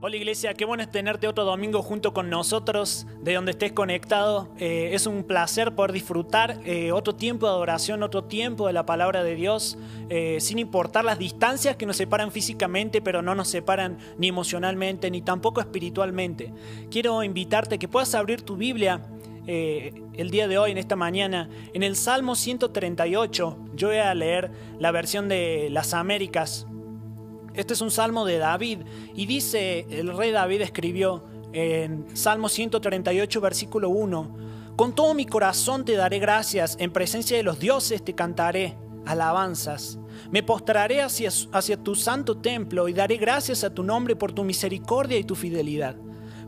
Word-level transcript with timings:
Hola 0.00 0.14
iglesia, 0.14 0.54
qué 0.54 0.64
bueno 0.64 0.88
tenerte 0.88 1.26
otro 1.26 1.44
domingo 1.44 1.82
junto 1.82 2.14
con 2.14 2.30
nosotros, 2.30 3.04
de 3.20 3.34
donde 3.34 3.50
estés 3.50 3.72
conectado. 3.72 4.48
Eh, 4.56 4.90
es 4.92 5.08
un 5.08 5.24
placer 5.24 5.74
poder 5.74 5.90
disfrutar 5.90 6.60
eh, 6.64 6.92
otro 6.92 7.16
tiempo 7.16 7.46
de 7.46 7.52
adoración, 7.52 8.04
otro 8.04 8.22
tiempo 8.22 8.68
de 8.68 8.74
la 8.74 8.86
palabra 8.86 9.24
de 9.24 9.34
Dios, 9.34 9.76
eh, 10.08 10.38
sin 10.40 10.60
importar 10.60 11.04
las 11.04 11.18
distancias 11.18 11.74
que 11.74 11.84
nos 11.84 11.96
separan 11.96 12.30
físicamente, 12.30 13.02
pero 13.02 13.22
no 13.22 13.34
nos 13.34 13.48
separan 13.48 13.98
ni 14.18 14.28
emocionalmente, 14.28 15.10
ni 15.10 15.20
tampoco 15.20 15.60
espiritualmente. 15.60 16.52
Quiero 16.92 17.24
invitarte 17.24 17.80
que 17.80 17.88
puedas 17.88 18.14
abrir 18.14 18.42
tu 18.42 18.56
Biblia 18.56 19.02
el 19.48 20.30
día 20.30 20.46
de 20.46 20.58
hoy, 20.58 20.70
en 20.70 20.78
esta 20.78 20.94
mañana, 20.94 21.48
en 21.72 21.82
el 21.82 21.96
Salmo 21.96 22.36
138. 22.36 23.58
Yo 23.74 23.88
voy 23.88 23.96
a 23.96 24.14
leer 24.14 24.52
la 24.78 24.92
versión 24.92 25.26
de 25.26 25.70
las 25.70 25.92
Américas 25.92 26.68
este 27.58 27.74
es 27.74 27.80
un 27.80 27.90
salmo 27.90 28.24
de 28.24 28.38
David 28.38 28.82
y 29.16 29.26
dice, 29.26 29.84
el 29.90 30.16
rey 30.16 30.30
David 30.30 30.60
escribió 30.60 31.24
en 31.52 32.16
Salmo 32.16 32.48
138, 32.48 33.40
versículo 33.40 33.88
1, 33.90 34.36
Con 34.76 34.94
todo 34.94 35.12
mi 35.12 35.26
corazón 35.26 35.84
te 35.84 35.96
daré 35.96 36.20
gracias, 36.20 36.76
en 36.78 36.92
presencia 36.92 37.36
de 37.36 37.42
los 37.42 37.58
dioses 37.58 38.04
te 38.04 38.14
cantaré 38.14 38.78
alabanzas. 39.06 39.98
Me 40.30 40.44
postraré 40.44 41.02
hacia, 41.02 41.30
hacia 41.50 41.76
tu 41.76 41.96
santo 41.96 42.38
templo 42.38 42.88
y 42.88 42.92
daré 42.92 43.16
gracias 43.16 43.64
a 43.64 43.74
tu 43.74 43.82
nombre 43.82 44.14
por 44.14 44.32
tu 44.32 44.44
misericordia 44.44 45.18
y 45.18 45.24
tu 45.24 45.34
fidelidad 45.34 45.96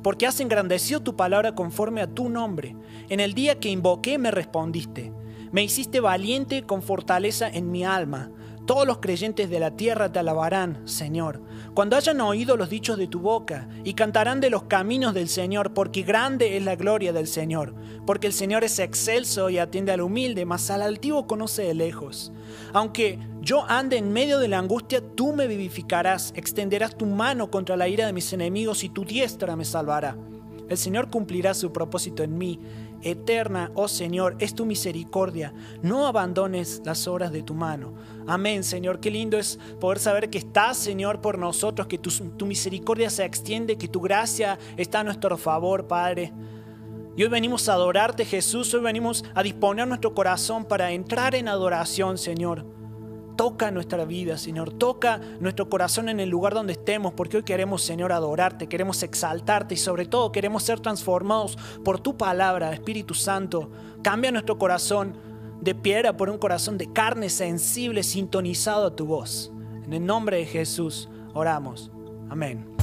porque 0.03 0.27
has 0.27 0.41
engrandecido 0.41 1.01
tu 1.01 1.15
palabra 1.15 1.55
conforme 1.55 2.01
a 2.01 2.07
tu 2.07 2.31
nombre. 2.31 2.75
En 3.11 3.21
el 3.21 3.35
día 3.35 3.59
que 3.59 3.69
invoqué 3.69 4.17
me 4.17 4.31
respondiste. 4.31 5.13
Me 5.53 5.63
hiciste 5.63 6.01
valiente 6.01 6.63
con 6.63 6.83
fortaleza 6.83 7.49
en 7.49 7.71
mi 7.71 7.85
alma. 7.85 8.31
Todos 8.71 8.87
los 8.87 8.99
creyentes 8.99 9.51
de 9.51 9.59
la 9.59 9.73
tierra 9.73 10.13
te 10.13 10.21
alabarán, 10.21 10.87
Señor, 10.87 11.43
cuando 11.75 11.97
hayan 11.97 12.21
oído 12.21 12.57
los 12.57 12.71
dichos 12.71 12.97
de 12.97 13.09
tu 13.09 13.19
boca, 13.19 13.69
y 13.83 13.95
cantarán 13.95 14.41
de 14.41 14.49
los 14.49 14.63
caminos 14.63 15.13
del 15.13 15.29
Señor, 15.29 15.75
porque 15.75 16.03
grande 16.03 16.57
es 16.57 16.63
la 16.63 16.77
gloria 16.77 17.13
del 17.13 17.27
Señor, 17.27 17.75
porque 18.07 18.29
el 18.29 18.33
Señor 18.33 18.63
es 18.63 18.79
excelso 18.79 19.51
y 19.51 19.59
atiende 19.59 19.91
al 19.91 20.03
humilde, 20.03 20.45
mas 20.45 20.71
al 20.71 20.83
altivo 20.83 21.27
conoce 21.27 21.63
de 21.63 21.75
lejos. 21.75 22.31
Aunque 22.73 23.19
yo 23.41 23.69
ande 23.69 23.97
en 23.97 24.13
medio 24.13 24.39
de 24.39 24.47
la 24.47 24.61
angustia, 24.61 25.03
tú 25.17 25.33
me 25.33 25.49
vivificarás, 25.49 26.33
extenderás 26.37 26.97
tu 26.97 27.07
mano 27.07 27.51
contra 27.51 27.77
la 27.77 27.89
ira 27.89 28.07
de 28.07 28.13
mis 28.13 28.33
enemigos 28.33 28.85
y 28.85 28.89
tu 28.89 29.05
diestra 29.05 29.57
me 29.57 29.65
salvará. 29.65 30.17
El 30.69 30.79
Señor 30.79 31.11
cumplirá 31.11 31.55
su 31.55 31.73
propósito 31.73 32.23
en 32.23 32.39
mí 32.39 32.61
Eterna, 33.03 33.71
oh 33.75 33.89
Señor, 33.89 34.37
es 34.39 34.55
tu 34.55 34.67
misericordia. 34.67 35.53
No 35.83 36.07
abandones 36.07 36.83
las 36.85 37.07
obras 37.07 37.33
de 37.33 37.43
tu 37.43 37.55
mano. 37.55 37.95
Amén, 38.27 38.65
Señor. 38.65 39.01
Qué 39.01 39.11
lindo 39.11 39.39
es 39.39 39.59
poder 39.81 39.99
saber 39.99 40.31
que 40.31 40.39
estás, 40.39 40.77
Señor, 40.77 41.21
por 41.21 41.39
nosotros, 41.39 41.87
que 41.87 41.99
tu, 41.99 42.11
misericordia 42.47 43.11
se 43.11 43.25
extiende, 43.25 43.77
que 43.77 43.89
tu 43.89 44.01
gracia 44.01 44.59
está 44.77 45.01
a 45.01 45.05
nuestro 45.05 45.37
favor, 45.37 45.87
Padre. 45.87 46.33
Y 47.17 47.23
hoy 47.23 47.29
venimos 47.29 47.69
a 47.69 47.75
adorarte, 47.75 48.25
Jesús. 48.25 48.73
Hoy 48.75 48.81
venimos 48.81 49.25
a 49.35 49.43
disponer 49.43 49.89
nuestro 49.89 50.15
corazón 50.15 50.65
para 50.65 50.93
entrar 50.93 51.35
en 51.35 51.49
adoración, 51.49 52.19
Señor. 52.19 52.80
Toca 53.41 53.71
nuestra 53.71 54.05
vida, 54.05 54.37
Señor. 54.37 54.71
Toca 54.71 55.19
nuestro 55.41 55.71
corazón 55.71 56.11
en 56.11 56.21
el 56.21 56.29
lugar 56.29 56.53
donde 56.53 56.75
estemos, 56.75 57.15
porque 57.15 57.39
hoy 57.39 57.43
queremos, 57.43 57.81
Señor, 57.81 58.13
adorarte, 58.13 58.67
queremos 58.67 59.03
exaltarte 59.03 59.73
y 59.73 59.79
sobre 59.79 60.05
todo 60.05 60.31
queremos 60.31 60.63
ser 60.63 60.79
transformados 60.79 61.57
por 61.83 61.99
tu 62.01 62.19
palabra, 62.19 62.71
Espíritu 62.75 63.15
Santo. 63.15 63.71
Cambia 64.03 64.31
nuestro 64.31 64.59
corazón 64.59 65.17
de 65.59 65.75
piedra 65.75 66.19
por 66.19 66.29
un 66.29 66.37
corazón 66.37 66.77
de 66.77 66.93
carne 66.93 67.31
sensible, 67.31 68.03
sintonizado 68.03 68.89
a 68.89 68.95
tu 68.95 69.07
voz. 69.07 69.51
En 69.87 69.95
el 69.95 70.05
nombre 70.05 70.37
de 70.37 70.45
Jesús 70.45 71.09
oramos. 71.33 71.91
Amén. 72.29 72.80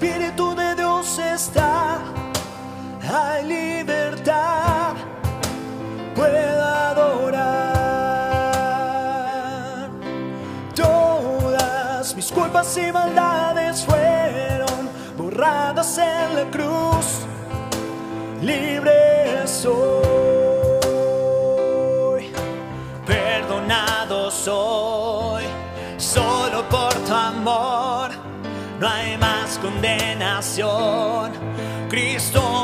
Espíritu 0.00 0.54
de 0.54 0.76
Dios 0.76 1.18
está, 1.18 1.98
hay 3.02 3.44
libertad, 3.46 4.94
puedo 6.14 6.62
adorar. 6.62 7.48
Todas 10.72 12.14
mis 12.14 12.30
culpas 12.30 12.78
y 12.78 12.92
maldades 12.92 13.84
fueron 13.84 14.88
borradas 15.16 15.98
en 15.98 16.36
la 16.36 16.44
cruz, 16.52 17.26
libre 18.40 19.48
soy, 19.48 20.17
condenación. 29.68 31.32
Cristo 31.90 32.57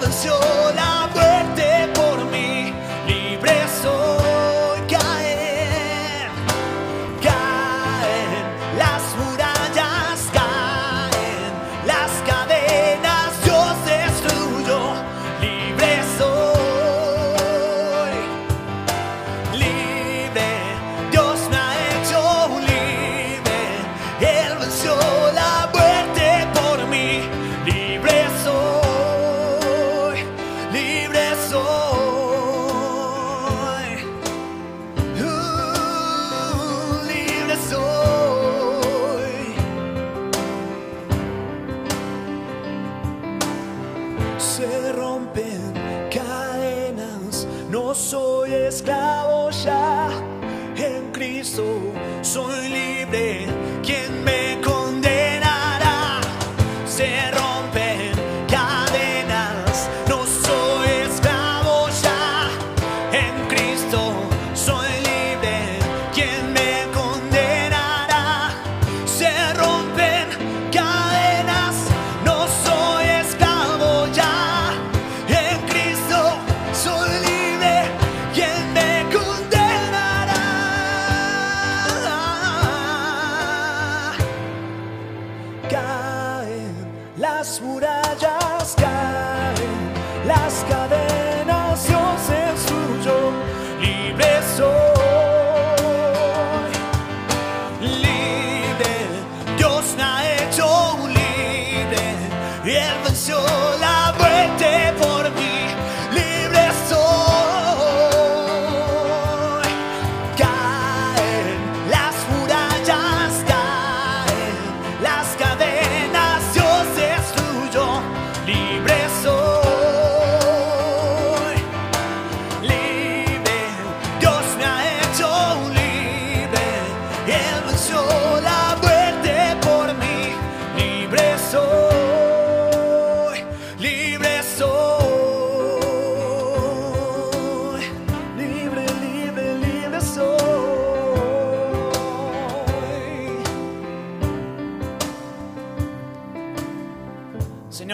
canción. 0.00 0.40
La 0.74 1.10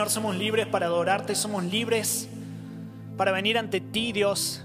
Somos 0.08 0.36
libres 0.36 0.66
para 0.66 0.86
adorarte, 0.86 1.34
somos 1.34 1.64
libres 1.64 2.28
para 3.18 3.30
venir 3.30 3.58
ante 3.58 3.80
ti, 3.80 4.12
Dios, 4.12 4.64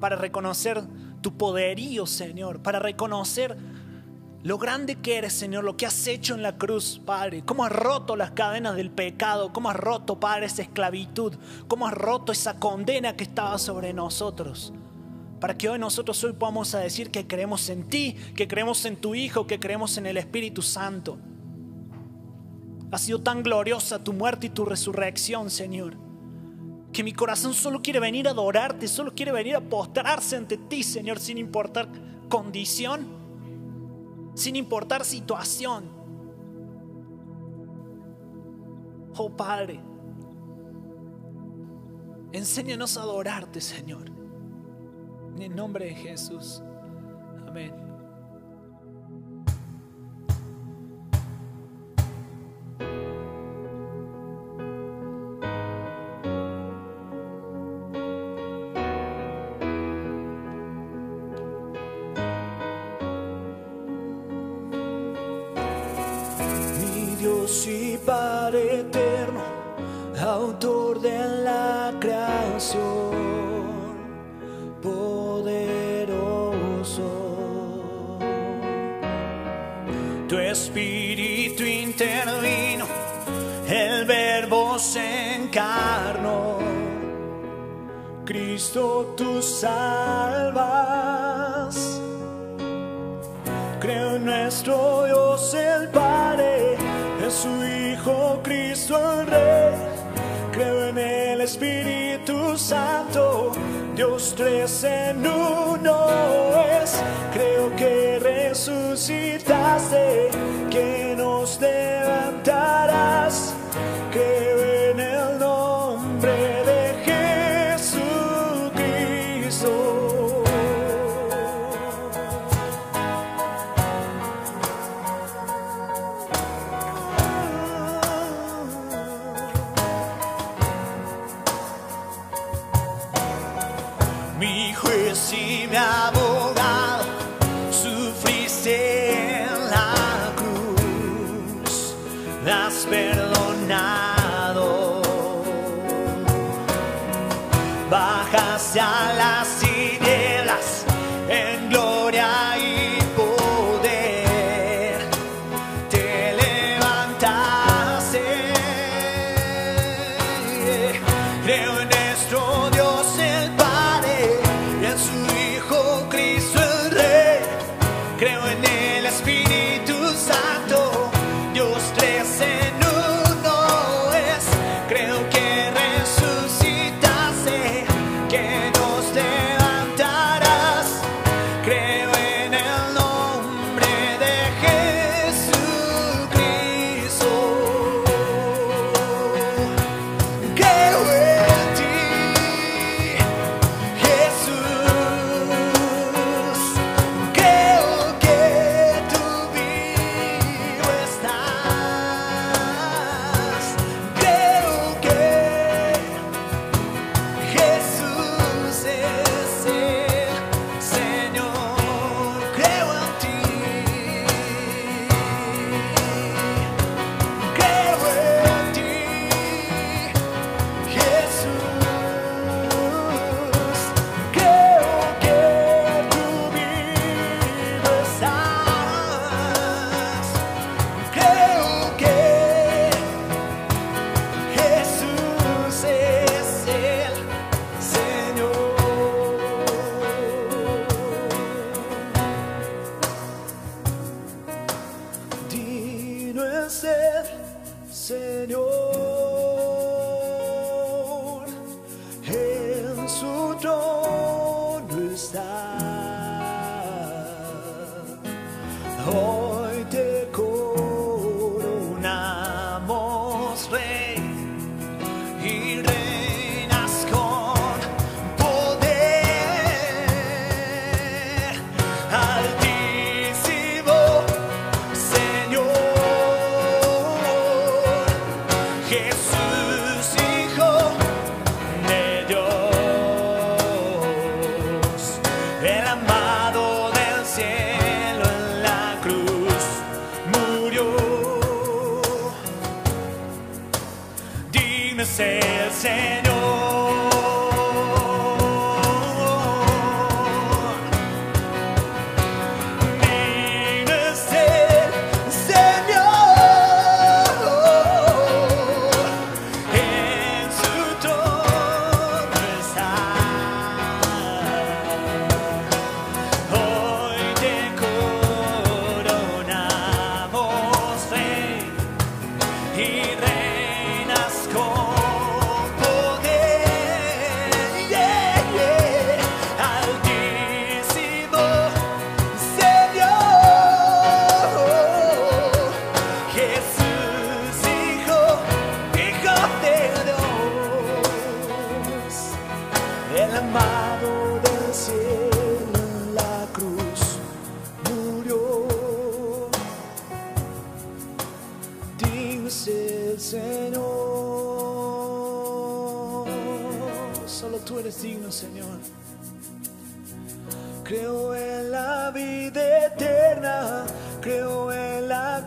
para 0.00 0.16
reconocer 0.16 0.82
tu 1.20 1.36
poderío, 1.36 2.06
Señor, 2.06 2.62
para 2.62 2.78
reconocer 2.78 3.56
lo 4.42 4.56
grande 4.56 4.96
que 4.96 5.18
eres, 5.18 5.34
Señor, 5.34 5.64
lo 5.64 5.76
que 5.76 5.84
has 5.84 6.06
hecho 6.06 6.34
en 6.34 6.42
la 6.42 6.56
cruz, 6.56 7.02
Padre, 7.04 7.42
cómo 7.44 7.66
has 7.66 7.72
roto 7.72 8.16
las 8.16 8.30
cadenas 8.30 8.76
del 8.76 8.90
pecado, 8.90 9.52
cómo 9.52 9.68
has 9.68 9.76
roto, 9.76 10.18
Padre, 10.18 10.46
esa 10.46 10.62
esclavitud, 10.62 11.34
cómo 11.68 11.86
has 11.86 11.92
roto 11.92 12.32
esa 12.32 12.58
condena 12.58 13.16
que 13.16 13.24
estaba 13.24 13.58
sobre 13.58 13.92
nosotros. 13.92 14.72
Para 15.38 15.58
que 15.58 15.68
hoy 15.68 15.78
nosotros 15.78 16.24
hoy 16.24 16.32
podamos 16.32 16.72
decir 16.72 17.10
que 17.10 17.26
creemos 17.26 17.68
en 17.68 17.88
ti, 17.90 18.16
que 18.34 18.48
creemos 18.48 18.86
en 18.86 18.96
tu 18.96 19.14
Hijo, 19.14 19.46
que 19.46 19.60
creemos 19.60 19.98
en 19.98 20.06
el 20.06 20.16
Espíritu 20.16 20.62
Santo. 20.62 21.18
Ha 22.92 22.98
sido 22.98 23.20
tan 23.20 23.42
gloriosa 23.42 24.02
tu 24.02 24.12
muerte 24.12 24.48
y 24.48 24.50
tu 24.50 24.64
resurrección, 24.64 25.48
Señor, 25.50 25.96
que 26.92 27.04
mi 27.04 27.12
corazón 27.12 27.54
solo 27.54 27.82
quiere 27.82 28.00
venir 28.00 28.26
a 28.26 28.32
adorarte, 28.32 28.88
solo 28.88 29.14
quiere 29.14 29.30
venir 29.30 29.54
a 29.54 29.60
postrarse 29.60 30.36
ante 30.36 30.56
ti, 30.56 30.82
Señor, 30.82 31.20
sin 31.20 31.38
importar 31.38 31.88
condición, 32.28 33.06
sin 34.34 34.56
importar 34.56 35.04
situación. 35.04 35.84
Oh 39.16 39.30
Padre, 39.30 39.80
enséñanos 42.32 42.96
a 42.96 43.02
adorarte, 43.02 43.60
Señor. 43.60 44.10
En 45.36 45.42
el 45.42 45.54
nombre 45.54 45.86
de 45.86 45.94
Jesús. 45.94 46.62
Amén. 47.46 47.89
Autor 70.60 71.00
de 71.00 71.18
la 71.42 71.92
creación, 71.98 72.80
poderoso. 74.82 76.18
Tu 80.28 80.38
espíritu 80.38 81.64
intervino, 81.64 82.84
el 83.68 84.04
verbo 84.04 84.78
se 84.78 85.36
encarnó. 85.36 86.58
Cristo, 88.26 89.14
tú 89.16 89.40
salvas. 89.42 90.60
Creo 93.80 94.16
en 94.16 94.26
nuestro 94.26 95.06
Dios 95.06 95.54
el 95.54 95.88
Padre, 95.88 96.76
en 97.24 97.30
su 97.30 97.48
Hijo 97.64 98.40
Cristo 98.42 99.20
el 99.20 99.26
Rey. 99.26 99.69
En 100.90 100.98
el 100.98 101.40
Espíritu 101.42 102.58
Santo, 102.58 103.52
Dios 103.94 104.34
tres 104.36 104.82
en 104.82 105.24
uno 105.24 106.08
es. 106.82 107.00
Creo 107.32 107.76
que 107.76 108.18
resucitaste, 108.18 110.30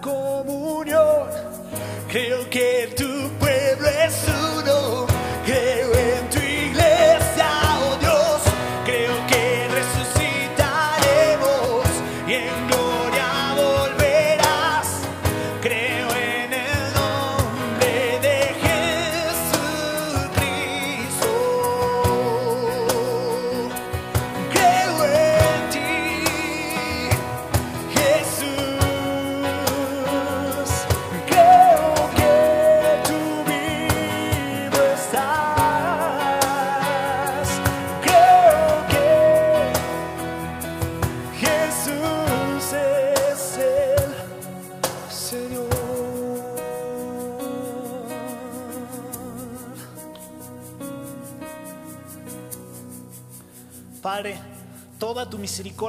comunión, 0.01 1.27
creo 2.09 2.50
que 2.50 2.93
tu 2.95 3.23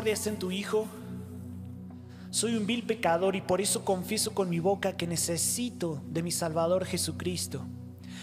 en 0.03 0.37
tu 0.41 0.51
Hijo. 0.51 0.89
Soy 2.31 2.57
un 2.57 2.67
vil 2.67 2.83
pecador 2.83 3.37
y 3.37 3.41
por 3.41 3.61
eso 3.61 3.85
confieso 3.85 4.35
con 4.35 4.51
mi 4.51 4.59
boca 4.59 4.97
que 4.97 5.07
necesito 5.07 6.03
de 6.09 6.21
mi 6.21 6.33
Salvador 6.33 6.85
Jesucristo. 6.85 7.65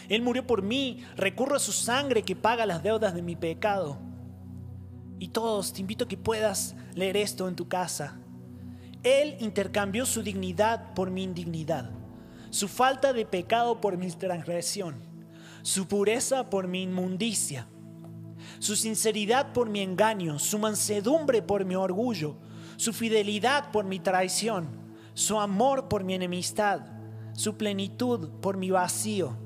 Él 0.09 0.21
murió 0.21 0.45
por 0.45 0.63
mí, 0.63 1.05
recurro 1.15 1.55
a 1.55 1.59
su 1.59 1.71
sangre 1.71 2.23
que 2.23 2.35
paga 2.35 2.65
las 2.65 2.83
deudas 2.83 3.13
de 3.13 3.21
mi 3.21 3.37
pecado. 3.37 3.99
Y 5.17 5.29
todos, 5.29 5.71
te 5.71 5.79
invito 5.79 6.03
a 6.03 6.07
que 6.09 6.17
puedas 6.17 6.75
leer 6.93 7.15
esto 7.15 7.47
en 7.47 7.55
tu 7.55 7.69
casa. 7.69 8.19
Él 9.01 9.37
intercambió 9.39 10.05
su 10.05 10.23
dignidad 10.23 10.93
por 10.93 11.09
mi 11.09 11.23
indignidad, 11.23 11.89
su 12.49 12.67
falta 12.67 13.13
de 13.13 13.25
pecado 13.25 13.79
por 13.79 13.95
mi 13.95 14.11
transgresión, 14.11 14.97
su 15.61 15.87
pureza 15.87 16.49
por 16.49 16.67
mi 16.67 16.83
inmundicia, 16.83 17.65
su 18.59 18.75
sinceridad 18.75 19.53
por 19.53 19.69
mi 19.69 19.81
engaño, 19.81 20.39
su 20.39 20.59
mansedumbre 20.59 21.41
por 21.41 21.65
mi 21.65 21.75
orgullo, 21.75 22.35
su 22.77 22.93
fidelidad 22.93 23.71
por 23.71 23.85
mi 23.85 23.99
traición, 23.99 24.67
su 25.13 25.39
amor 25.39 25.87
por 25.87 26.03
mi 26.03 26.13
enemistad, 26.13 26.81
su 27.33 27.57
plenitud 27.57 28.29
por 28.41 28.57
mi 28.57 28.71
vacío, 28.71 29.37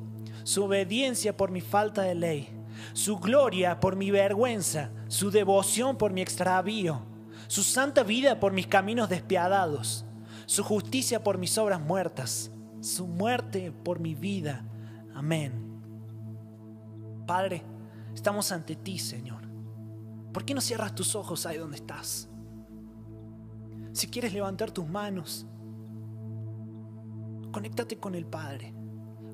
su 0.44 0.64
obediencia 0.64 1.36
por 1.36 1.52
mi 1.52 1.62
falta 1.62 2.02
de 2.04 2.16
ley, 2.16 2.50
su 2.94 3.18
gloria 3.18 3.80
por 3.80 3.96
mi 3.96 4.12
vergüenza, 4.12 4.92
su 5.08 5.32
devoción 5.32 5.98
por 5.98 6.12
mi 6.12 6.22
extravío, 6.22 7.02
su 7.48 7.64
santa 7.64 8.04
vida 8.04 8.40
por 8.40 8.54
mis 8.54 8.68
caminos 8.68 9.10
despiadados, 9.10 10.06
su 10.46 10.64
justicia 10.64 11.24
por 11.24 11.38
mis 11.38 11.58
obras 11.58 11.82
muertas, 11.82 12.52
su 12.82 13.08
muerte 13.08 13.72
por 13.72 14.00
mi 14.00 14.16
vida. 14.16 14.66
Amén. 15.14 15.66
Padre, 17.26 17.64
estamos 18.16 18.52
ante 18.52 18.76
ti, 18.76 18.98
Señor. 18.98 19.44
¿Por 20.34 20.44
qué 20.44 20.56
no 20.56 20.62
cierras 20.62 20.96
tus 20.96 21.16
ojos 21.16 21.46
ahí 21.46 21.58
donde 21.58 21.78
estás? 21.78 22.30
Si 23.94 24.08
quieres 24.08 24.34
levantar 24.34 24.72
tus 24.72 24.88
manos, 24.88 25.46
conéctate 27.52 27.98
con 27.98 28.16
el 28.16 28.26
Padre. 28.26 28.74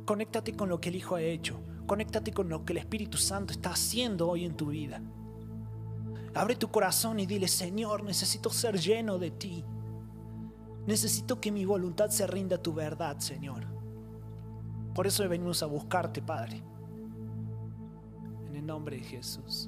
Conéctate 0.05 0.53
con 0.53 0.69
lo 0.69 0.81
que 0.81 0.89
el 0.89 0.95
Hijo 0.95 1.15
ha 1.15 1.21
hecho. 1.21 1.59
Conéctate 1.87 2.31
con 2.31 2.49
lo 2.49 2.65
que 2.65 2.73
el 2.73 2.79
Espíritu 2.79 3.17
Santo 3.17 3.53
está 3.53 3.71
haciendo 3.71 4.29
hoy 4.29 4.45
en 4.45 4.55
tu 4.55 4.67
vida. 4.67 5.01
Abre 6.33 6.55
tu 6.55 6.69
corazón 6.69 7.19
y 7.19 7.25
dile, 7.25 7.47
Señor, 7.47 8.03
necesito 8.03 8.49
ser 8.49 8.79
lleno 8.79 9.17
de 9.17 9.31
ti. 9.31 9.65
Necesito 10.85 11.39
que 11.39 11.51
mi 11.51 11.65
voluntad 11.65 12.09
se 12.09 12.25
rinda 12.27 12.57
a 12.57 12.61
tu 12.61 12.73
verdad, 12.73 13.19
Señor. 13.19 13.65
Por 14.93 15.07
eso 15.07 15.27
venimos 15.27 15.63
a 15.63 15.67
buscarte, 15.67 16.21
Padre. 16.21 16.63
Nombre 18.71 18.95
de 18.95 19.03
Jesús. 19.03 19.67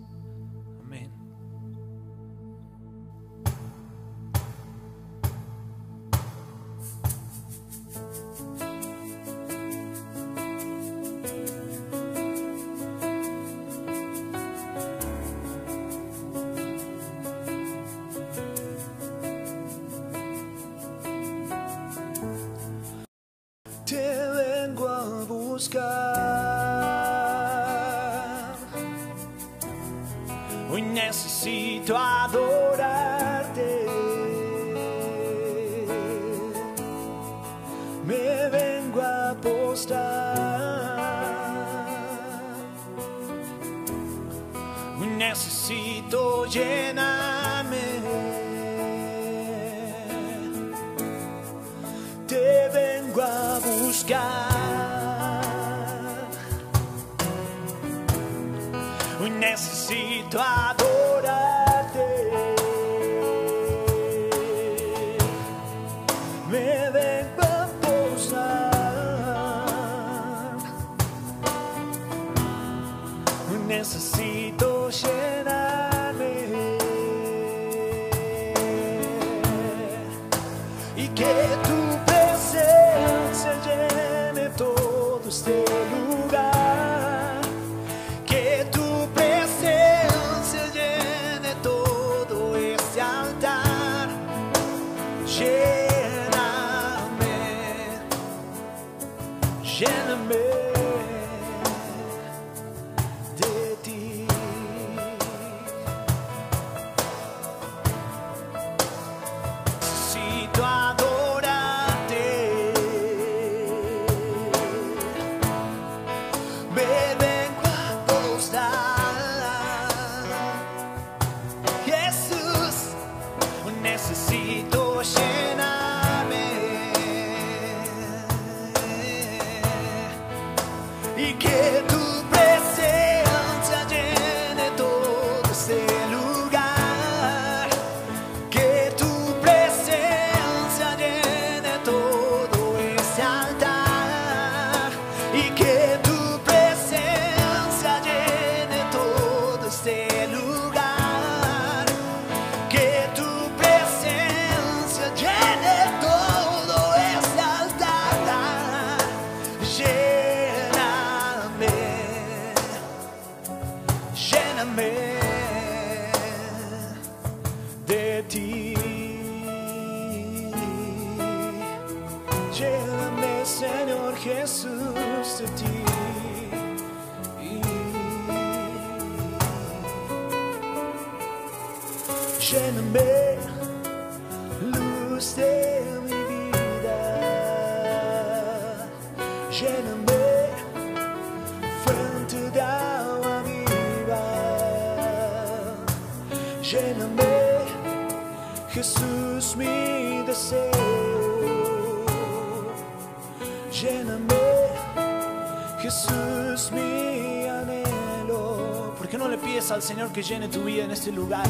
Que 210.13 210.21
llene 210.21 210.47
tu 210.47 210.63
vida 210.63 210.83
en 210.83 210.91
este 210.91 211.11
lugar? 211.11 211.45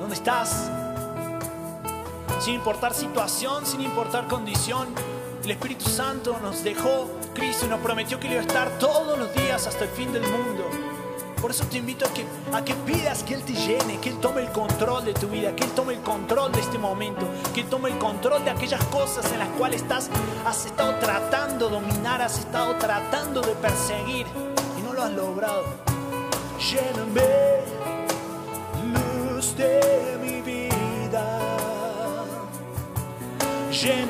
¿Dónde 0.00 0.14
estás? 0.14 0.70
Sin 2.40 2.54
importar 2.54 2.94
situación, 2.94 3.66
sin 3.66 3.82
importar 3.82 4.26
condición, 4.28 4.88
el 5.44 5.50
Espíritu 5.50 5.84
Santo 5.84 6.38
nos 6.42 6.64
dejó 6.64 7.10
Cristo 7.34 7.66
y 7.66 7.68
nos 7.68 7.80
prometió 7.80 8.18
que 8.18 8.28
Él 8.28 8.32
iba 8.34 8.42
a 8.42 8.46
estar 8.46 8.78
todos 8.78 9.18
los 9.18 9.34
días 9.34 9.66
hasta 9.66 9.84
el 9.84 9.90
fin 9.90 10.10
del 10.10 10.22
mundo. 10.22 10.64
Por 11.40 11.50
eso 11.50 11.64
te 11.66 11.76
invito 11.76 12.06
a 12.06 12.14
que, 12.14 12.24
a 12.54 12.64
que 12.64 12.72
pidas 12.74 13.22
que 13.22 13.34
Él 13.34 13.42
te 13.42 13.52
llene, 13.52 14.00
que 14.00 14.08
Él 14.08 14.20
tome 14.20 14.40
el 14.40 14.50
control 14.50 15.04
de 15.04 15.12
tu 15.12 15.28
vida, 15.28 15.54
que 15.54 15.64
Él 15.64 15.70
tome 15.72 15.92
el 15.92 16.00
control 16.00 16.50
de 16.50 16.60
este 16.60 16.78
momento, 16.78 17.28
que 17.54 17.60
Él 17.60 17.66
tome 17.68 17.90
el 17.90 17.98
control 17.98 18.42
de 18.42 18.50
aquellas 18.52 18.82
cosas 18.84 19.30
en 19.32 19.40
las 19.40 19.48
cuales 19.50 19.82
estás, 19.82 20.08
has 20.46 20.64
estado 20.64 20.94
tratando 20.94 21.68
de 21.68 21.74
dominar, 21.74 22.22
has 22.22 22.38
estado 22.38 22.76
tratando 22.76 23.42
de 23.42 23.52
perseguir 23.56 24.26
y 24.78 24.82
no 24.82 24.94
lo 24.94 25.02
has 25.02 25.12
logrado. 25.12 25.84
Lléname, 26.58 27.33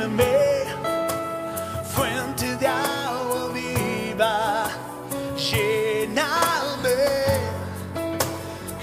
Lléname, 0.05 0.67
fuente 1.95 2.57
de 2.57 2.67
agua 2.67 3.49
viva. 3.55 4.67
Lléname, 5.35 6.89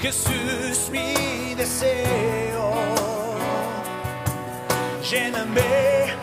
Jesús, 0.01 0.89
mi 0.91 1.53
deseo. 1.53 2.73
Lléname, 5.11 6.15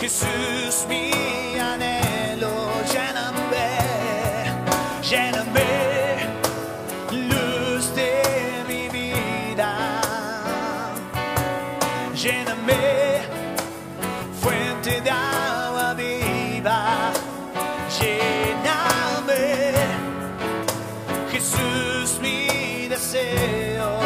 Jesús, 0.00 0.86
mi 0.88 1.12
anhelo. 1.56 2.50
Lléname, 2.92 3.68
lléname 5.02 5.69
deseo. 23.30 23.98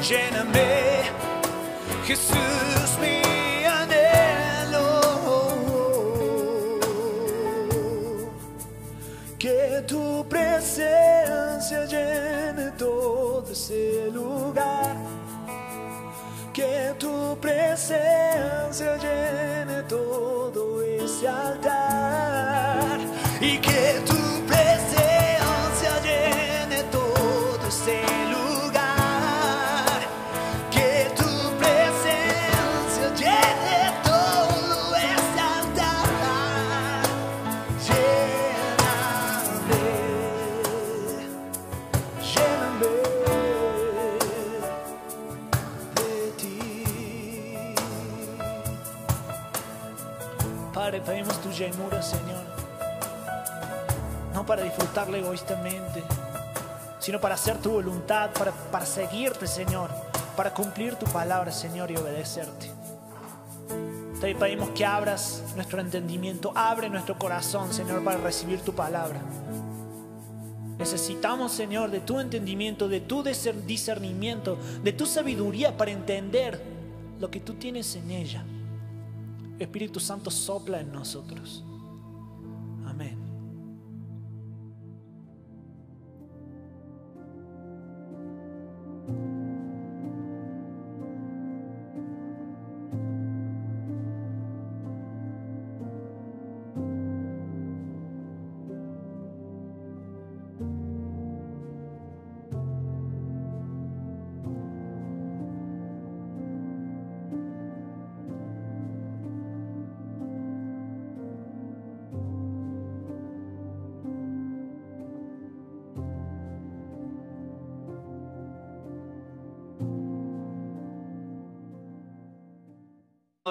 Lléname, 0.00 1.02
Jesús, 2.06 2.98
mi 3.00 3.64
anhelo. 3.64 4.88
Que 9.38 9.84
tu 9.86 10.26
presencia 10.28 11.84
llene 11.86 12.70
todo 12.78 13.44
ese 13.50 14.10
lugar. 14.12 14.96
Que 16.52 16.94
tu 16.98 17.36
presencia 17.40 18.96
llene 18.96 19.82
todo 19.88 20.82
ese 20.82 21.28
altar. 21.28 22.73
Señor. 51.72 52.44
No 54.34 54.44
para 54.44 54.62
disfrutarla 54.62 55.18
egoístamente, 55.18 56.02
sino 56.98 57.20
para 57.20 57.36
hacer 57.36 57.58
tu 57.58 57.70
voluntad, 57.70 58.30
para, 58.32 58.52
para 58.52 58.84
seguirte, 58.84 59.46
Señor, 59.46 59.90
para 60.36 60.52
cumplir 60.52 60.96
tu 60.96 61.06
palabra, 61.06 61.50
Señor, 61.52 61.90
y 61.90 61.96
obedecerte. 61.96 62.70
Te 64.20 64.34
pedimos 64.34 64.70
que 64.70 64.84
abras 64.84 65.42
nuestro 65.54 65.80
entendimiento, 65.80 66.52
abre 66.54 66.90
nuestro 66.90 67.18
corazón, 67.18 67.72
Señor, 67.72 68.04
para 68.04 68.18
recibir 68.18 68.60
tu 68.60 68.74
palabra. 68.74 69.20
Necesitamos, 70.78 71.52
Señor, 71.52 71.90
de 71.90 72.00
tu 72.00 72.20
entendimiento, 72.20 72.88
de 72.88 73.00
tu 73.00 73.22
discernimiento, 73.22 74.58
de 74.82 74.92
tu 74.92 75.06
sabiduría 75.06 75.76
para 75.76 75.92
entender 75.92 76.60
lo 77.20 77.30
que 77.30 77.40
tú 77.40 77.54
tienes 77.54 77.94
en 77.96 78.10
ella. 78.10 78.44
Espíritu 79.64 80.00
Santo 80.00 80.30
sopla 80.30 80.80
en 80.80 80.92
nosotros. 80.92 81.64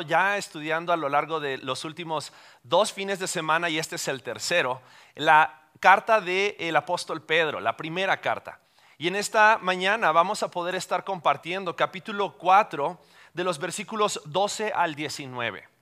Ya 0.04 0.38
estudiando 0.38 0.94
a 0.94 0.98
lo 0.98 1.10
largo 1.10 1.40
de 1.40 1.58
los 1.58 1.84
últimos 1.86 2.32
dos 2.62 2.94
fines 2.94 3.20
de 3.20 3.28
semana 3.28 3.70
y 3.70 3.80
este 3.80 3.96
es 3.96 4.08
el 4.08 4.22
tercero, 4.22 4.82
la 5.16 5.62
carta 5.80 6.22
del 6.22 6.76
apóstol 6.76 7.22
Pedro, 7.22 7.60
la 7.60 7.76
primera 7.76 8.22
carta. 8.22 8.60
Y 8.98 9.08
en 9.08 9.16
esta 9.16 9.58
mañana 9.62 10.12
vamos 10.12 10.44
a 10.44 10.52
poder 10.52 10.76
estar 10.76 11.04
compartiendo 11.04 11.76
capítulo 11.76 12.38
4 12.38 13.00
de 13.34 13.44
los 13.44 13.60
versículos 13.60 14.22
12 14.26 14.72
al 14.74 14.96
19. 14.96 15.73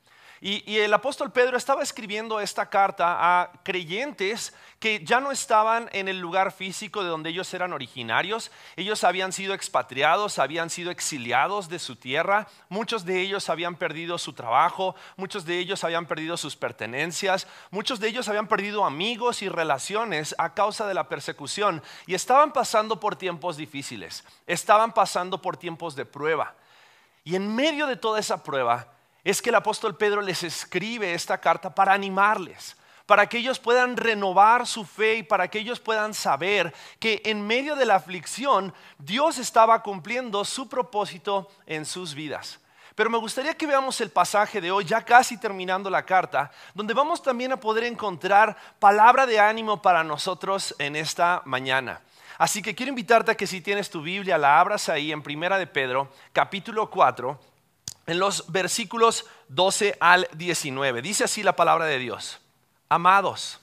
Y, 0.44 0.80
el 0.80 0.92
apóstol 0.92 1.32
Pedro 1.32 1.56
estaba 1.56 1.84
escribiendo 1.84 2.40
esta 2.40 2.68
carta 2.68 3.16
a 3.20 3.52
creyentes 3.62 4.56
que 4.80 5.06
ya 5.06 5.20
no 5.20 5.32
estaban 5.32 5.88
en 5.94 6.08
el 6.08 6.20
lugar 6.20 6.52
físico 6.52 7.04
de 7.04 7.10
donde 7.10 7.30
ellos 7.30 7.54
eran 7.54 7.74
originarios. 7.74 8.52
Ellos 8.76 9.04
habían 9.04 9.34
sido 9.34 9.54
expatriados, 9.54 10.40
habían 10.40 10.72
sido 10.72 10.90
exiliados 10.90 11.70
de 11.70 11.78
su 11.78 11.96
tierra. 11.96 12.48
Muchos 12.70 13.06
de 13.06 13.22
ellos 13.22 13.50
habían 13.50 13.76
perdido 13.76 14.18
su 14.18 14.34
trabajo, 14.34 14.96
muchos 15.16 15.46
de 15.46 15.60
ellos 15.60 15.84
habían 15.84 16.08
perdido 16.08 16.36
sus 16.38 16.56
pertenencias, 16.56 17.46
muchos 17.70 18.00
de 18.00 18.08
ellos 18.08 18.28
habían 18.28 18.48
perdido 18.48 18.84
amigos 18.84 19.44
y 19.44 19.50
relaciones 19.50 20.34
a 20.40 20.56
causa 20.56 20.88
de 20.88 20.96
la 20.96 21.08
persecución 21.08 21.84
y 22.08 22.16
estaban 22.16 22.52
pasando 22.52 23.00
por 23.00 23.16
tiempos 23.16 23.58
difíciles, 23.58 24.24
estaban 24.48 24.92
pasando 24.92 25.40
por 25.40 25.56
tiempos 25.56 25.96
de 25.96 26.06
prueba. 26.06 26.56
Y 27.24 27.36
en 27.36 27.54
medio 27.56 27.86
de 27.86 27.96
toda 27.96 28.20
esa 28.20 28.42
prueba, 28.42 28.88
es 29.24 29.42
que 29.42 29.50
el 29.50 29.56
apóstol 29.56 29.96
Pedro 29.96 30.22
les 30.22 30.44
escribe 30.44 31.14
esta 31.14 31.38
carta 31.40 31.74
para 31.74 31.94
animarles, 31.94 32.76
para 33.06 33.28
que 33.28 33.38
ellos 33.38 33.60
puedan 33.60 33.98
renovar 33.98 34.66
su 34.66 34.86
fe 34.86 35.16
y 35.18 35.24
para 35.24 35.48
que 35.48 35.60
ellos 35.60 35.80
puedan 35.80 36.14
saber 36.14 36.74
que 37.00 37.22
en 37.26 37.46
medio 37.46 37.76
de 37.76 37.86
la 37.86 37.96
aflicción 37.96 38.74
Dios 38.98 39.38
estaba 39.38 39.84
cumpliendo 39.84 40.44
su 40.46 40.70
propósito 40.70 41.50
en 41.66 41.86
sus 41.86 42.14
vidas. 42.14 42.60
Pero 42.96 43.10
me 43.10 43.18
gustaría 43.18 43.56
que 43.56 43.68
veamos 43.68 44.02
el 44.02 44.12
pasaje 44.12 44.60
de 44.60 44.72
hoy, 44.72 44.86
ya 44.86 45.04
casi 45.04 45.38
terminando 45.38 45.90
la 45.90 46.06
carta, 46.06 46.52
donde 46.74 46.94
vamos 46.94 47.22
también 47.22 47.52
a 47.54 47.60
poder 47.60 47.86
encontrar 47.86 48.58
palabra 48.80 49.26
de 49.26 49.40
ánimo 49.40 49.82
para 49.82 50.04
nosotros 50.04 50.76
en 50.78 50.96
esta 50.96 51.42
mañana. 51.46 52.02
Así 52.38 52.62
que 52.62 52.76
quiero 52.76 52.90
invitarte 52.90 53.32
a 53.32 53.36
que 53.36 53.48
si 53.48 53.62
tienes 53.62 53.90
tu 53.90 54.02
Biblia, 54.02 54.38
la 54.38 54.60
abras 54.60 54.90
ahí 54.90 55.12
en 55.12 55.22
Primera 55.22 55.58
de 55.58 55.68
Pedro, 55.68 56.12
capítulo 56.34 56.90
4 56.90 57.51
en 58.06 58.20
los 58.20 58.52
versículos 58.52 59.26
12 59.50 59.98
al 60.00 60.28
19. 60.34 61.02
Dice 61.02 61.26
así 61.26 61.44
la 61.44 61.56
palabra 61.56 61.86
de 61.86 62.00
Dios. 62.00 62.40
Amados, 62.90 63.60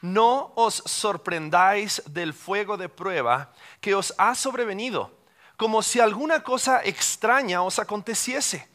no 0.00 0.52
os 0.54 0.82
sorprendáis 0.86 2.02
del 2.06 2.32
fuego 2.32 2.76
de 2.76 2.88
prueba 2.88 3.52
que 3.80 3.94
os 3.94 4.14
ha 4.18 4.34
sobrevenido, 4.34 5.10
como 5.56 5.82
si 5.82 6.00
alguna 6.00 6.42
cosa 6.42 6.80
extraña 6.84 7.62
os 7.62 7.78
aconteciese, 7.78 8.68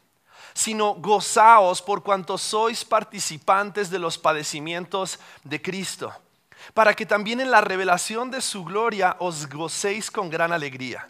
sino 0.53 0.95
gozaos 0.95 1.81
por 1.81 2.03
cuanto 2.03 2.37
sois 2.37 2.85
participantes 2.85 3.89
de 3.89 3.99
los 3.99 4.17
padecimientos 4.17 5.19
de 5.43 5.61
Cristo, 5.61 6.13
para 6.73 6.93
que 6.93 7.05
también 7.05 7.39
en 7.41 7.51
la 7.51 7.61
revelación 7.61 8.31
de 8.31 8.41
su 8.41 8.63
gloria 8.63 9.17
os 9.19 9.47
gocéis 9.47 10.11
con 10.11 10.29
gran 10.29 10.51
alegría 10.51 11.09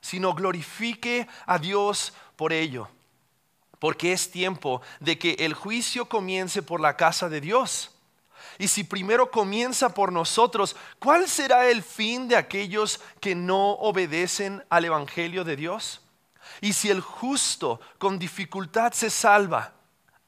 sino 0.00 0.34
glorifique 0.34 1.28
a 1.46 1.58
Dios 1.58 2.12
por 2.36 2.52
ello, 2.52 2.88
porque 3.78 4.12
es 4.12 4.30
tiempo 4.30 4.82
de 5.00 5.18
que 5.18 5.32
el 5.40 5.54
juicio 5.54 6.08
comience 6.08 6.62
por 6.62 6.80
la 6.80 6.96
casa 6.96 7.28
de 7.28 7.40
Dios. 7.40 7.94
Y 8.58 8.68
si 8.68 8.84
primero 8.84 9.30
comienza 9.30 9.94
por 9.94 10.12
nosotros, 10.12 10.74
¿cuál 10.98 11.28
será 11.28 11.68
el 11.68 11.82
fin 11.82 12.26
de 12.28 12.36
aquellos 12.36 13.00
que 13.20 13.34
no 13.34 13.72
obedecen 13.72 14.64
al 14.68 14.84
Evangelio 14.84 15.44
de 15.44 15.56
Dios? 15.56 16.00
Y 16.60 16.72
si 16.72 16.90
el 16.90 17.00
justo 17.00 17.80
con 17.98 18.18
dificultad 18.18 18.92
se 18.92 19.10
salva, 19.10 19.74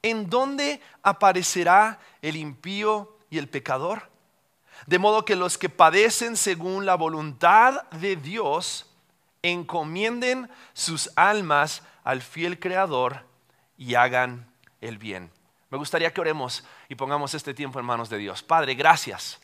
¿en 0.01 0.29
dónde 0.29 0.81
aparecerá 1.03 1.99
el 2.21 2.37
impío 2.37 3.17
y 3.29 3.37
el 3.37 3.49
pecador? 3.49 4.09
De 4.87 4.97
modo 4.97 5.25
que 5.25 5.35
los 5.35 5.57
que 5.57 5.69
padecen 5.69 6.37
según 6.37 6.85
la 6.85 6.95
voluntad 6.95 7.83
de 7.91 8.15
Dios, 8.15 8.90
encomienden 9.43 10.49
sus 10.73 11.11
almas 11.15 11.83
al 12.03 12.21
fiel 12.21 12.59
Creador 12.59 13.25
y 13.77 13.95
hagan 13.95 14.51
el 14.81 14.97
bien. 14.97 15.31
Me 15.69 15.77
gustaría 15.77 16.13
que 16.13 16.21
oremos 16.21 16.63
y 16.89 16.95
pongamos 16.95 17.33
este 17.33 17.53
tiempo 17.53 17.79
en 17.79 17.85
manos 17.85 18.09
de 18.09 18.17
Dios. 18.17 18.43
Padre, 18.43 18.75
gracias. 18.75 19.39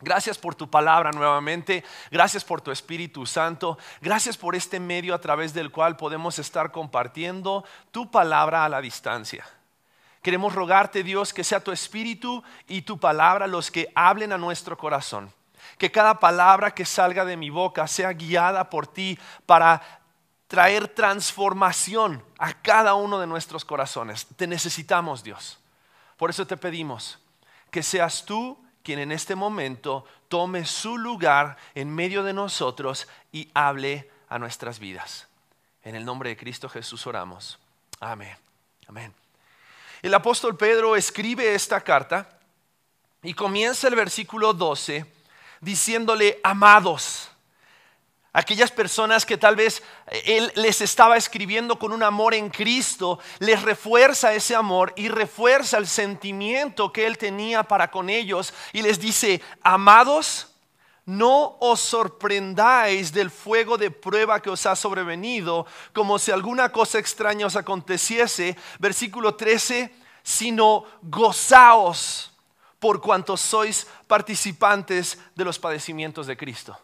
Gracias 0.00 0.38
por 0.38 0.54
tu 0.54 0.70
palabra 0.70 1.10
nuevamente, 1.12 1.84
gracias 2.10 2.42
por 2.42 2.62
tu 2.62 2.70
Espíritu 2.70 3.26
Santo, 3.26 3.76
gracias 4.00 4.38
por 4.38 4.56
este 4.56 4.80
medio 4.80 5.14
a 5.14 5.20
través 5.20 5.52
del 5.52 5.70
cual 5.70 5.98
podemos 5.98 6.38
estar 6.38 6.72
compartiendo 6.72 7.64
tu 7.90 8.10
palabra 8.10 8.64
a 8.64 8.70
la 8.70 8.80
distancia. 8.80 9.46
Queremos 10.22 10.54
rogarte, 10.54 11.02
Dios, 11.02 11.34
que 11.34 11.44
sea 11.44 11.62
tu 11.62 11.70
Espíritu 11.70 12.42
y 12.66 12.82
tu 12.82 12.98
palabra 12.98 13.46
los 13.46 13.70
que 13.70 13.92
hablen 13.94 14.32
a 14.32 14.38
nuestro 14.38 14.78
corazón. 14.78 15.32
Que 15.80 15.90
cada 15.90 16.20
palabra 16.20 16.74
que 16.74 16.84
salga 16.84 17.24
de 17.24 17.38
mi 17.38 17.48
boca 17.48 17.86
sea 17.86 18.12
guiada 18.12 18.68
por 18.68 18.86
ti 18.86 19.18
para 19.46 19.80
traer 20.46 20.88
transformación 20.88 22.22
a 22.36 22.52
cada 22.52 22.92
uno 22.92 23.18
de 23.18 23.26
nuestros 23.26 23.64
corazones. 23.64 24.26
Te 24.36 24.46
necesitamos, 24.46 25.24
Dios. 25.24 25.58
Por 26.18 26.28
eso 26.28 26.46
te 26.46 26.58
pedimos 26.58 27.18
que 27.70 27.82
seas 27.82 28.26
tú 28.26 28.58
quien 28.82 28.98
en 28.98 29.10
este 29.10 29.34
momento 29.34 30.04
tome 30.28 30.66
su 30.66 30.98
lugar 30.98 31.56
en 31.74 31.88
medio 31.88 32.22
de 32.24 32.34
nosotros 32.34 33.08
y 33.32 33.48
hable 33.54 34.10
a 34.28 34.38
nuestras 34.38 34.80
vidas. 34.80 35.28
En 35.82 35.94
el 35.94 36.04
nombre 36.04 36.28
de 36.28 36.36
Cristo 36.36 36.68
Jesús 36.68 37.06
oramos. 37.06 37.58
Amén. 38.00 38.36
Amén. 38.86 39.14
El 40.02 40.12
apóstol 40.12 40.58
Pedro 40.58 40.94
escribe 40.94 41.54
esta 41.54 41.80
carta 41.80 42.38
y 43.22 43.32
comienza 43.32 43.88
el 43.88 43.94
versículo 43.94 44.52
12 44.52 45.19
diciéndole, 45.60 46.40
amados, 46.42 47.30
Aquellas 48.32 48.70
personas 48.70 49.26
que 49.26 49.36
tal 49.36 49.56
vez 49.56 49.82
eh, 50.06 50.22
Él 50.24 50.52
les 50.54 50.80
estaba 50.80 51.16
escribiendo 51.16 51.78
con 51.80 51.92
un 51.92 52.02
amor 52.04 52.32
en 52.32 52.48
Cristo, 52.48 53.18
les 53.40 53.60
refuerza 53.62 54.32
ese 54.32 54.54
amor 54.54 54.92
y 54.96 55.08
refuerza 55.08 55.78
el 55.78 55.88
sentimiento 55.88 56.92
que 56.92 57.06
Él 57.06 57.18
tenía 57.18 57.64
para 57.64 57.90
con 57.90 58.08
ellos 58.08 58.54
y 58.72 58.82
les 58.82 59.00
dice, 59.00 59.42
amados, 59.62 60.46
no 61.06 61.56
os 61.58 61.80
sorprendáis 61.80 63.12
del 63.12 63.32
fuego 63.32 63.76
de 63.76 63.90
prueba 63.90 64.40
que 64.40 64.50
os 64.50 64.64
ha 64.64 64.76
sobrevenido, 64.76 65.66
como 65.92 66.16
si 66.16 66.30
alguna 66.30 66.70
cosa 66.70 67.00
extraña 67.00 67.46
os 67.46 67.56
aconteciese. 67.56 68.56
Versículo 68.78 69.34
13, 69.34 69.92
sino 70.22 70.84
gozaos 71.02 72.29
por 72.80 73.00
cuanto 73.00 73.36
sois 73.36 73.86
participantes 74.08 75.18
de 75.36 75.44
los 75.44 75.58
padecimientos 75.58 76.26
de 76.26 76.36
Cristo. 76.36 76.76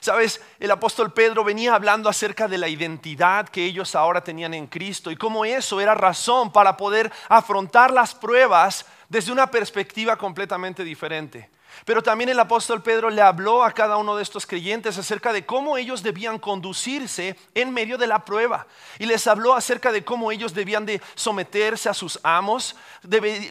Sabes, 0.00 0.38
el 0.60 0.70
apóstol 0.70 1.14
Pedro 1.14 1.44
venía 1.44 1.74
hablando 1.74 2.10
acerca 2.10 2.46
de 2.46 2.58
la 2.58 2.68
identidad 2.68 3.48
que 3.48 3.64
ellos 3.64 3.94
ahora 3.94 4.22
tenían 4.22 4.52
en 4.52 4.66
Cristo 4.66 5.10
y 5.10 5.16
cómo 5.16 5.46
eso 5.46 5.80
era 5.80 5.94
razón 5.94 6.52
para 6.52 6.76
poder 6.76 7.10
afrontar 7.30 7.90
las 7.90 8.14
pruebas 8.14 8.84
desde 9.08 9.32
una 9.32 9.50
perspectiva 9.50 10.16
completamente 10.16 10.84
diferente. 10.84 11.48
Pero 11.84 12.02
también 12.02 12.30
el 12.30 12.40
apóstol 12.40 12.82
Pedro 12.82 13.10
le 13.10 13.22
habló 13.22 13.64
a 13.64 13.72
cada 13.72 13.96
uno 13.96 14.16
de 14.16 14.22
estos 14.22 14.46
creyentes 14.46 14.98
acerca 14.98 15.32
de 15.32 15.44
cómo 15.44 15.76
ellos 15.76 16.02
debían 16.02 16.38
conducirse 16.38 17.36
en 17.54 17.72
medio 17.72 17.98
de 17.98 18.06
la 18.06 18.24
prueba. 18.24 18.66
Y 18.98 19.06
les 19.06 19.26
habló 19.26 19.54
acerca 19.54 19.92
de 19.92 20.04
cómo 20.04 20.32
ellos 20.32 20.54
debían 20.54 20.86
de 20.86 21.00
someterse 21.14 21.88
a 21.88 21.94
sus 21.94 22.18
amos, 22.22 22.76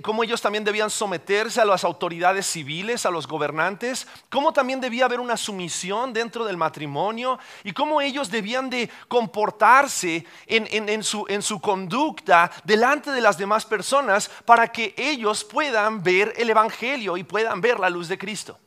cómo 0.02 0.24
ellos 0.24 0.42
también 0.42 0.64
debían 0.64 0.90
someterse 0.90 1.62
a 1.62 1.66
las 1.66 1.84
autoridades 1.84 2.46
civiles, 2.46 3.06
a 3.06 3.12
los 3.12 3.28
gobernantes, 3.28 4.08
cómo 4.30 4.54
también 4.54 4.82
debía 4.82 5.06
haber 5.06 5.20
una 5.20 5.38
sumisión 5.38 6.14
dentro 6.14 6.46
del 6.46 6.58
matrimonio 6.58 7.40
y 7.64 7.74
cómo 7.74 8.02
ellos 8.02 8.30
debían 8.30 8.70
de 8.70 8.90
comportarse 9.08 10.26
en, 10.48 11.04
su, 11.04 11.26
en 11.28 11.42
su 11.42 11.60
conducta 11.60 12.52
delante 12.64 13.12
de 13.12 13.22
las 13.22 13.38
demás 13.38 13.66
personas 13.66 14.30
para 14.46 14.68
que 14.68 14.94
ellos 14.98 15.44
puedan 15.44 16.04
ver 16.04 16.34
el 16.38 16.50
Evangelio 16.50 17.18
y 17.18 17.24
puedan 17.24 17.62
ver 17.62 17.80
la 17.80 17.90
luz 17.90 18.08
de 18.08 18.13
Cristo. 18.18 18.60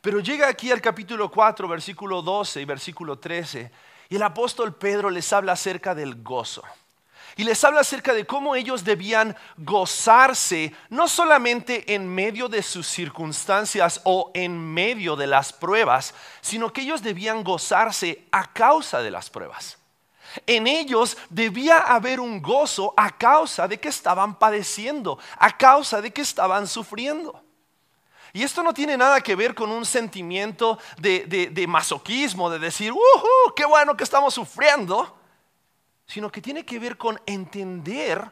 Pero 0.00 0.20
llega 0.20 0.48
aquí 0.48 0.70
al 0.70 0.80
capítulo 0.80 1.30
4, 1.30 1.66
versículo 1.68 2.22
12 2.22 2.60
y 2.60 2.64
versículo 2.64 3.18
13, 3.18 3.70
y 4.08 4.16
el 4.16 4.22
apóstol 4.22 4.74
Pedro 4.74 5.10
les 5.10 5.32
habla 5.32 5.52
acerca 5.52 5.94
del 5.94 6.22
gozo. 6.22 6.62
Y 7.38 7.44
les 7.44 7.62
habla 7.64 7.80
acerca 7.80 8.14
de 8.14 8.24
cómo 8.26 8.54
ellos 8.54 8.82
debían 8.82 9.36
gozarse, 9.58 10.72
no 10.88 11.06
solamente 11.06 11.94
en 11.94 12.08
medio 12.08 12.48
de 12.48 12.62
sus 12.62 12.86
circunstancias 12.86 14.00
o 14.04 14.30
en 14.32 14.58
medio 14.58 15.16
de 15.16 15.26
las 15.26 15.52
pruebas, 15.52 16.14
sino 16.40 16.72
que 16.72 16.80
ellos 16.80 17.02
debían 17.02 17.44
gozarse 17.44 18.26
a 18.30 18.52
causa 18.52 19.02
de 19.02 19.10
las 19.10 19.28
pruebas. 19.28 19.76
En 20.46 20.66
ellos 20.66 21.16
debía 21.28 21.78
haber 21.78 22.20
un 22.20 22.40
gozo 22.40 22.94
a 22.96 23.10
causa 23.10 23.68
de 23.68 23.78
que 23.78 23.88
estaban 23.88 24.38
padeciendo, 24.38 25.18
a 25.38 25.56
causa 25.56 26.00
de 26.00 26.12
que 26.12 26.22
estaban 26.22 26.66
sufriendo. 26.66 27.42
Y 28.36 28.42
esto 28.42 28.62
no 28.62 28.74
tiene 28.74 28.98
nada 28.98 29.22
que 29.22 29.34
ver 29.34 29.54
con 29.54 29.70
un 29.70 29.86
sentimiento 29.86 30.78
de, 30.98 31.64
masoquismo, 31.66 32.50
de 32.50 32.58
decir, 32.58 32.92
¡uh! 32.92 33.54
¡Qué 33.56 33.64
bueno 33.64 33.96
que 33.96 34.04
estamos 34.04 34.34
sufriendo! 34.34 35.18
Sino 36.06 36.30
que 36.30 36.42
tiene 36.42 36.62
que 36.62 36.78
ver 36.78 36.98
con 36.98 37.18
entender 37.24 38.30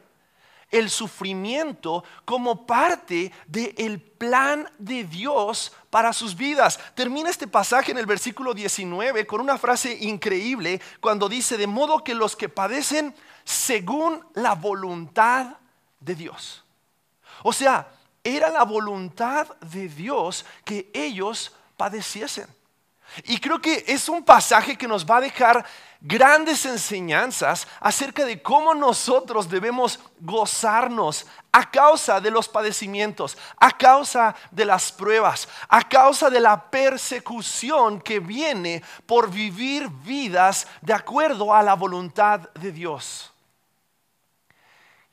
el 0.69 0.91
sufrimiento 0.91 2.03
como 2.23 2.67
parte 2.67 3.31
del 3.47 3.99
plan 3.99 4.71
de 4.77 5.05
Dios 5.05 5.73
para 5.89 6.13
sus 6.13 6.35
vidas. 6.35 6.79
Termina 6.93 7.31
este 7.31 7.47
pasaje 7.47 7.91
en 7.91 7.97
el 7.97 8.05
versículo 8.05 8.53
19 8.53 9.25
con 9.25 9.41
una 9.41 9.57
frase 9.57 9.97
increíble 10.01 10.79
cuando 11.01 11.27
dice, 11.27 11.57
de 11.57 11.65
modo 11.65 12.03
que 12.03 12.13
los 12.13 12.35
que 12.35 12.47
padecen 12.47 13.15
según 13.43 14.23
la 14.35 14.53
voluntad 14.53 15.57
de 15.99 16.13
Dios. 16.13 16.63
O 17.41 17.51
sea, 17.51 17.94
era 18.25 18.49
la 18.49 18.63
voluntad 18.63 19.47
de 19.61 19.87
Dios 19.87 20.45
que 20.65 20.89
ellos 20.93 21.53
padeciesen. 21.77 22.47
Y 23.23 23.37
creo 23.37 23.61
que 23.61 23.85
es 23.87 24.09
un 24.09 24.23
pasaje 24.23 24.75
que 24.75 24.87
nos 24.87 25.05
va 25.05 25.17
a 25.17 25.21
dejar 25.21 25.63
grandes 26.01 26.65
enseñanzas 26.65 27.67
acerca 27.79 28.25
de 28.25 28.41
cómo 28.41 28.73
nosotros 28.73 29.47
debemos 29.47 29.99
gozarnos 30.19 31.27
a 31.51 31.69
causa 31.69 32.19
de 32.19 32.31
los 32.31 32.49
padecimientos, 32.49 33.37
a 33.57 33.71
causa 33.71 34.35
de 34.49 34.65
las 34.65 34.91
pruebas, 34.91 35.47
a 35.69 35.87
causa 35.87 36.29
de 36.31 36.39
la 36.39 36.69
persecución 36.69 38.01
que 38.01 38.19
viene 38.19 38.83
por 39.05 39.29
vivir 39.29 39.87
vidas 39.87 40.67
de 40.81 40.93
acuerdo 40.93 41.53
a 41.53 41.61
la 41.61 41.75
voluntad 41.75 42.39
de 42.55 42.71
Dios. 42.71 43.34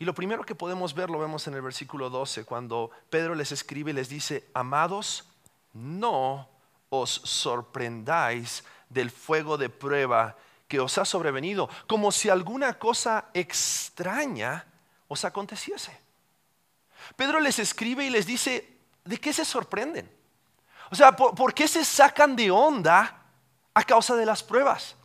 Y 0.02 0.04
lo 0.04 0.16
primero 0.16 0.42
que 0.42 0.56
podemos 0.56 0.94
ver 0.94 1.10
lo 1.10 1.20
vemos 1.20 1.46
en 1.46 1.54
el 1.54 1.62
versículo 1.62 2.10
12, 2.10 2.44
cuando 2.44 2.90
Pedro 3.08 3.36
les 3.36 3.52
escribe 3.52 3.92
y 3.92 3.94
les 3.94 4.08
dice, 4.08 4.50
amados, 4.52 5.28
no 5.74 6.48
os 6.88 7.08
sorprendáis 7.08 8.64
del 8.88 9.12
fuego 9.12 9.56
de 9.56 9.68
prueba 9.68 10.36
que 10.66 10.80
os 10.80 10.98
ha 10.98 11.04
sobrevenido, 11.04 11.70
como 11.86 12.10
si 12.10 12.28
alguna 12.28 12.80
cosa 12.80 13.26
extraña 13.32 14.66
os 15.06 15.24
aconteciese. 15.24 15.96
Pedro 17.14 17.38
les 17.38 17.60
escribe 17.60 18.04
y 18.04 18.10
les 18.10 18.26
dice, 18.26 18.80
¿de 19.04 19.20
qué 19.20 19.32
se 19.32 19.44
sorprenden? 19.44 20.12
O 20.90 20.96
sea, 20.96 21.14
¿por, 21.14 21.54
qué 21.54 21.68
se 21.68 21.84
sacan 21.84 22.34
de 22.34 22.50
onda 22.50 23.22
a 23.72 23.84
causa 23.84 24.16
de 24.16 24.26
las 24.26 24.42
pruebas? 24.42 24.96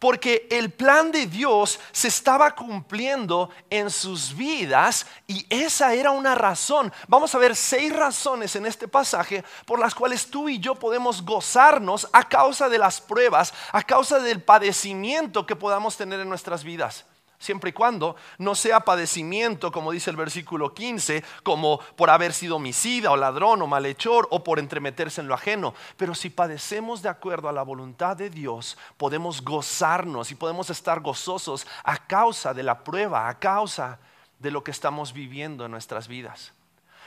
Porque 0.00 0.48
el 0.50 0.70
plan 0.70 1.12
de 1.12 1.26
Dios 1.26 1.78
se 1.92 2.08
estaba 2.08 2.56
cumpliendo 2.56 3.50
en 3.68 3.90
sus 3.90 4.34
vidas 4.34 5.06
y 5.28 5.46
esa 5.48 5.94
era 5.94 6.10
una 6.10 6.34
razón. 6.34 6.92
Vamos 7.06 7.32
a 7.34 7.38
ver 7.38 7.54
seis 7.54 7.94
razones 7.94 8.56
en 8.56 8.66
este 8.66 8.88
pasaje 8.88 9.44
por 9.66 9.78
las 9.78 9.94
cuales 9.94 10.26
tú 10.26 10.48
y 10.48 10.58
yo 10.58 10.74
podemos 10.74 11.22
gozarnos 11.22 12.08
a 12.12 12.26
causa 12.28 12.68
de 12.68 12.78
las 12.78 13.00
pruebas, 13.00 13.54
a 13.70 13.82
causa 13.82 14.18
del 14.18 14.42
padecimiento 14.42 15.46
que 15.46 15.54
podamos 15.54 15.96
tener 15.96 16.18
en 16.18 16.28
nuestras 16.28 16.64
vidas 16.64 17.04
siempre 17.40 17.70
y 17.70 17.72
cuando 17.72 18.14
no 18.38 18.54
sea 18.54 18.80
padecimiento, 18.80 19.72
como 19.72 19.90
dice 19.90 20.10
el 20.10 20.16
versículo 20.16 20.72
15, 20.72 21.24
como 21.42 21.80
por 21.96 22.10
haber 22.10 22.32
sido 22.32 22.56
homicida 22.56 23.10
o 23.10 23.16
ladrón 23.16 23.62
o 23.62 23.66
malhechor 23.66 24.28
o 24.30 24.44
por 24.44 24.60
entremeterse 24.60 25.22
en 25.22 25.26
lo 25.26 25.34
ajeno. 25.34 25.74
Pero 25.96 26.14
si 26.14 26.30
padecemos 26.30 27.02
de 27.02 27.08
acuerdo 27.08 27.48
a 27.48 27.52
la 27.52 27.62
voluntad 27.62 28.16
de 28.16 28.30
Dios, 28.30 28.76
podemos 28.96 29.42
gozarnos 29.42 30.30
y 30.30 30.34
podemos 30.36 30.70
estar 30.70 31.00
gozosos 31.00 31.66
a 31.82 32.06
causa 32.06 32.54
de 32.54 32.62
la 32.62 32.84
prueba, 32.84 33.28
a 33.28 33.38
causa 33.38 33.98
de 34.38 34.50
lo 34.50 34.62
que 34.62 34.70
estamos 34.70 35.12
viviendo 35.12 35.64
en 35.64 35.70
nuestras 35.70 36.06
vidas. 36.06 36.52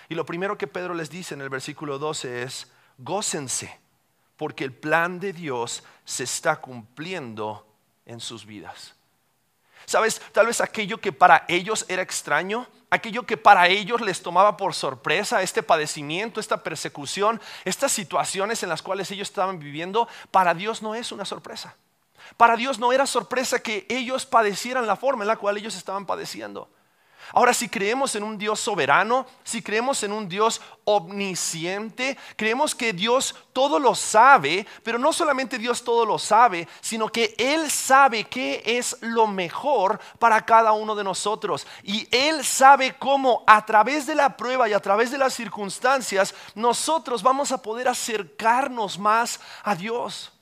Y 0.09 0.15
lo 0.15 0.25
primero 0.25 0.57
que 0.57 0.67
Pedro 0.67 0.95
les 0.95 1.09
dice 1.09 1.35
en 1.35 1.41
el 1.41 1.49
versículo 1.49 1.99
12 1.99 2.43
es, 2.43 2.71
gócense, 2.97 3.79
porque 4.35 4.63
el 4.63 4.73
plan 4.73 5.19
de 5.19 5.31
Dios 5.31 5.83
se 6.05 6.23
está 6.23 6.55
cumpliendo 6.55 7.67
en 8.05 8.19
sus 8.19 8.45
vidas. 8.47 8.95
¿Sabes? 9.85 10.21
Tal 10.31 10.47
vez 10.47 10.61
aquello 10.61 10.99
que 10.99 11.11
para 11.11 11.45
ellos 11.47 11.85
era 11.87 12.01
extraño, 12.01 12.67
aquello 12.89 13.25
que 13.25 13.37
para 13.37 13.67
ellos 13.67 14.01
les 14.01 14.21
tomaba 14.21 14.55
por 14.57 14.73
sorpresa, 14.73 15.41
este 15.41 15.63
padecimiento, 15.63 16.39
esta 16.39 16.63
persecución, 16.63 17.41
estas 17.65 17.91
situaciones 17.91 18.63
en 18.63 18.69
las 18.69 18.81
cuales 18.81 19.09
ellos 19.11 19.29
estaban 19.29 19.59
viviendo, 19.59 20.07
para 20.31 20.53
Dios 20.53 20.81
no 20.81 20.95
es 20.95 21.11
una 21.11 21.25
sorpresa. 21.25 21.75
Para 22.37 22.55
Dios 22.55 22.79
no 22.79 22.93
era 22.93 23.05
sorpresa 23.05 23.59
que 23.59 23.85
ellos 23.89 24.25
padecieran 24.25 24.87
la 24.87 24.95
forma 24.95 25.23
en 25.23 25.27
la 25.27 25.37
cual 25.37 25.57
ellos 25.57 25.75
estaban 25.75 26.05
padeciendo. 26.05 26.69
Ahora, 27.31 27.53
si 27.53 27.69
creemos 27.69 28.15
en 28.15 28.23
un 28.23 28.37
Dios 28.37 28.59
soberano, 28.59 29.25
si 29.43 29.61
creemos 29.61 30.03
en 30.03 30.11
un 30.11 30.27
Dios 30.27 30.61
omnisciente, 30.83 32.17
creemos 32.35 32.75
que 32.75 32.91
Dios 32.91 33.35
todo 33.53 33.79
lo 33.79 33.95
sabe, 33.95 34.67
pero 34.83 34.99
no 34.99 35.13
solamente 35.13 35.57
Dios 35.57 35.83
todo 35.83 36.05
lo 36.05 36.19
sabe, 36.19 36.67
sino 36.81 37.07
que 37.07 37.33
Él 37.37 37.71
sabe 37.71 38.25
qué 38.25 38.61
es 38.65 38.97
lo 39.01 39.27
mejor 39.27 39.99
para 40.19 40.43
cada 40.45 40.73
uno 40.73 40.95
de 40.95 41.03
nosotros. 41.03 41.65
Y 41.83 42.07
Él 42.11 42.43
sabe 42.43 42.95
cómo 42.97 43.43
a 43.47 43.65
través 43.65 44.05
de 44.05 44.15
la 44.15 44.35
prueba 44.35 44.67
y 44.67 44.73
a 44.73 44.81
través 44.81 45.11
de 45.11 45.17
las 45.17 45.33
circunstancias, 45.33 46.35
nosotros 46.55 47.23
vamos 47.23 47.51
a 47.51 47.61
poder 47.61 47.87
acercarnos 47.87 48.99
más 48.99 49.39
a 49.63 49.75
Dios. 49.75 50.32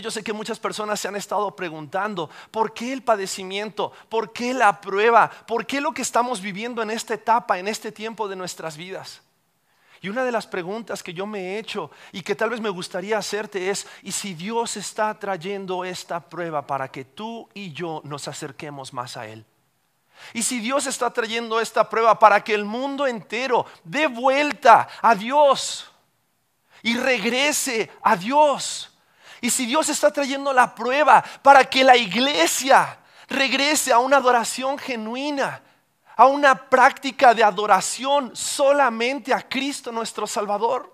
Yo 0.00 0.10
sé 0.10 0.24
que 0.24 0.32
muchas 0.32 0.58
personas 0.58 0.98
se 0.98 1.08
han 1.08 1.16
estado 1.16 1.54
preguntando, 1.54 2.30
¿por 2.50 2.72
qué 2.72 2.92
el 2.92 3.02
padecimiento? 3.02 3.92
¿Por 4.08 4.32
qué 4.32 4.54
la 4.54 4.80
prueba? 4.80 5.30
¿Por 5.30 5.66
qué 5.66 5.80
lo 5.80 5.92
que 5.92 6.02
estamos 6.02 6.40
viviendo 6.40 6.82
en 6.82 6.90
esta 6.90 7.14
etapa, 7.14 7.58
en 7.58 7.68
este 7.68 7.92
tiempo 7.92 8.28
de 8.28 8.36
nuestras 8.36 8.76
vidas? 8.76 9.20
Y 10.00 10.10
una 10.10 10.24
de 10.24 10.32
las 10.32 10.46
preguntas 10.46 11.02
que 11.02 11.14
yo 11.14 11.26
me 11.26 11.40
he 11.40 11.58
hecho 11.58 11.90
y 12.12 12.20
que 12.20 12.34
tal 12.34 12.50
vez 12.50 12.60
me 12.60 12.68
gustaría 12.68 13.16
hacerte 13.16 13.70
es, 13.70 13.86
¿y 14.02 14.12
si 14.12 14.34
Dios 14.34 14.76
está 14.76 15.18
trayendo 15.18 15.84
esta 15.84 16.20
prueba 16.20 16.66
para 16.66 16.88
que 16.88 17.04
tú 17.04 17.48
y 17.54 17.72
yo 17.72 18.02
nos 18.04 18.28
acerquemos 18.28 18.92
más 18.92 19.16
a 19.16 19.26
Él? 19.26 19.46
Y 20.32 20.42
si 20.42 20.60
Dios 20.60 20.86
está 20.86 21.10
trayendo 21.10 21.60
esta 21.60 21.88
prueba 21.88 22.18
para 22.18 22.42
que 22.42 22.54
el 22.54 22.64
mundo 22.64 23.06
entero 23.06 23.66
dé 23.82 24.06
vuelta 24.06 24.88
a 25.00 25.14
Dios 25.14 25.90
y 26.82 26.96
regrese 26.96 27.90
a 28.02 28.16
Dios. 28.16 28.93
Y 29.44 29.50
si 29.50 29.66
Dios 29.66 29.90
está 29.90 30.10
trayendo 30.10 30.54
la 30.54 30.74
prueba 30.74 31.22
para 31.42 31.66
que 31.66 31.84
la 31.84 31.94
iglesia 31.94 32.98
regrese 33.28 33.92
a 33.92 33.98
una 33.98 34.16
adoración 34.16 34.78
genuina, 34.78 35.60
a 36.16 36.24
una 36.24 36.54
práctica 36.54 37.34
de 37.34 37.44
adoración 37.44 38.34
solamente 38.34 39.34
a 39.34 39.46
Cristo 39.46 39.92
nuestro 39.92 40.26
Salvador. 40.26 40.90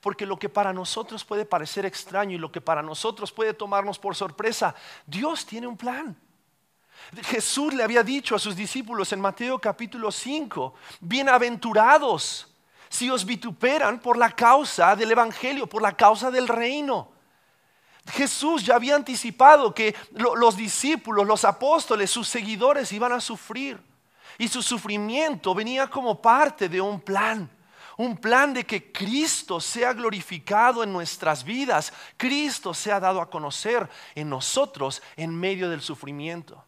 Porque 0.00 0.24
lo 0.24 0.38
que 0.38 0.48
para 0.48 0.72
nosotros 0.72 1.24
puede 1.24 1.44
parecer 1.44 1.84
extraño 1.84 2.36
y 2.36 2.38
lo 2.38 2.52
que 2.52 2.60
para 2.60 2.82
nosotros 2.82 3.32
puede 3.32 3.52
tomarnos 3.52 3.98
por 3.98 4.14
sorpresa, 4.14 4.72
Dios 5.04 5.44
tiene 5.44 5.66
un 5.66 5.76
plan. 5.76 6.16
Jesús 7.24 7.74
le 7.74 7.82
había 7.82 8.04
dicho 8.04 8.36
a 8.36 8.38
sus 8.38 8.54
discípulos 8.54 9.12
en 9.12 9.20
Mateo 9.20 9.58
capítulo 9.58 10.12
5, 10.12 10.72
bienaventurados 11.00 12.46
si 12.88 13.10
os 13.10 13.24
vituperan 13.24 13.98
por 13.98 14.16
la 14.16 14.30
causa 14.30 14.94
del 14.94 15.10
Evangelio, 15.10 15.66
por 15.66 15.82
la 15.82 15.96
causa 15.96 16.30
del 16.30 16.46
reino. 16.46 17.15
Jesús 18.12 18.64
ya 18.64 18.76
había 18.76 18.94
anticipado 18.94 19.74
que 19.74 19.94
los 20.12 20.56
discípulos, 20.56 21.26
los 21.26 21.44
apóstoles, 21.44 22.10
sus 22.10 22.28
seguidores 22.28 22.92
iban 22.92 23.12
a 23.12 23.20
sufrir. 23.20 23.80
Y 24.38 24.48
su 24.48 24.62
sufrimiento 24.62 25.54
venía 25.54 25.88
como 25.88 26.20
parte 26.20 26.68
de 26.68 26.80
un 26.80 27.00
plan. 27.00 27.50
Un 27.96 28.16
plan 28.18 28.52
de 28.52 28.64
que 28.64 28.92
Cristo 28.92 29.58
sea 29.58 29.94
glorificado 29.94 30.82
en 30.82 30.92
nuestras 30.92 31.42
vidas. 31.42 31.92
Cristo 32.16 32.74
sea 32.74 33.00
dado 33.00 33.20
a 33.20 33.30
conocer 33.30 33.88
en 34.14 34.28
nosotros 34.28 35.02
en 35.16 35.34
medio 35.34 35.70
del 35.70 35.80
sufrimiento. 35.80 36.62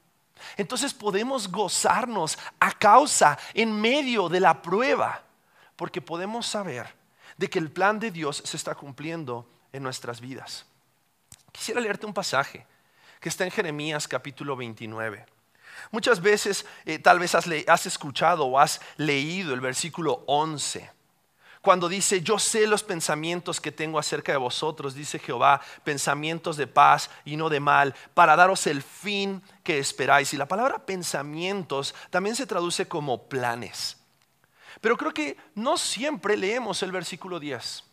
Entonces 0.57 0.95
podemos 0.95 1.51
gozarnos 1.51 2.39
a 2.61 2.73
causa, 2.73 3.39
en 3.55 3.79
medio 3.79 4.29
de 4.29 4.41
la 4.41 4.63
prueba, 4.63 5.23
porque 5.77 6.01
podemos 6.01 6.47
saber 6.47 6.95
de 7.37 7.51
que 7.51 7.59
el 7.59 7.71
plan 7.71 7.99
de 7.99 8.11
Dios 8.11 8.43
se 8.45 8.57
está 8.57 8.75
cumpliendo 8.75 9.49
en 9.73 9.83
nuestras 9.83 10.21
vidas. 10.21 10.65
Quisiera 11.59 11.81
leerte 11.81 12.07
un 12.07 12.15
pasaje 12.15 12.65
que 13.19 13.29
está 13.29 13.45
en 13.45 13.51
Jeremías 13.51 14.07
capítulo 14.07 14.55
29. 14.55 15.27
Muchas 15.91 16.23
veces 16.23 16.65
eh, 16.85 17.01
tal 17.01 17.19
vez 17.19 17.35
has, 17.35 17.47
has 17.67 17.87
escuchado 17.87 18.47
o 18.47 18.61
has 18.61 18.81
leído 18.97 19.55
el 19.55 19.61
versículo 19.61 20.23
11 20.29 20.89
cuando 21.61 21.89
dice, 21.89 22.23
yo 22.23 22.39
sé 22.39 22.69
los 22.69 22.85
pensamientos 22.85 23.61
que 23.61 23.73
tengo 23.73 23.99
acerca 23.99 24.31
de 24.31 24.39
vosotros, 24.39 24.95
dice 24.95 25.19
Jehová, 25.19 25.61
pensamientos 25.83 26.57
de 26.57 26.69
paz 26.69 27.11
y 27.25 27.37
no 27.37 27.49
de 27.49 27.59
mal, 27.59 27.93
para 28.15 28.37
daros 28.37 28.69
el 28.69 28.81
fin 28.81 29.43
que 29.65 29.81
esperáis. 29.81 30.33
Y 30.33 30.37
la 30.37 30.47
palabra 30.47 30.87
pensamientos 30.87 31.93
también 32.11 32.37
se 32.37 32.47
traduce 32.47 32.87
como 32.87 33.29
planes. 33.29 33.97
Pero 34.81 34.97
creo 34.97 35.13
que 35.13 35.37
no 35.57 35.77
siempre 35.77 36.37
leemos 36.37 36.85
el 36.85 36.93
versículo 36.93 37.41
10. 37.41 37.88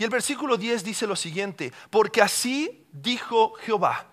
Y 0.00 0.04
el 0.04 0.08
versículo 0.08 0.56
10 0.56 0.82
dice 0.82 1.06
lo 1.06 1.14
siguiente, 1.14 1.74
porque 1.90 2.22
así 2.22 2.86
dijo 2.90 3.52
Jehová 3.52 4.10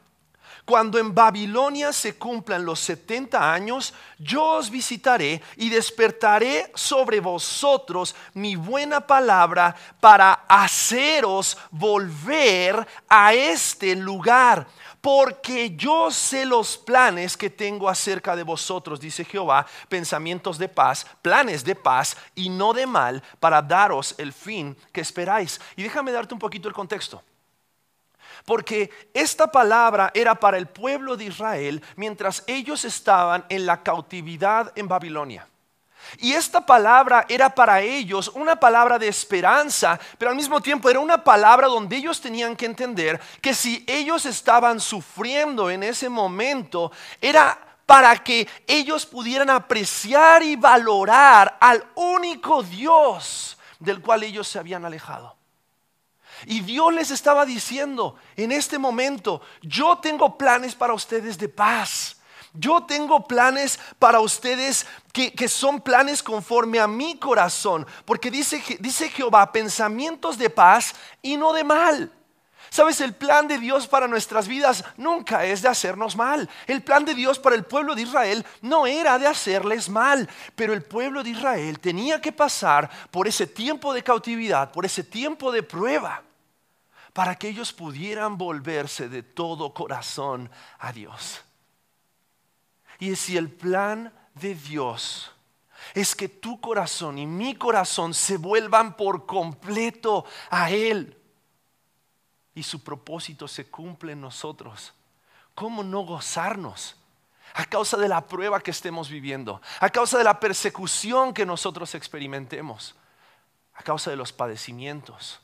cuando 0.68 1.00
en 1.00 1.16
Babilonia 1.16 1.94
se 1.94 2.18
cumplan 2.18 2.66
los 2.66 2.82
70 2.82 3.54
años, 3.54 3.94
yo 4.20 4.44
os 4.44 4.70
visitaré 4.70 5.42
y 5.56 5.70
despertaré 5.70 6.70
sobre 6.76 7.22
vosotros 7.22 8.14
mi 8.34 8.58
buena 8.58 9.00
palabra 9.00 9.74
para 10.02 10.44
haceros 10.46 11.58
volver 11.72 12.86
a 13.08 13.34
este 13.34 13.96
lugar. 13.96 14.68
Porque 15.00 15.74
yo 15.78 16.12
sé 16.12 16.46
los 16.46 16.78
planes 16.78 17.38
que 17.38 17.50
tengo 17.50 17.88
acerca 17.88 18.36
de 18.36 18.44
vosotros, 18.44 19.00
dice 19.00 19.24
Jehová, 19.24 19.66
pensamientos 19.88 20.58
de 20.58 20.68
paz, 20.68 21.08
planes 21.22 21.64
de 21.64 21.76
paz 21.76 22.18
y 22.36 22.50
no 22.50 22.74
de 22.74 22.86
mal, 22.86 23.24
para 23.40 23.62
daros 23.62 24.16
el 24.18 24.34
fin 24.34 24.76
que 24.92 25.00
esperáis. 25.00 25.62
Y 25.78 25.84
déjame 25.84 26.12
darte 26.12 26.34
un 26.34 26.42
poquito 26.42 26.68
el 26.68 26.74
contexto. 26.74 27.24
Porque 28.48 28.90
esta 29.14 29.52
palabra 29.52 30.10
era 30.14 30.34
para 30.34 30.56
el 30.58 30.68
pueblo 30.68 31.18
de 31.18 31.26
Israel 31.26 31.84
mientras 31.98 32.46
ellos 32.48 32.86
estaban 32.86 33.44
en 33.50 33.66
la 33.66 33.84
cautividad 33.84 34.72
en 34.78 34.88
Babilonia. 34.88 35.46
Y 36.20 36.32
esta 36.32 36.66
palabra 36.66 37.26
era 37.28 37.54
para 37.54 37.82
ellos 37.82 38.32
una 38.34 38.56
palabra 38.56 38.98
de 38.98 39.10
esperanza, 39.10 40.00
pero 40.18 40.32
al 40.32 40.38
mismo 40.38 40.62
tiempo 40.62 40.90
era 40.90 41.02
una 41.02 41.22
palabra 41.26 41.68
donde 41.68 41.98
ellos 41.98 42.22
tenían 42.22 42.56
que 42.56 42.68
entender 42.68 43.20
que 43.42 43.54
si 43.54 43.84
ellos 43.86 44.26
estaban 44.26 44.80
sufriendo 44.80 45.70
en 45.70 45.84
ese 45.84 46.08
momento, 46.08 46.90
era 47.20 47.60
para 47.86 48.16
que 48.24 48.48
ellos 48.66 49.06
pudieran 49.06 49.50
apreciar 49.50 50.42
y 50.42 50.56
valorar 50.56 51.58
al 51.60 51.86
único 51.96 52.64
Dios 52.64 53.58
del 53.78 54.02
cual 54.02 54.24
ellos 54.24 54.48
se 54.48 54.58
habían 54.58 54.86
alejado. 54.86 55.37
Y 56.46 56.62
Dios 56.62 56.94
les 56.94 57.12
estaba 57.12 57.46
diciendo 57.46 58.16
en 58.36 58.52
este 58.52 58.78
momento, 58.78 59.42
yo 59.62 59.98
tengo 59.98 60.38
planes 60.38 60.76
para 60.76 60.94
ustedes 60.94 61.38
de 61.38 61.50
paz. 61.50 62.18
Yo 62.54 62.84
tengo 62.84 63.28
planes 63.28 63.80
para 64.00 64.20
ustedes 64.20 64.86
que, 65.14 65.48
son 65.48 65.82
planes 65.82 66.24
conforme 66.24 66.80
a 66.80 66.88
mi 66.88 67.18
corazón. 67.18 67.86
Porque 68.06 68.32
dice, 68.32 68.64
dice 68.80 69.10
Jehová, 69.10 69.52
pensamientos 69.52 70.38
de 70.38 70.50
paz 70.50 70.96
y 71.22 71.38
no 71.38 71.54
de 71.54 71.64
mal. 71.64 72.12
Sabes, 72.70 73.00
el 73.00 73.14
plan 73.14 73.48
de 73.48 73.60
Dios 73.60 73.88
para 73.88 74.08
nuestras 74.08 74.48
vidas 74.48 74.84
nunca 74.98 75.46
es 75.46 75.62
de 75.62 75.70
hacernos 75.70 76.16
mal. 76.16 76.50
El 76.66 76.84
plan 76.84 77.06
de 77.06 77.14
Dios 77.14 77.40
para 77.40 77.56
el 77.56 77.64
pueblo 77.64 77.96
de 77.96 78.02
Israel 78.02 78.46
no 78.62 78.86
era 78.86 79.18
de 79.18 79.28
hacerles 79.28 79.88
mal, 79.88 80.28
pero 80.56 80.74
el 80.74 80.84
pueblo 80.84 81.24
de 81.24 81.30
Israel 81.30 81.80
tenía 81.80 82.20
que 82.20 82.32
pasar 82.32 82.90
por 83.10 83.28
ese 83.28 83.48
tiempo 83.48 83.94
de 83.94 84.04
cautividad, 84.04 84.72
por 84.72 84.86
ese 84.86 85.04
tiempo 85.04 85.52
de 85.52 85.64
prueba 85.64 86.24
para 87.18 87.36
que 87.36 87.48
ellos 87.48 87.74
pudieran 87.74 88.38
volverse 88.38 89.10
de 89.10 89.24
todo 89.24 89.74
corazón 89.74 90.52
a 90.78 90.92
Dios. 90.92 91.42
Y 93.00 93.16
si 93.16 93.38
el 93.38 93.52
plan 93.52 94.14
de 94.36 94.54
Dios 94.54 95.32
es 95.96 96.16
que 96.16 96.30
tu 96.30 96.62
corazón 96.62 97.18
y 97.18 97.26
mi 97.26 97.56
corazón 97.56 98.14
se 98.14 98.38
vuelvan 98.38 98.96
por 98.96 99.26
completo 99.26 100.26
a 100.52 100.70
Él 100.70 101.20
y 102.54 102.62
su 102.62 102.84
propósito 102.84 103.48
se 103.48 103.66
cumple 103.66 104.12
en 104.12 104.22
nosotros, 104.22 104.94
¿cómo 105.56 105.82
no 105.82 106.02
gozarnos? 106.02 106.98
A 107.56 107.66
causa 107.66 107.98
de 107.98 108.10
la 108.10 108.28
prueba 108.28 108.62
que 108.62 108.70
estemos 108.70 109.10
viviendo, 109.10 109.60
a 109.80 109.90
causa 109.90 110.20
de 110.20 110.24
la 110.24 110.40
persecución 110.40 111.34
que 111.34 111.48
nosotros 111.48 111.96
experimentemos, 111.96 112.94
a 113.74 113.82
causa 113.82 114.12
de 114.12 114.18
los 114.18 114.32
padecimientos 114.32 115.42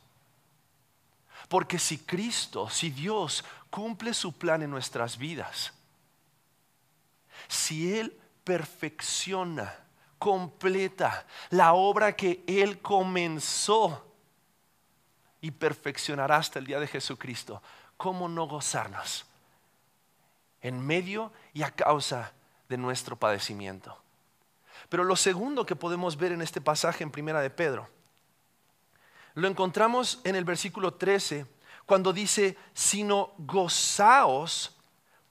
porque 1.54 1.78
si 1.78 2.00
Cristo, 2.00 2.68
si 2.68 2.90
Dios 2.90 3.46
cumple 3.70 4.16
su 4.16 4.36
plan 4.36 4.64
en 4.64 4.72
nuestras 4.72 5.20
vidas, 5.20 5.72
si 7.48 7.96
Él 7.96 8.20
perfecciona, 8.44 9.72
completa 10.18 11.28
la 11.52 11.74
obra 11.74 12.16
que 12.16 12.44
Él 12.48 12.82
comenzó 12.82 14.04
y 15.42 15.52
perfeccionará 15.52 16.38
hasta 16.38 16.58
el 16.58 16.66
día 16.66 16.80
de 16.80 16.88
Jesucristo, 16.88 17.62
¿cómo 17.98 18.28
no 18.28 18.48
gozarnos 18.48 19.28
en 20.60 20.84
medio 20.84 21.32
y 21.54 21.62
a 21.62 21.70
causa 21.70 22.34
de 22.68 22.78
nuestro 22.78 23.16
padecimiento? 23.16 23.96
Pero 24.90 25.04
lo 25.04 25.16
segundo 25.16 25.68
que 25.68 25.76
podemos 25.76 26.18
ver 26.18 26.32
en 26.32 26.42
este 26.42 26.62
pasaje 26.62 27.04
en 27.04 27.12
Primera 27.12 27.42
de 27.42 27.52
Pedro 27.52 27.88
lo 29.36 29.48
encontramos 29.48 30.20
en 30.24 30.36
el 30.36 30.44
versículo 30.44 30.94
13, 30.94 31.46
cuando 31.86 32.14
dice, 32.14 32.58
sino 32.74 33.34
gozaos 33.38 34.78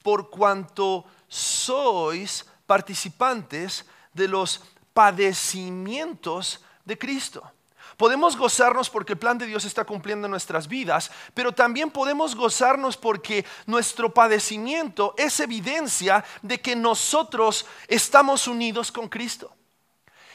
por 0.03 0.31
cuanto 0.31 1.05
sois 1.29 2.45
participantes 2.67 3.87
de 4.13 4.29
los 4.29 4.61
padecimientos 4.93 6.65
de 6.85 6.99
Cristo. 6.99 7.51
Podemos 7.97 8.37
gozarnos 8.37 8.91
porque 8.91 9.13
el 9.13 9.19
plan 9.19 9.39
de 9.39 9.47
Dios 9.47 9.65
está 9.65 9.85
cumpliendo 9.85 10.27
en 10.27 10.33
nuestras 10.33 10.67
vidas, 10.67 11.11
pero 11.35 11.53
también 11.53 11.91
podemos 11.91 12.35
gozarnos 12.35 12.97
porque 12.97 13.45
nuestro 13.67 14.13
padecimiento 14.13 15.15
es 15.17 15.39
evidencia 15.41 16.25
de 16.41 16.61
que 16.61 16.75
nosotros 16.75 17.67
estamos 17.87 18.49
unidos 18.49 18.91
con 18.91 19.09
Cristo. 19.09 19.55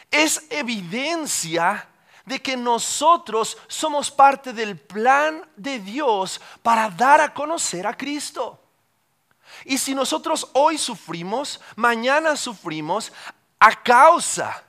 Es 0.10 0.46
evidencia 0.50 1.90
de 2.28 2.42
que 2.42 2.58
nosotros 2.58 3.58
somos 3.68 4.12
parte 4.12 4.52
del 4.52 4.78
plan 4.78 5.50
de 5.56 5.80
Dios 5.80 6.42
para 6.62 6.90
dar 6.90 7.22
a 7.22 7.34
conocer 7.34 7.88
a 7.88 7.96
Cristo. 7.96 8.60
Y 9.64 9.78
si 9.78 9.96
nosotros 9.96 10.50
hoy 10.52 10.78
sufrimos, 10.78 11.62
mañana 11.78 12.36
sufrimos 12.36 13.14
a 13.58 13.82
causa 13.82 14.62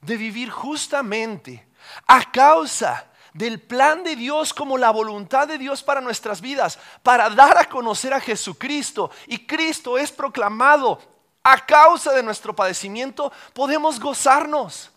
de 0.00 0.16
vivir 0.16 0.50
justamente, 0.50 1.68
a 2.04 2.28
causa 2.32 3.06
del 3.32 3.60
plan 3.60 4.02
de 4.02 4.16
Dios 4.16 4.52
como 4.52 4.76
la 4.76 4.90
voluntad 4.90 5.46
de 5.46 5.56
Dios 5.56 5.84
para 5.84 6.00
nuestras 6.00 6.40
vidas, 6.40 6.80
para 7.04 7.30
dar 7.30 7.58
a 7.58 7.68
conocer 7.68 8.12
a 8.12 8.20
Jesucristo. 8.20 9.12
Y 9.28 9.46
Cristo 9.46 9.96
es 9.96 10.10
proclamado 10.10 11.00
a 11.44 11.64
causa 11.64 12.12
de 12.12 12.24
nuestro 12.24 12.56
padecimiento, 12.56 13.32
podemos 13.54 14.00
gozarnos, 14.00 14.90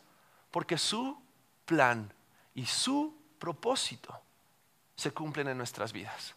porque 0.50 0.80
su 0.80 1.21
plan 1.72 2.14
y 2.54 2.66
su 2.66 3.16
propósito 3.40 4.14
se 4.94 5.12
cumplen 5.12 5.48
en 5.48 5.58
nuestras 5.58 5.94
vidas. 5.94 6.36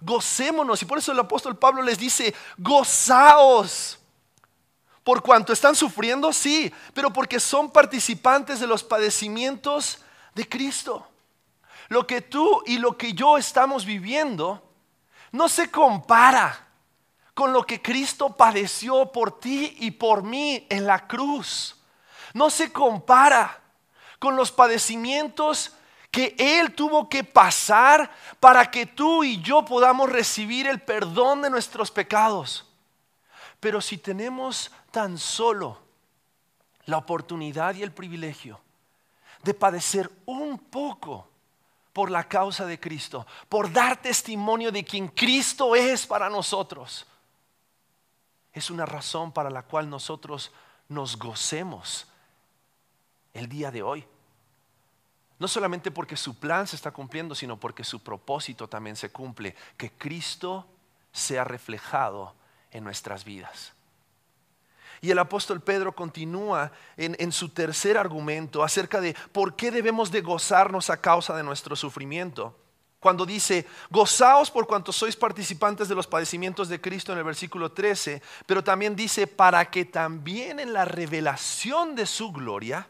Gocémonos, 0.00 0.80
y 0.80 0.86
por 0.86 0.96
eso 0.96 1.12
el 1.12 1.18
apóstol 1.18 1.58
Pablo 1.58 1.82
les 1.82 1.98
dice, 1.98 2.34
gozaos. 2.56 3.98
Por 5.04 5.22
cuanto 5.22 5.52
están 5.52 5.76
sufriendo, 5.76 6.32
sí, 6.32 6.72
pero 6.94 7.12
porque 7.12 7.38
son 7.38 7.70
participantes 7.70 8.60
de 8.60 8.66
los 8.66 8.82
padecimientos 8.82 9.98
de 10.34 10.48
Cristo. 10.48 11.06
lo 11.88 12.06
que 12.06 12.22
tú 12.22 12.62
y 12.64 12.78
lo 12.78 12.96
que 12.96 13.12
yo 13.12 13.36
estamos 13.36 13.84
viviendo 13.84 14.62
no 15.32 15.46
se 15.46 15.70
compara 15.70 16.66
con 17.34 17.52
lo 17.52 17.64
que 17.66 17.82
Cristo 17.82 18.34
padeció 18.34 19.12
por 19.12 19.38
ti 19.38 19.76
y 19.80 19.90
por 19.90 20.22
mí 20.22 20.66
en 20.70 20.86
la 20.86 21.06
cruz. 21.06 21.76
No 22.32 22.48
se 22.48 22.72
compara 22.72 23.61
con 24.22 24.36
los 24.36 24.52
padecimientos 24.52 25.72
que 26.08 26.36
Él 26.38 26.76
tuvo 26.76 27.08
que 27.08 27.24
pasar 27.24 28.08
para 28.38 28.70
que 28.70 28.86
tú 28.86 29.24
y 29.24 29.42
yo 29.42 29.64
podamos 29.64 30.08
recibir 30.08 30.68
el 30.68 30.80
perdón 30.80 31.42
de 31.42 31.50
nuestros 31.50 31.90
pecados. 31.90 32.64
Pero 33.58 33.80
si 33.80 33.98
tenemos 33.98 34.70
tan 34.92 35.18
solo 35.18 35.76
la 36.84 36.98
oportunidad 36.98 37.74
y 37.74 37.82
el 37.82 37.90
privilegio 37.90 38.60
de 39.42 39.54
padecer 39.54 40.08
un 40.24 40.56
poco 40.56 41.28
por 41.92 42.08
la 42.08 42.22
causa 42.28 42.64
de 42.64 42.78
Cristo, 42.78 43.26
por 43.48 43.72
dar 43.72 44.00
testimonio 44.00 44.70
de 44.70 44.84
quien 44.84 45.08
Cristo 45.08 45.74
es 45.74 46.06
para 46.06 46.30
nosotros, 46.30 47.08
es 48.52 48.70
una 48.70 48.86
razón 48.86 49.32
para 49.32 49.50
la 49.50 49.64
cual 49.64 49.90
nosotros 49.90 50.52
nos 50.86 51.18
gocemos 51.18 52.06
el 53.34 53.48
día 53.48 53.72
de 53.72 53.82
hoy. 53.82 54.06
No 55.42 55.48
solamente 55.48 55.90
porque 55.90 56.16
su 56.16 56.36
plan 56.36 56.68
se 56.68 56.76
está 56.76 56.92
cumpliendo, 56.92 57.34
sino 57.34 57.58
porque 57.58 57.82
su 57.82 57.98
propósito 57.98 58.68
también 58.68 58.94
se 58.94 59.10
cumple, 59.10 59.56
que 59.76 59.90
Cristo 59.90 60.68
sea 61.10 61.42
reflejado 61.42 62.32
en 62.70 62.84
nuestras 62.84 63.24
vidas. 63.24 63.72
Y 65.00 65.10
el 65.10 65.18
apóstol 65.18 65.60
Pedro 65.60 65.96
continúa 65.96 66.70
en, 66.96 67.32
su 67.32 67.48
tercer 67.48 67.98
argumento 67.98 68.62
acerca 68.62 69.00
de 69.00 69.16
por 69.32 69.56
qué 69.56 69.72
debemos 69.72 70.12
de 70.12 70.20
gozarnos 70.20 70.90
a 70.90 71.00
causa 71.00 71.34
de 71.34 71.42
nuestro 71.42 71.74
sufrimiento. 71.74 72.56
Cuando 73.00 73.26
dice, 73.26 73.66
gozaos 73.90 74.48
por 74.48 74.68
cuanto 74.68 74.92
sois 74.92 75.16
participantes 75.16 75.88
de 75.88 75.96
los 75.96 76.06
padecimientos 76.06 76.68
de 76.68 76.80
Cristo 76.80 77.10
en 77.10 77.18
el 77.18 77.24
versículo 77.24 77.72
13, 77.72 78.22
pero 78.46 78.62
también 78.62 78.94
dice, 78.94 79.26
para 79.26 79.68
que 79.68 79.86
también 79.86 80.60
en 80.60 80.72
la 80.72 80.84
revelación 80.84 81.96
de 81.96 82.06
su 82.06 82.30
gloria 82.30 82.86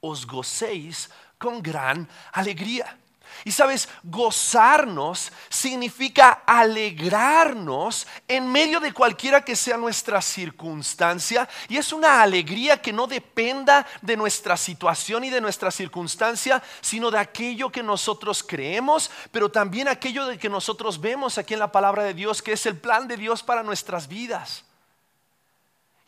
os 0.00 0.26
gocéis 0.26 1.10
con 1.38 1.62
gran 1.62 2.08
alegría. 2.32 2.98
Y 3.44 3.52
sabes, 3.52 3.88
gozarnos 4.02 5.30
significa 5.48 6.42
alegrarnos 6.46 8.06
en 8.26 8.50
medio 8.50 8.80
de 8.80 8.92
cualquiera 8.92 9.44
que 9.44 9.54
sea 9.54 9.76
nuestra 9.76 10.20
circunstancia. 10.20 11.48
Y 11.68 11.76
es 11.76 11.92
una 11.92 12.22
alegría 12.22 12.80
que 12.82 12.92
no 12.92 13.06
dependa 13.06 13.86
de 14.02 14.16
nuestra 14.16 14.56
situación 14.56 15.24
y 15.24 15.30
de 15.30 15.40
nuestra 15.40 15.70
circunstancia, 15.70 16.62
sino 16.80 17.10
de 17.10 17.18
aquello 17.18 17.70
que 17.70 17.82
nosotros 17.82 18.42
creemos, 18.42 19.10
pero 19.30 19.50
también 19.50 19.88
aquello 19.88 20.26
de 20.26 20.38
que 20.38 20.48
nosotros 20.48 21.00
vemos 21.00 21.38
aquí 21.38 21.54
en 21.54 21.60
la 21.60 21.72
palabra 21.72 22.02
de 22.02 22.14
Dios, 22.14 22.42
que 22.42 22.52
es 22.52 22.66
el 22.66 22.76
plan 22.76 23.06
de 23.06 23.16
Dios 23.16 23.42
para 23.42 23.62
nuestras 23.62 24.08
vidas. 24.08 24.64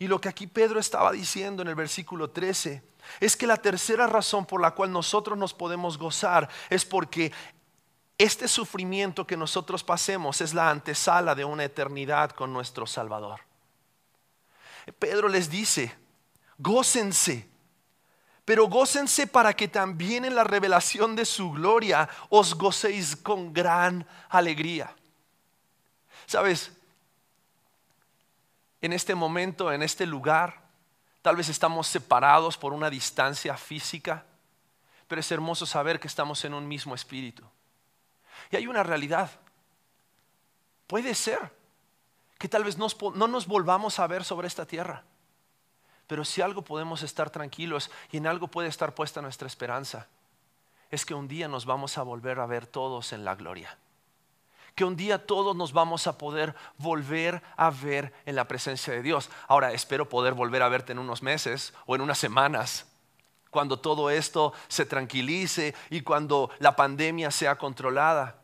Y 0.00 0.08
lo 0.08 0.18
que 0.18 0.30
aquí 0.30 0.46
Pedro 0.46 0.80
estaba 0.80 1.12
diciendo 1.12 1.60
en 1.60 1.68
el 1.68 1.74
versículo 1.74 2.30
13 2.30 2.82
es 3.20 3.36
que 3.36 3.46
la 3.46 3.58
tercera 3.58 4.06
razón 4.06 4.46
por 4.46 4.58
la 4.58 4.70
cual 4.70 4.90
nosotros 4.90 5.36
nos 5.36 5.52
podemos 5.52 5.98
gozar 5.98 6.48
es 6.70 6.86
porque 6.86 7.30
este 8.16 8.48
sufrimiento 8.48 9.26
que 9.26 9.36
nosotros 9.36 9.84
pasemos 9.84 10.40
es 10.40 10.54
la 10.54 10.70
antesala 10.70 11.34
de 11.34 11.44
una 11.44 11.64
eternidad 11.64 12.30
con 12.30 12.50
nuestro 12.50 12.86
Salvador. 12.86 13.40
Pedro 14.98 15.28
les 15.28 15.50
dice, 15.50 15.94
gócense, 16.56 17.46
pero 18.46 18.68
gócense 18.68 19.26
para 19.26 19.52
que 19.52 19.68
también 19.68 20.24
en 20.24 20.34
la 20.34 20.44
revelación 20.44 21.14
de 21.14 21.26
su 21.26 21.50
gloria 21.50 22.08
os 22.30 22.54
gocéis 22.54 23.16
con 23.16 23.52
gran 23.52 24.06
alegría. 24.30 24.96
Sabes, 26.24 26.72
en 28.80 28.92
este 28.92 29.14
momento, 29.14 29.72
en 29.72 29.82
este 29.82 30.06
lugar, 30.06 30.70
Tal 31.22 31.36
vez 31.36 31.48
estamos 31.48 31.86
separados 31.86 32.56
por 32.56 32.72
una 32.72 32.88
distancia 32.88 33.56
física, 33.56 34.24
pero 35.06 35.20
es 35.20 35.30
hermoso 35.30 35.66
saber 35.66 36.00
que 36.00 36.08
estamos 36.08 36.44
en 36.44 36.54
un 36.54 36.66
mismo 36.66 36.94
espíritu. 36.94 37.44
Y 38.50 38.56
hay 38.56 38.66
una 38.66 38.82
realidad. 38.82 39.30
Puede 40.86 41.14
ser 41.14 41.52
que 42.38 42.48
tal 42.48 42.64
vez 42.64 42.78
no 42.78 43.28
nos 43.28 43.46
volvamos 43.46 43.98
a 43.98 44.06
ver 44.06 44.24
sobre 44.24 44.48
esta 44.48 44.64
tierra, 44.64 45.04
pero 46.06 46.24
si 46.24 46.40
algo 46.40 46.62
podemos 46.62 47.02
estar 47.02 47.28
tranquilos 47.28 47.90
y 48.10 48.16
en 48.16 48.26
algo 48.26 48.48
puede 48.48 48.68
estar 48.68 48.94
puesta 48.94 49.20
nuestra 49.20 49.46
esperanza, 49.46 50.08
es 50.90 51.04
que 51.04 51.14
un 51.14 51.28
día 51.28 51.48
nos 51.48 51.66
vamos 51.66 51.98
a 51.98 52.02
volver 52.02 52.40
a 52.40 52.46
ver 52.46 52.66
todos 52.66 53.12
en 53.12 53.24
la 53.24 53.34
gloria 53.34 53.78
que 54.74 54.84
un 54.84 54.96
día 54.96 55.26
todos 55.26 55.54
nos 55.56 55.72
vamos 55.72 56.06
a 56.06 56.16
poder 56.18 56.54
volver 56.78 57.42
a 57.56 57.70
ver 57.70 58.12
en 58.26 58.36
la 58.36 58.46
presencia 58.46 58.92
de 58.92 59.02
Dios. 59.02 59.30
Ahora, 59.48 59.72
espero 59.72 60.08
poder 60.08 60.34
volver 60.34 60.62
a 60.62 60.68
verte 60.68 60.92
en 60.92 60.98
unos 60.98 61.22
meses 61.22 61.74
o 61.86 61.94
en 61.94 62.00
unas 62.00 62.18
semanas, 62.18 62.86
cuando 63.50 63.78
todo 63.78 64.10
esto 64.10 64.52
se 64.68 64.86
tranquilice 64.86 65.74
y 65.90 66.02
cuando 66.02 66.50
la 66.58 66.76
pandemia 66.76 67.30
sea 67.30 67.56
controlada. 67.56 68.36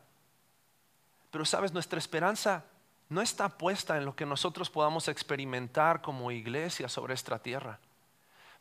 Pero 1.31 1.45
sabes, 1.45 1.73
nuestra 1.73 1.99
esperanza 1.99 2.65
no 3.09 3.21
está 3.21 3.49
puesta 3.49 3.97
en 3.97 4.05
lo 4.05 4.15
que 4.15 4.25
nosotros 4.25 4.69
podamos 4.69 5.07
experimentar 5.07 6.01
como 6.01 6.31
iglesia 6.31 6.89
sobre 6.89 7.13
esta 7.13 7.39
tierra. 7.39 7.79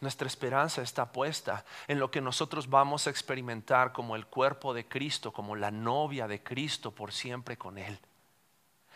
Nuestra 0.07 0.29
esperanza 0.29 0.83
está 0.83 1.11
puesta 1.11 1.65
en 1.89 1.99
lo 1.99 2.13
que 2.13 2.21
nosotros 2.21 2.71
vamos 2.71 3.09
a 3.09 3.11
experimentar 3.11 3.93
como 3.93 4.15
el 4.15 4.27
cuerpo 4.27 4.73
de 4.73 4.87
Cristo, 4.87 5.33
como 5.33 5.57
la 5.57 5.73
novia 5.73 6.29
de 6.29 6.45
Cristo 6.45 6.93
por 6.93 7.13
siempre 7.13 7.59
con 7.59 7.77
Él. 7.77 7.99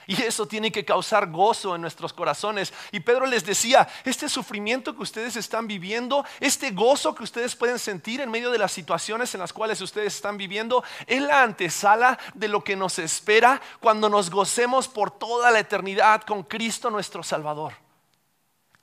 Y 0.07 0.23
eso 0.23 0.47
tiene 0.47 0.71
que 0.71 0.85
causar 0.85 1.29
gozo 1.29 1.75
en 1.75 1.81
nuestros 1.81 2.13
corazones. 2.13 2.73
Y 2.93 3.01
Pedro 3.01 3.27
les 3.27 3.45
decía, 3.45 3.89
este 4.05 4.29
sufrimiento 4.29 4.95
que 4.95 5.03
ustedes 5.03 5.35
están 5.35 5.67
viviendo, 5.67 6.25
este 6.39 6.71
gozo 6.71 7.13
que 7.13 7.25
ustedes 7.25 7.57
pueden 7.57 7.81
sentir 7.81 8.21
en 8.21 8.31
medio 8.31 8.53
de 8.53 8.59
las 8.59 8.71
situaciones 8.71 9.35
en 9.35 9.41
las 9.41 9.53
cuales 9.53 9.81
ustedes 9.81 10.15
están 10.15 10.37
viviendo, 10.37 10.85
es 11.09 11.21
la 11.21 11.43
antesala 11.43 12.21
de 12.35 12.47
lo 12.47 12.63
que 12.63 12.77
nos 12.77 13.01
espera 13.01 13.61
cuando 13.81 14.09
nos 14.09 14.31
gocemos 14.31 14.87
por 14.87 15.11
toda 15.11 15.51
la 15.51 15.59
eternidad 15.59 16.23
con 16.23 16.45
Cristo 16.45 16.89
nuestro 16.89 17.25
Salvador. 17.25 17.73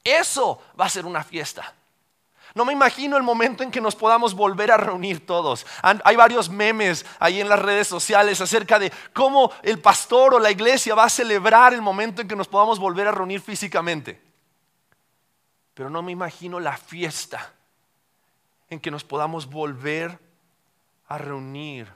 Eso 0.03 0.61
va 0.77 0.87
a 0.87 0.89
ser 0.89 1.05
una 1.05 1.23
fiesta. 1.23 1.73
No 2.57 2.65
me 2.65 2.73
imagino 2.73 3.17
el 3.17 3.23
momento 3.23 3.61
en 3.61 3.69
que 3.69 3.79
nos 3.79 3.95
podamos 3.95 4.33
volver 4.33 4.71
a 4.71 4.77
reunir 4.77 5.27
todos. 5.27 5.63
Hay 5.83 6.15
varios 6.15 6.49
memes 6.49 7.05
ahí 7.19 7.39
en 7.39 7.49
las 7.49 7.59
redes 7.59 7.87
sociales 7.87 8.41
acerca 8.41 8.79
de 8.79 8.91
cómo 9.13 9.51
el 9.61 9.79
pastor 9.79 10.33
o 10.33 10.39
la 10.39 10.49
iglesia 10.49 10.95
va 10.95 11.03
a 11.03 11.09
celebrar 11.09 11.75
el 11.75 11.83
momento 11.83 12.19
en 12.19 12.27
que 12.27 12.35
nos 12.35 12.47
podamos 12.47 12.79
volver 12.79 13.07
a 13.07 13.11
reunir 13.11 13.41
físicamente. 13.41 14.19
Pero 15.75 15.91
no 15.91 16.01
me 16.01 16.11
imagino 16.11 16.59
la 16.59 16.75
fiesta 16.75 17.53
en 18.71 18.79
que 18.79 18.89
nos 18.89 19.03
podamos 19.03 19.47
volver 19.47 20.17
a 21.09 21.19
reunir 21.19 21.93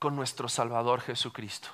con 0.00 0.16
nuestro 0.16 0.48
Salvador 0.48 1.02
Jesucristo. 1.02 1.68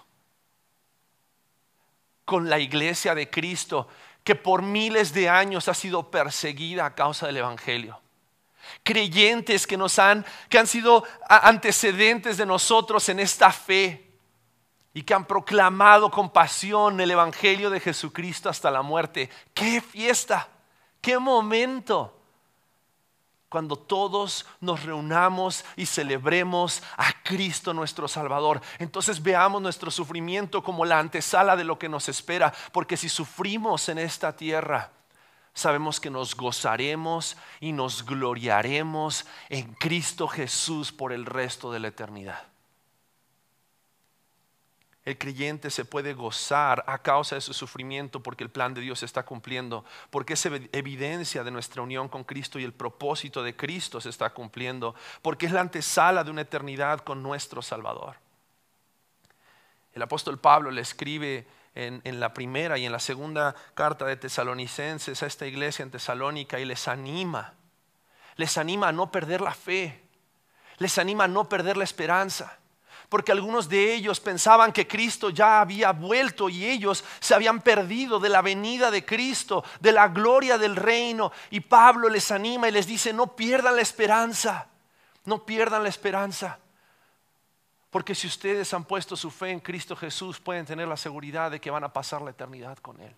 Con 2.26 2.50
la 2.50 2.58
iglesia 2.58 3.14
de 3.14 3.30
Cristo 3.30 3.88
que 4.24 4.34
por 4.34 4.62
miles 4.62 5.12
de 5.12 5.28
años 5.28 5.68
ha 5.68 5.74
sido 5.74 6.10
perseguida 6.10 6.86
a 6.86 6.94
causa 6.94 7.26
del 7.26 7.36
Evangelio. 7.36 8.00
Creyentes 8.82 9.66
que 9.66 9.76
nos 9.76 9.98
han, 9.98 10.24
que 10.48 10.58
han 10.58 10.66
sido 10.66 11.04
antecedentes 11.28 12.38
de 12.38 12.46
nosotros 12.46 13.06
en 13.10 13.20
esta 13.20 13.52
fe 13.52 14.10
y 14.94 15.02
que 15.02 15.12
han 15.12 15.26
proclamado 15.26 16.10
con 16.10 16.30
pasión 16.30 16.98
el 17.00 17.10
Evangelio 17.10 17.68
de 17.68 17.80
Jesucristo 17.80 18.48
hasta 18.48 18.70
la 18.70 18.80
muerte. 18.80 19.28
¡Qué 19.52 19.82
fiesta! 19.82 20.48
¡Qué 21.02 21.18
momento! 21.18 22.23
Cuando 23.54 23.76
todos 23.76 24.46
nos 24.60 24.82
reunamos 24.82 25.64
y 25.76 25.86
celebremos 25.86 26.82
a 26.96 27.12
Cristo 27.22 27.72
nuestro 27.72 28.08
Salvador. 28.08 28.60
Entonces 28.80 29.22
veamos 29.22 29.62
nuestro 29.62 29.92
sufrimiento 29.92 30.60
como 30.60 30.84
la 30.84 30.98
antesala 30.98 31.54
de 31.54 31.62
lo 31.62 31.78
que 31.78 31.88
nos 31.88 32.08
espera, 32.08 32.52
porque 32.72 32.96
si 32.96 33.08
sufrimos 33.08 33.88
en 33.88 33.98
esta 33.98 34.34
tierra, 34.34 34.90
sabemos 35.52 36.00
que 36.00 36.10
nos 36.10 36.34
gozaremos 36.34 37.36
y 37.60 37.70
nos 37.70 38.04
gloriaremos 38.04 39.24
en 39.48 39.72
Cristo 39.74 40.26
Jesús 40.26 40.90
por 40.90 41.12
el 41.12 41.24
resto 41.24 41.70
de 41.70 41.78
la 41.78 41.86
eternidad 41.86 42.53
el 45.04 45.18
creyente 45.18 45.70
se 45.70 45.84
puede 45.84 46.14
gozar 46.14 46.82
a 46.86 46.98
causa 46.98 47.34
de 47.34 47.42
su 47.42 47.52
sufrimiento 47.52 48.22
porque 48.22 48.42
el 48.42 48.50
plan 48.50 48.72
de 48.72 48.80
Dios 48.80 49.00
se 49.00 49.06
está 49.06 49.24
cumpliendo, 49.24 49.84
porque 50.10 50.32
es 50.32 50.46
evidencia 50.46 51.44
de 51.44 51.50
nuestra 51.50 51.82
unión 51.82 52.08
con 52.08 52.24
Cristo 52.24 52.58
y 52.58 52.64
el 52.64 52.72
propósito 52.72 53.42
de 53.42 53.54
Cristo 53.54 54.00
se 54.00 54.08
está 54.08 54.30
cumpliendo, 54.30 54.94
porque 55.20 55.44
es 55.44 55.52
la 55.52 55.60
antesala 55.60 56.24
de 56.24 56.30
una 56.30 56.40
eternidad 56.40 57.00
con 57.00 57.22
nuestro 57.22 57.60
Salvador. 57.60 58.16
El 59.92 60.00
apóstol 60.02 60.38
Pablo 60.38 60.70
le 60.70 60.80
escribe 60.80 61.46
en, 61.74 62.00
en, 62.04 62.18
la 62.18 62.32
primera 62.32 62.78
y 62.78 62.86
en 62.86 62.92
la 62.92 62.98
segunda 62.98 63.54
carta 63.74 64.06
de 64.06 64.16
Tesalonicenses 64.16 65.22
a 65.22 65.26
esta 65.26 65.46
iglesia 65.46 65.82
en 65.82 65.90
Tesalónica 65.90 66.58
y 66.58 66.64
les 66.64 66.88
anima, 66.88 67.52
les 68.36 68.56
anima 68.56 68.88
a 68.88 68.92
no 68.92 69.10
perder 69.10 69.42
la 69.42 69.52
fe, 69.52 70.02
les 70.78 70.96
anima 70.96 71.24
a 71.24 71.28
no 71.28 71.46
perder 71.46 71.76
la 71.76 71.84
esperanza. 71.84 72.58
Porque 73.14 73.30
algunos 73.30 73.68
de 73.68 73.94
ellos 73.94 74.18
pensaban 74.18 74.72
que 74.72 74.88
Cristo 74.88 75.30
ya 75.30 75.60
había 75.60 75.92
vuelto 75.92 76.48
y 76.48 76.64
ellos 76.64 77.04
se 77.20 77.32
habían 77.32 77.60
perdido 77.60 78.18
de 78.18 78.28
la 78.28 78.42
venida 78.42 78.90
de 78.90 79.04
Cristo, 79.04 79.62
de 79.78 79.92
la 79.92 80.08
gloria 80.08 80.58
del 80.58 80.74
reino. 80.74 81.30
Y 81.50 81.60
Pablo 81.60 82.08
les 82.08 82.32
anima 82.32 82.68
y 82.68 82.72
les 82.72 82.88
dice, 82.88 83.12
no 83.12 83.36
pierdan 83.36 83.76
la 83.76 83.82
esperanza, 83.82 84.66
no 85.26 85.46
pierdan 85.46 85.84
la 85.84 85.90
esperanza. 85.90 86.58
Porque 87.88 88.16
si 88.16 88.26
ustedes 88.26 88.74
han 88.74 88.82
puesto 88.82 89.16
su 89.16 89.30
fe 89.30 89.50
en 89.50 89.60
Cristo 89.60 89.94
Jesús, 89.94 90.40
pueden 90.40 90.66
tener 90.66 90.88
la 90.88 90.96
seguridad 90.96 91.52
de 91.52 91.60
que 91.60 91.70
van 91.70 91.84
a 91.84 91.92
pasar 91.92 92.20
la 92.20 92.32
eternidad 92.32 92.78
con 92.78 93.00
Él. 93.00 93.14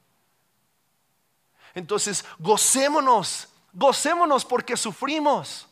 Entonces, 1.74 2.22
gocémonos, 2.38 3.48
gocémonos 3.72 4.44
porque 4.44 4.76
sufrimos. 4.76 5.66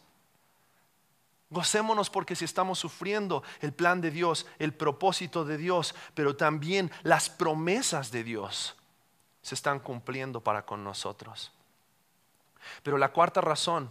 Gocémonos 1.54 2.10
porque 2.10 2.34
si 2.36 2.44
estamos 2.44 2.80
sufriendo 2.80 3.42
el 3.60 3.72
plan 3.72 4.00
de 4.00 4.10
Dios, 4.10 4.46
el 4.58 4.74
propósito 4.74 5.44
de 5.44 5.56
Dios, 5.56 5.94
pero 6.14 6.36
también 6.36 6.90
las 7.04 7.30
promesas 7.30 8.10
de 8.10 8.24
Dios 8.24 8.76
se 9.40 9.54
están 9.54 9.78
cumpliendo 9.78 10.40
para 10.40 10.66
con 10.66 10.82
nosotros. 10.82 11.52
Pero 12.82 12.98
la 12.98 13.12
cuarta 13.12 13.40
razón 13.40 13.90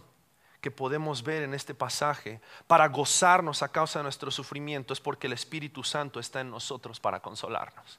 que 0.60 0.70
podemos 0.70 1.22
ver 1.22 1.42
en 1.42 1.54
este 1.54 1.74
pasaje 1.74 2.40
para 2.66 2.88
gozarnos 2.88 3.62
a 3.62 3.72
causa 3.72 3.98
de 3.98 4.04
nuestro 4.04 4.30
sufrimiento 4.30 4.92
es 4.92 5.00
porque 5.00 5.26
el 5.26 5.32
Espíritu 5.32 5.82
Santo 5.82 6.20
está 6.20 6.40
en 6.40 6.50
nosotros 6.50 7.00
para 7.00 7.20
consolarnos. 7.20 7.98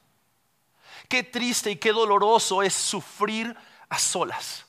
Qué 1.10 1.24
triste 1.24 1.72
y 1.72 1.76
qué 1.78 1.92
doloroso 1.92 2.62
es 2.62 2.74
sufrir 2.74 3.56
a 3.90 3.98
solas. 3.98 4.65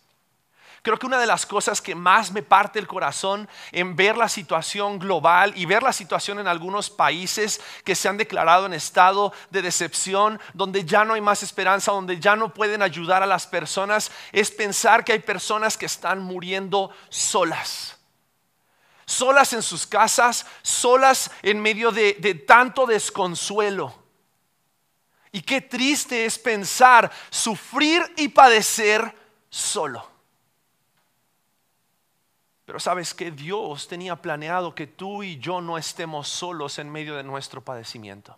Creo 0.86 1.00
que 1.00 1.06
una 1.06 1.18
de 1.18 1.26
las 1.26 1.46
cosas 1.46 1.82
que 1.82 1.96
más 1.96 2.30
me 2.30 2.44
parte 2.44 2.78
el 2.78 2.86
corazón 2.86 3.48
en 3.72 3.96
ver 3.96 4.16
la 4.16 4.28
situación 4.28 5.00
global 5.00 5.52
y 5.56 5.66
ver 5.66 5.82
la 5.82 5.92
situación 5.92 6.38
en 6.38 6.46
algunos 6.46 6.90
países 6.90 7.60
que 7.82 7.96
se 7.96 8.08
han 8.08 8.16
declarado 8.16 8.66
en 8.66 8.72
estado 8.72 9.32
de 9.50 9.62
decepción, 9.62 10.40
donde 10.54 10.84
ya 10.84 11.04
no 11.04 11.14
hay 11.14 11.20
más 11.20 11.42
esperanza, 11.42 11.90
donde 11.90 12.20
ya 12.20 12.36
no 12.36 12.54
pueden 12.54 12.82
ayudar 12.82 13.24
a 13.24 13.26
las 13.26 13.48
personas, 13.48 14.12
es 14.30 14.52
pensar 14.52 15.04
que 15.04 15.10
hay 15.10 15.18
personas 15.18 15.76
que 15.76 15.86
están 15.86 16.20
muriendo 16.20 16.92
solas. 17.08 17.96
Solas 19.06 19.54
en 19.54 19.64
sus 19.64 19.88
casas, 19.88 20.46
solas 20.62 21.32
en 21.42 21.60
medio 21.60 21.90
de, 21.90 22.16
de 22.20 22.34
tanto 22.34 22.86
desconsuelo. 22.86 23.92
Y 25.32 25.42
qué 25.42 25.60
triste 25.62 26.26
es 26.26 26.38
pensar 26.38 27.10
sufrir 27.28 28.04
y 28.16 28.28
padecer 28.28 29.12
solo. 29.50 30.14
Pero 32.66 32.80
sabes 32.80 33.14
que 33.14 33.30
Dios 33.30 33.86
tenía 33.86 34.16
planeado 34.16 34.74
que 34.74 34.88
tú 34.88 35.22
y 35.22 35.38
yo 35.38 35.60
no 35.60 35.78
estemos 35.78 36.28
solos 36.28 36.78
en 36.80 36.90
medio 36.90 37.14
de 37.14 37.22
nuestro 37.22 37.62
padecimiento. 37.62 38.36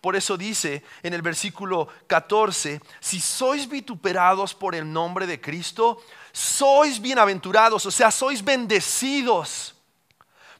Por 0.00 0.14
eso 0.14 0.36
dice 0.36 0.84
en 1.02 1.14
el 1.14 1.22
versículo 1.22 1.88
14, 2.06 2.80
si 3.00 3.20
sois 3.20 3.68
vituperados 3.68 4.54
por 4.54 4.74
el 4.76 4.90
nombre 4.90 5.26
de 5.26 5.40
Cristo, 5.40 6.00
sois 6.30 7.00
bienaventurados, 7.00 7.84
o 7.86 7.90
sea, 7.90 8.12
sois 8.12 8.44
bendecidos, 8.44 9.74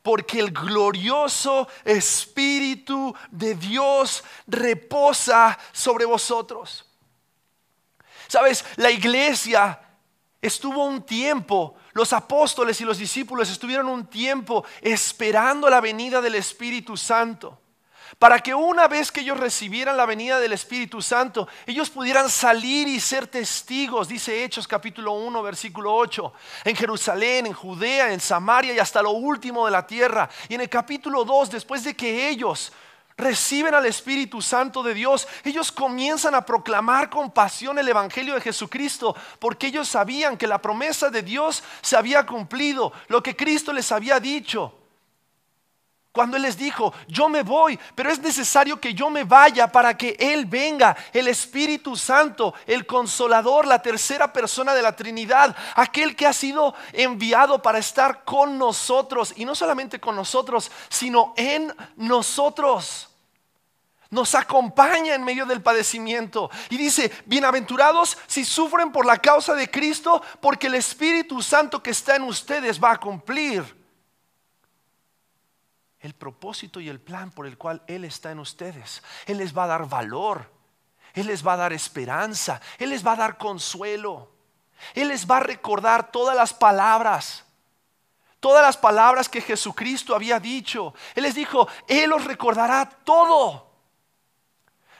porque 0.02 0.40
el 0.40 0.50
glorioso 0.50 1.68
Espíritu 1.84 3.14
de 3.30 3.54
Dios 3.54 4.24
reposa 4.48 5.56
sobre 5.72 6.04
vosotros. 6.06 6.84
Sabes, 8.26 8.64
la 8.76 8.90
iglesia 8.90 9.80
estuvo 10.40 10.84
un 10.84 11.02
tiempo 11.02 11.76
los 11.98 12.12
apóstoles 12.12 12.80
y 12.80 12.84
los 12.84 12.96
discípulos 12.96 13.50
estuvieron 13.50 13.88
un 13.88 14.06
tiempo 14.06 14.64
esperando 14.80 15.68
la 15.68 15.80
venida 15.80 16.20
del 16.20 16.36
Espíritu 16.36 16.96
Santo. 16.96 17.60
Para 18.20 18.38
que 18.38 18.54
una 18.54 18.86
vez 18.86 19.10
que 19.10 19.20
ellos 19.20 19.38
recibieran 19.38 19.96
la 19.96 20.06
venida 20.06 20.38
del 20.38 20.52
Espíritu 20.52 21.02
Santo, 21.02 21.48
ellos 21.66 21.90
pudieran 21.90 22.30
salir 22.30 22.86
y 22.86 23.00
ser 23.00 23.26
testigos, 23.26 24.06
dice 24.06 24.44
Hechos 24.44 24.68
capítulo 24.68 25.12
1, 25.12 25.42
versículo 25.42 25.92
8, 25.94 26.32
en 26.64 26.76
Jerusalén, 26.76 27.46
en 27.46 27.52
Judea, 27.52 28.12
en 28.12 28.20
Samaria 28.20 28.72
y 28.72 28.78
hasta 28.78 29.02
lo 29.02 29.10
último 29.10 29.66
de 29.66 29.72
la 29.72 29.84
tierra. 29.84 30.30
Y 30.48 30.54
en 30.54 30.60
el 30.60 30.68
capítulo 30.68 31.24
2, 31.24 31.50
después 31.50 31.82
de 31.82 31.96
que 31.96 32.28
ellos 32.28 32.72
reciben 33.18 33.74
al 33.74 33.84
Espíritu 33.84 34.40
Santo 34.40 34.82
de 34.82 34.94
Dios, 34.94 35.26
ellos 35.44 35.72
comienzan 35.72 36.34
a 36.34 36.46
proclamar 36.46 37.10
con 37.10 37.30
pasión 37.30 37.78
el 37.78 37.88
Evangelio 37.88 38.34
de 38.34 38.40
Jesucristo, 38.40 39.14
porque 39.40 39.66
ellos 39.66 39.88
sabían 39.88 40.36
que 40.36 40.46
la 40.46 40.62
promesa 40.62 41.10
de 41.10 41.22
Dios 41.22 41.62
se 41.82 41.96
había 41.96 42.24
cumplido, 42.24 42.92
lo 43.08 43.22
que 43.22 43.36
Cristo 43.36 43.72
les 43.72 43.90
había 43.90 44.20
dicho. 44.20 44.77
Cuando 46.18 46.36
Él 46.36 46.42
les 46.42 46.58
dijo, 46.58 46.92
yo 47.06 47.28
me 47.28 47.44
voy, 47.44 47.78
pero 47.94 48.10
es 48.10 48.18
necesario 48.18 48.80
que 48.80 48.92
yo 48.92 49.08
me 49.08 49.22
vaya 49.22 49.70
para 49.70 49.96
que 49.96 50.16
Él 50.18 50.46
venga, 50.46 50.96
el 51.12 51.28
Espíritu 51.28 51.94
Santo, 51.94 52.54
el 52.66 52.86
consolador, 52.86 53.68
la 53.68 53.80
tercera 53.80 54.32
persona 54.32 54.74
de 54.74 54.82
la 54.82 54.96
Trinidad, 54.96 55.54
aquel 55.76 56.16
que 56.16 56.26
ha 56.26 56.32
sido 56.32 56.74
enviado 56.92 57.62
para 57.62 57.78
estar 57.78 58.24
con 58.24 58.58
nosotros, 58.58 59.32
y 59.36 59.44
no 59.44 59.54
solamente 59.54 60.00
con 60.00 60.16
nosotros, 60.16 60.72
sino 60.88 61.34
en 61.36 61.72
nosotros 61.94 63.10
nos 64.10 64.34
acompaña 64.34 65.14
en 65.14 65.22
medio 65.22 65.46
del 65.46 65.62
padecimiento. 65.62 66.50
Y 66.68 66.78
dice, 66.78 67.12
bienaventurados 67.26 68.18
si 68.26 68.44
sufren 68.44 68.90
por 68.90 69.06
la 69.06 69.18
causa 69.18 69.54
de 69.54 69.70
Cristo, 69.70 70.20
porque 70.40 70.66
el 70.66 70.74
Espíritu 70.74 71.40
Santo 71.42 71.80
que 71.80 71.90
está 71.90 72.16
en 72.16 72.24
ustedes 72.24 72.82
va 72.82 72.90
a 72.90 72.98
cumplir 72.98 73.77
el 76.08 76.14
propósito 76.14 76.80
y 76.80 76.88
el 76.88 77.00
plan 77.00 77.30
por 77.30 77.46
el 77.46 77.58
cual 77.58 77.82
Él 77.86 78.04
está 78.04 78.30
en 78.30 78.38
ustedes. 78.38 79.02
Él 79.26 79.36
les 79.38 79.56
va 79.56 79.64
a 79.64 79.68
dar 79.68 79.86
valor, 79.86 80.50
Él 81.12 81.26
les 81.26 81.46
va 81.46 81.52
a 81.52 81.58
dar 81.58 81.72
esperanza, 81.74 82.60
Él 82.78 82.90
les 82.90 83.06
va 83.06 83.12
a 83.12 83.16
dar 83.16 83.36
consuelo, 83.36 84.32
Él 84.94 85.08
les 85.08 85.30
va 85.30 85.36
a 85.36 85.40
recordar 85.40 86.10
todas 86.10 86.34
las 86.34 86.54
palabras. 86.54 87.44
Todas 88.40 88.62
las 88.62 88.76
palabras 88.76 89.28
que 89.28 89.40
Jesucristo 89.40 90.14
había 90.14 90.38
dicho. 90.38 90.94
Él 91.16 91.24
les 91.24 91.34
dijo, 91.34 91.66
Él 91.88 92.12
os 92.12 92.24
recordará 92.24 92.88
todo. 92.88 93.68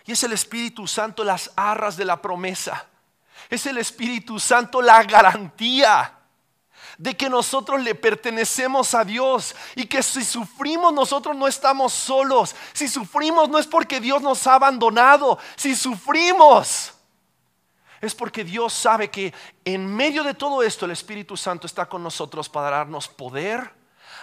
Y 0.05 0.13
es 0.13 0.25
el 0.25 0.33
Espíritu 0.33 0.89
Santo 0.89 1.23
las 1.23 1.53
arras 1.55 1.97
de 1.97 2.05
la 2.05 2.21
promesa. 2.21 2.87
Es 3.49 3.65
el 3.67 3.79
Espíritu 3.79 4.41
Santo 4.41 4.83
la 4.83 5.05
garantía 5.05 6.18
de 6.99 7.17
que 7.17 7.31
nosotros 7.31 7.81
le 7.81 7.95
pertenecemos 7.95 8.93
a 8.93 9.05
Dios 9.05 9.55
y 9.77 9.87
que 9.87 10.03
si 10.03 10.25
sufrimos 10.25 10.93
nosotros 10.93 11.37
no 11.37 11.47
estamos 11.47 11.93
solos. 11.93 12.55
Si 12.73 12.89
sufrimos 12.89 13.49
no 13.49 13.59
es 13.59 13.69
porque 13.69 14.01
Dios 14.01 14.21
nos 14.21 14.47
ha 14.49 14.55
abandonado. 14.55 15.39
Si 15.57 15.77
sufrimos 15.77 16.93
es 18.01 18.15
porque 18.15 18.43
Dios 18.45 18.73
sabe 18.73 19.11
que 19.11 19.33
en 19.65 19.87
medio 19.87 20.25
de 20.25 20.35
todo 20.35 20.63
esto 20.63 20.85
el 20.85 20.91
Espíritu 20.91 21.37
Santo 21.37 21.67
está 21.67 21.87
con 21.87 22.03
nosotros 22.03 22.49
para 22.49 22.71
darnos 22.71 23.09
poder, 23.09 23.73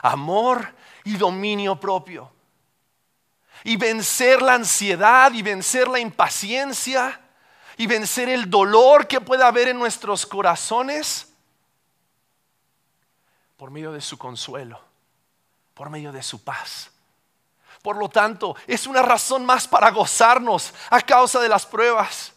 amor 0.02 0.76
y 1.06 1.16
dominio 1.16 1.80
propio 1.80 2.32
y 3.64 3.78
vencer 3.78 4.42
la 4.42 4.56
ansiedad 4.56 5.32
y 5.32 5.42
vencer 5.42 5.88
la 5.88 6.00
impaciencia 6.00 7.22
y 7.78 7.88
vencer 7.88 8.28
el 8.28 8.50
dolor 8.50 9.08
que 9.08 9.22
pueda 9.22 9.48
haber 9.48 9.70
en 9.70 9.80
nuestros 9.80 10.26
corazones 10.26 11.35
por 13.66 13.72
medio 13.72 13.92
de 13.92 14.00
su 14.00 14.16
consuelo, 14.16 14.80
por 15.74 15.90
medio 15.90 16.12
de 16.12 16.22
su 16.22 16.44
paz. 16.44 16.92
Por 17.82 17.98
lo 17.98 18.10
tanto, 18.10 18.56
es 18.68 18.86
una 18.86 19.02
razón 19.02 19.44
más 19.44 19.68
para 19.68 19.90
gozarnos 19.90 20.72
a 20.92 21.02
causa 21.02 21.40
de 21.40 21.50
las 21.50 21.66
pruebas, 21.66 22.32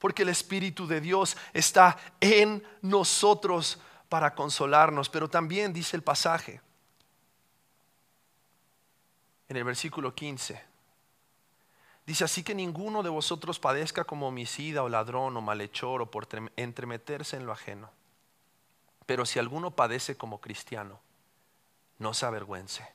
porque 0.00 0.22
el 0.22 0.30
Espíritu 0.30 0.88
de 0.88 1.00
Dios 1.00 1.36
está 1.52 1.96
en 2.20 2.60
nosotros 2.82 3.78
para 4.08 4.34
consolarnos. 4.34 5.08
Pero 5.08 5.30
también 5.30 5.72
dice 5.72 5.96
el 5.96 6.02
pasaje, 6.02 6.60
en 9.48 9.56
el 9.56 9.62
versículo 9.62 10.12
15. 10.12 10.60
Dice 12.04 12.24
así 12.24 12.42
que 12.42 12.56
ninguno 12.56 13.04
de 13.04 13.10
vosotros 13.10 13.60
padezca 13.60 14.02
como 14.02 14.26
homicida 14.26 14.82
o 14.82 14.88
ladrón 14.88 15.36
o 15.36 15.40
malhechor 15.40 16.02
o 16.02 16.10
por 16.10 16.26
entremeterse 16.56 17.36
en 17.36 17.46
lo 17.46 17.52
ajeno. 17.52 17.92
Pero 19.06 19.26
si 19.26 19.38
alguno 19.38 19.70
padece 19.70 20.16
como 20.16 20.40
cristiano, 20.40 21.00
no 21.98 22.14
se 22.14 22.26
avergüence, 22.26 22.86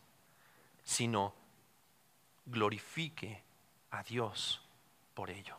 sino 0.83 1.33
glorifique 2.45 3.43
a 3.91 4.03
Dios 4.03 4.61
por 5.13 5.29
ello. 5.29 5.55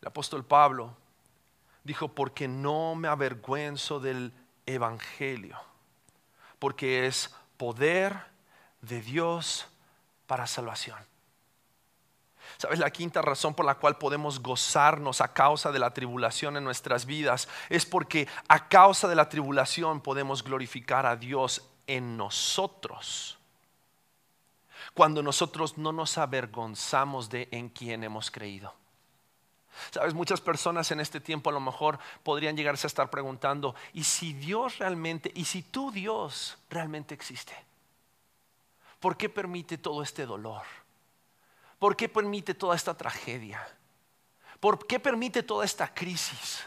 El 0.00 0.08
apóstol 0.08 0.44
Pablo 0.44 0.96
dijo, 1.84 2.08
porque 2.08 2.46
no 2.46 2.94
me 2.94 3.08
avergüenzo 3.08 3.98
del 3.98 4.32
Evangelio 4.66 5.58
porque 6.58 7.06
es 7.06 7.34
poder 7.56 8.16
de 8.82 9.00
Dios 9.00 9.66
para 10.26 10.46
salvación. 10.46 10.98
¿Sabes? 12.58 12.80
La 12.80 12.90
quinta 12.90 13.22
razón 13.22 13.54
por 13.54 13.64
la 13.64 13.76
cual 13.76 13.98
podemos 13.98 14.40
gozarnos 14.40 15.20
a 15.20 15.32
causa 15.32 15.70
de 15.70 15.78
la 15.78 15.94
tribulación 15.94 16.56
en 16.56 16.64
nuestras 16.64 17.06
vidas 17.06 17.48
es 17.68 17.86
porque 17.86 18.26
a 18.48 18.68
causa 18.68 19.06
de 19.06 19.14
la 19.14 19.28
tribulación 19.28 20.00
podemos 20.00 20.42
glorificar 20.42 21.06
a 21.06 21.14
Dios 21.14 21.64
en 21.86 22.16
nosotros. 22.16 23.38
Cuando 24.92 25.22
nosotros 25.22 25.78
no 25.78 25.92
nos 25.92 26.18
avergonzamos 26.18 27.30
de 27.30 27.48
en 27.52 27.68
quien 27.68 28.02
hemos 28.02 28.28
creído. 28.28 28.74
Sabes, 29.92 30.12
muchas 30.12 30.40
personas 30.40 30.90
en 30.90 30.98
este 30.98 31.20
tiempo 31.20 31.50
a 31.50 31.52
lo 31.52 31.60
mejor 31.60 32.00
podrían 32.24 32.56
llegarse 32.56 32.88
a 32.88 32.88
estar 32.88 33.08
preguntando, 33.08 33.76
¿y 33.92 34.02
si 34.02 34.32
Dios 34.32 34.78
realmente, 34.78 35.30
y 35.32 35.44
si 35.44 35.62
tú 35.62 35.92
Dios 35.92 36.58
realmente 36.68 37.14
existe? 37.14 37.54
¿Por 38.98 39.16
qué 39.16 39.28
permite 39.28 39.78
todo 39.78 40.02
este 40.02 40.26
dolor? 40.26 40.62
¿Por 41.78 41.96
qué 41.96 42.08
permite 42.08 42.54
toda 42.54 42.74
esta 42.74 42.96
tragedia? 42.96 43.66
¿Por 44.60 44.86
qué 44.86 44.98
permite 44.98 45.42
toda 45.42 45.64
esta 45.64 45.92
crisis? 45.92 46.64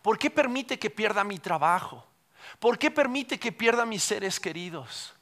¿Por 0.00 0.18
qué 0.18 0.30
permite 0.30 0.78
que 0.78 0.90
pierda 0.90 1.22
mi 1.22 1.38
trabajo? 1.38 2.06
¿Por 2.58 2.78
qué 2.78 2.90
permite 2.90 3.38
que 3.38 3.52
pierda 3.52 3.84
mis 3.84 4.02
seres 4.02 4.40
queridos? 4.40 5.14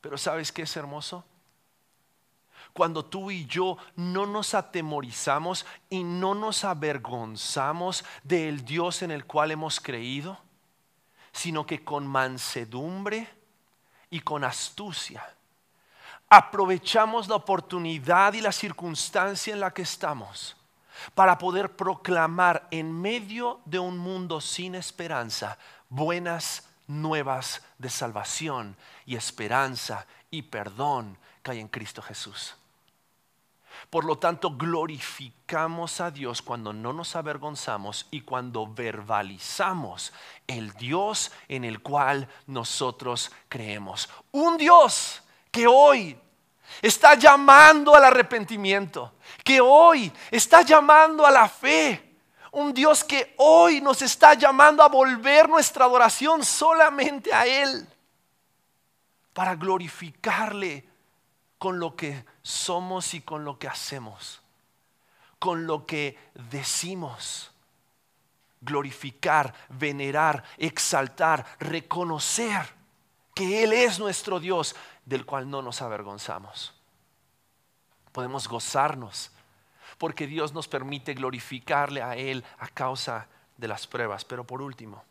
Pero 0.00 0.16
¿sabes 0.16 0.52
qué 0.52 0.62
es 0.62 0.76
hermoso? 0.76 1.24
Cuando 2.72 3.04
tú 3.04 3.30
y 3.30 3.46
yo 3.46 3.76
no 3.94 4.26
nos 4.26 4.54
atemorizamos 4.54 5.66
y 5.88 6.04
no 6.04 6.34
nos 6.34 6.64
avergonzamos 6.64 8.04
del 8.22 8.64
Dios 8.64 9.02
en 9.02 9.10
el 9.10 9.24
cual 9.24 9.50
hemos 9.50 9.80
creído, 9.80 10.38
sino 11.32 11.66
que 11.66 11.84
con 11.84 12.06
mansedumbre 12.06 13.28
y 14.10 14.20
con 14.20 14.44
astucia 14.44 15.35
aprovechamos 16.28 17.28
la 17.28 17.36
oportunidad 17.36 18.32
y 18.32 18.40
la 18.40 18.52
circunstancia 18.52 19.52
en 19.52 19.60
la 19.60 19.72
que 19.72 19.82
estamos 19.82 20.56
para 21.14 21.38
poder 21.38 21.76
proclamar 21.76 22.66
en 22.70 22.92
medio 22.92 23.60
de 23.64 23.78
un 23.78 23.98
mundo 23.98 24.40
sin 24.40 24.74
esperanza 24.74 25.58
buenas 25.88 26.68
nuevas 26.86 27.62
de 27.78 27.90
salvación 27.90 28.76
y 29.04 29.16
esperanza 29.16 30.06
y 30.30 30.42
perdón 30.42 31.18
que 31.42 31.52
hay 31.52 31.60
en 31.60 31.68
Cristo 31.68 32.02
Jesús. 32.02 32.56
Por 33.90 34.04
lo 34.04 34.16
tanto, 34.18 34.56
glorificamos 34.56 36.00
a 36.00 36.10
Dios 36.10 36.40
cuando 36.40 36.72
no 36.72 36.94
nos 36.94 37.14
avergonzamos 37.14 38.06
y 38.10 38.22
cuando 38.22 38.66
verbalizamos 38.66 40.14
el 40.46 40.72
Dios 40.72 41.30
en 41.46 41.64
el 41.64 41.82
cual 41.82 42.26
nosotros 42.46 43.30
creemos. 43.48 44.08
Un 44.32 44.56
Dios 44.56 45.22
que 45.56 45.66
hoy 45.66 46.14
está 46.82 47.14
llamando 47.14 47.94
al 47.94 48.04
arrepentimiento, 48.04 49.14
que 49.42 49.58
hoy 49.58 50.12
está 50.30 50.60
llamando 50.60 51.24
a 51.24 51.30
la 51.30 51.48
fe. 51.48 52.02
Un 52.52 52.74
Dios 52.74 53.02
que 53.02 53.34
hoy 53.38 53.80
nos 53.80 54.02
está 54.02 54.34
llamando 54.34 54.82
a 54.82 54.88
volver 54.88 55.48
nuestra 55.48 55.86
adoración 55.86 56.44
solamente 56.44 57.32
a 57.32 57.46
Él, 57.46 57.88
para 59.32 59.54
glorificarle 59.54 60.86
con 61.56 61.80
lo 61.80 61.96
que 61.96 62.26
somos 62.42 63.14
y 63.14 63.22
con 63.22 63.42
lo 63.42 63.58
que 63.58 63.68
hacemos, 63.68 64.42
con 65.38 65.66
lo 65.66 65.86
que 65.86 66.18
decimos. 66.34 67.50
Glorificar, 68.60 69.54
venerar, 69.70 70.44
exaltar, 70.58 71.46
reconocer 71.60 72.75
que 73.36 73.62
Él 73.62 73.74
es 73.74 73.98
nuestro 73.98 74.40
Dios 74.40 74.74
del 75.04 75.26
cual 75.26 75.50
no 75.50 75.60
nos 75.60 75.82
avergonzamos. 75.82 76.72
Podemos 78.10 78.48
gozarnos 78.48 79.30
porque 79.98 80.26
Dios 80.26 80.54
nos 80.54 80.66
permite 80.66 81.12
glorificarle 81.12 82.02
a 82.02 82.16
Él 82.16 82.42
a 82.58 82.68
causa 82.68 83.28
de 83.58 83.68
las 83.68 83.86
pruebas. 83.86 84.24
Pero 84.24 84.44
por 84.46 84.62
último, 84.62 85.04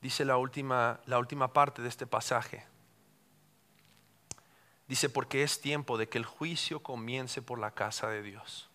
dice 0.00 0.24
la 0.24 0.36
última, 0.36 0.98
la 1.06 1.20
última 1.20 1.52
parte 1.52 1.80
de 1.80 1.88
este 1.88 2.08
pasaje. 2.08 2.66
Dice, 4.88 5.08
porque 5.08 5.44
es 5.44 5.60
tiempo 5.60 5.96
de 5.96 6.08
que 6.08 6.18
el 6.18 6.26
juicio 6.26 6.82
comience 6.82 7.40
por 7.40 7.60
la 7.60 7.70
casa 7.70 8.08
de 8.08 8.24
Dios. 8.24 8.68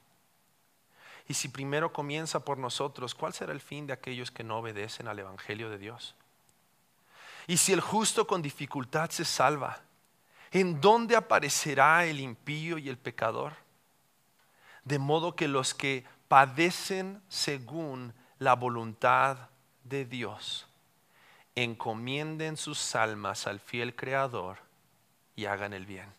Y 1.28 1.34
si 1.34 1.50
primero 1.50 1.92
comienza 1.92 2.46
por 2.46 2.58
nosotros, 2.58 3.14
¿cuál 3.14 3.34
será 3.34 3.52
el 3.52 3.60
fin 3.60 3.88
de 3.88 3.94
aquellos 3.94 4.32
que 4.32 4.46
no 4.46 4.60
obedecen 4.60 5.10
al 5.10 5.20
Evangelio 5.20 5.70
de 5.70 5.80
Dios? 5.80 6.16
Y 7.48 7.58
si 7.58 7.72
el 7.72 7.82
justo 7.82 8.28
con 8.28 8.42
dificultad 8.42 9.10
se 9.10 9.24
salva, 9.24 9.80
¿en 10.52 10.82
dónde 10.82 11.16
aparecerá 11.16 12.06
el 12.06 12.20
impío 12.20 12.78
y 12.78 12.90
el 12.90 12.98
pecador? 12.98 13.54
De 14.84 15.00
modo 15.00 15.36
que 15.36 15.48
los 15.48 15.74
que 15.74 16.06
padecen 16.28 17.22
según 17.30 18.14
la 18.40 18.54
voluntad 18.56 19.50
de 19.86 20.06
Dios, 20.06 20.68
encomienden 21.56 22.58
sus 22.58 22.96
almas 22.96 23.48
al 23.48 23.60
fiel 23.60 23.96
Creador 23.96 24.60
y 25.36 25.46
hagan 25.46 25.74
el 25.74 25.86
bien. 25.86 26.14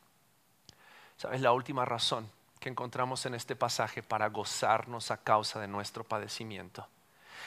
¿Sabes 1.16 1.40
la 1.40 1.52
última 1.52 1.84
razón 1.84 2.30
que 2.58 2.68
encontramos 2.68 3.26
en 3.26 3.34
este 3.34 3.54
pasaje 3.54 4.02
para 4.02 4.28
gozarnos 4.28 5.10
a 5.10 5.18
causa 5.18 5.60
de 5.60 5.68
nuestro 5.68 6.04
padecimiento? 6.04 6.88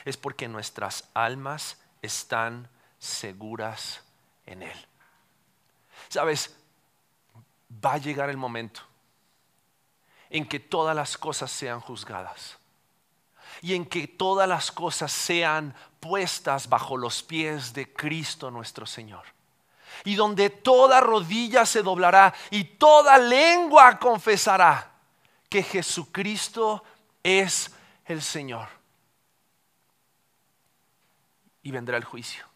Es 0.05 0.17
porque 0.17 0.47
nuestras 0.47 1.09
almas 1.13 1.81
están 2.01 2.69
seguras 3.01 3.99
en 4.45 4.61
Él. 4.61 4.87
Sabes, 6.07 6.55
va 7.83 7.93
a 7.93 7.97
llegar 7.97 8.29
el 8.29 8.37
momento 8.37 8.81
en 10.29 10.47
que 10.47 10.59
todas 10.59 10.95
las 10.95 11.17
cosas 11.17 11.51
sean 11.51 11.81
juzgadas 11.81 12.57
y 13.61 13.73
en 13.73 13.85
que 13.85 14.07
todas 14.07 14.47
las 14.47 14.71
cosas 14.71 15.11
sean 15.11 15.75
puestas 15.99 16.69
bajo 16.69 16.95
los 16.95 17.23
pies 17.23 17.73
de 17.73 17.91
Cristo 17.91 18.51
nuestro 18.51 18.85
Señor. 18.85 19.25
Y 20.03 20.15
donde 20.15 20.49
toda 20.49 21.01
rodilla 21.01 21.65
se 21.65 21.81
doblará 21.81 22.33
y 22.51 22.63
toda 22.63 23.17
lengua 23.17 23.97
confesará 23.97 24.91
que 25.49 25.63
Jesucristo 25.63 26.83
es 27.23 27.71
el 28.05 28.21
Señor. 28.21 28.69
Y 31.63 31.71
vendrá 31.71 31.97
el 31.97 32.05
juicio. 32.05 32.50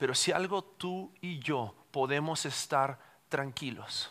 Pero 0.00 0.14
si 0.14 0.32
algo 0.32 0.64
tú 0.64 1.12
y 1.20 1.40
yo 1.40 1.74
podemos 1.90 2.46
estar 2.46 2.98
tranquilos, 3.28 4.10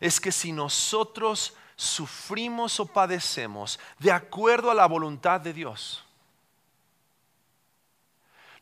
es 0.00 0.18
que 0.18 0.32
si 0.32 0.50
nosotros 0.50 1.52
sufrimos 1.76 2.80
o 2.80 2.86
padecemos 2.86 3.78
de 3.98 4.10
acuerdo 4.10 4.70
a 4.70 4.74
la 4.74 4.86
voluntad 4.86 5.42
de 5.42 5.52
Dios, 5.52 6.02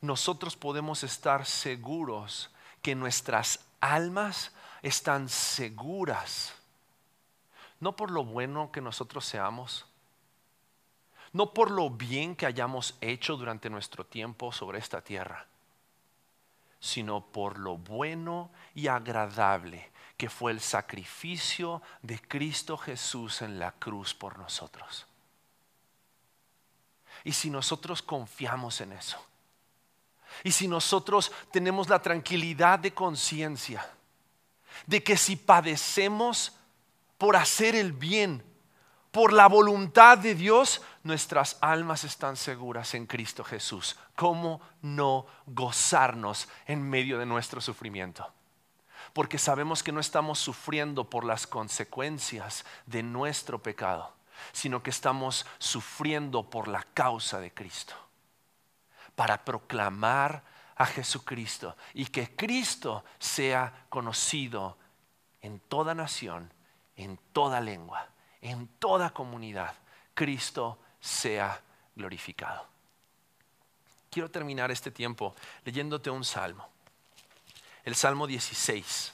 nosotros 0.01 0.57
podemos 0.57 1.05
estar 1.05 1.47
seguros 1.47 2.51
que 2.83 2.97
nuestras 2.97 3.61
almas 3.81 4.51
están 4.83 5.29
seguras, 5.29 6.55
no 7.79 7.95
por 7.95 8.11
lo 8.11 8.25
bueno 8.25 8.73
que 8.73 8.81
nosotros 8.81 9.25
seamos, 9.25 9.87
no 11.33 11.55
por 11.55 11.71
lo 11.71 11.89
bien 11.89 12.35
que 12.35 12.47
hayamos 12.47 12.97
hecho 13.01 13.37
durante 13.37 13.71
nuestro 13.71 14.05
tiempo 14.05 14.51
sobre 14.51 14.81
esta 14.81 15.01
tierra, 15.01 15.47
sino 16.85 17.25
por 17.25 17.59
lo 17.59 17.79
bueno 17.79 18.51
y 18.75 18.89
agradable 18.89 19.91
que 20.19 20.29
fue 20.29 20.53
el 20.53 20.61
sacrificio 20.61 21.81
de 22.03 22.21
Cristo 22.21 22.77
Jesús 22.77 23.41
en 23.41 23.59
la 23.59 23.73
cruz 23.73 24.13
por 24.13 24.39
nosotros. 24.39 25.07
Y 27.25 27.33
si 27.33 27.49
nosotros 27.49 28.03
confiamos 28.03 28.83
en 28.83 28.93
eso, 28.93 29.19
y 30.43 30.53
si 30.53 30.69
nosotros 30.69 31.33
tenemos 31.51 31.89
la 31.89 32.03
tranquilidad 32.03 32.79
de 32.79 32.93
conciencia 32.93 33.89
de 34.85 35.03
que 35.03 35.17
si 35.17 35.37
padecemos 35.37 36.53
por 37.17 37.35
hacer 37.35 37.75
el 37.77 37.93
bien, 37.93 38.45
por 39.15 39.33
la 39.33 39.47
voluntad 39.47 40.19
de 40.19 40.35
Dios, 40.35 40.83
nuestras 41.05 41.57
almas 41.61 42.03
están 42.03 42.35
seguras 42.35 42.95
en 42.95 43.07
Cristo 43.07 43.45
Jesús. 43.45 43.97
¿Cómo 44.17 44.61
no 44.83 45.27
gozarnos 45.47 46.49
en 46.67 46.83
medio 46.83 47.21
de 47.21 47.25
nuestro 47.25 47.61
sufrimiento? 47.61 48.29
Porque 49.13 49.39
sabemos 49.39 49.85
que 49.85 49.93
no 49.93 50.01
estamos 50.01 50.41
sufriendo 50.41 51.09
por 51.09 51.25
las 51.25 51.47
consecuencias 51.47 52.65
de 52.87 53.05
nuestro 53.05 53.63
pecado, 53.63 54.13
sino 54.51 54.83
que 54.83 54.91
estamos 54.91 55.47
sufriendo 55.59 56.51
por 56.51 56.67
la 56.67 56.83
causa 56.83 57.39
de 57.39 57.55
Cristo. 57.55 57.95
Para 59.15 59.45
proclamar 59.45 60.43
a 60.75 60.87
Jesucristo 60.87 61.77
y 61.93 62.07
que 62.07 62.35
Cristo 62.35 63.05
sea 63.21 63.87
conocido 63.91 64.77
en 65.41 65.61
toda 65.61 65.95
nación, 65.95 66.53
en 66.97 67.17
toda 67.33 67.61
lengua 67.61 68.09
en 68.45 68.69
toda 68.79 69.11
comunidad 69.11 69.75
Cristo 70.13 70.79
sea 71.01 71.61
glorificado. 71.97 72.67
Quiero 74.11 74.31
terminar 74.31 74.71
este 74.71 74.91
tiempo 74.91 75.35
leyéndote 75.65 76.11
un 76.11 76.25
salmo, 76.25 76.69
el 77.85 77.97
Salmo 77.97 78.27
16. 78.27 79.13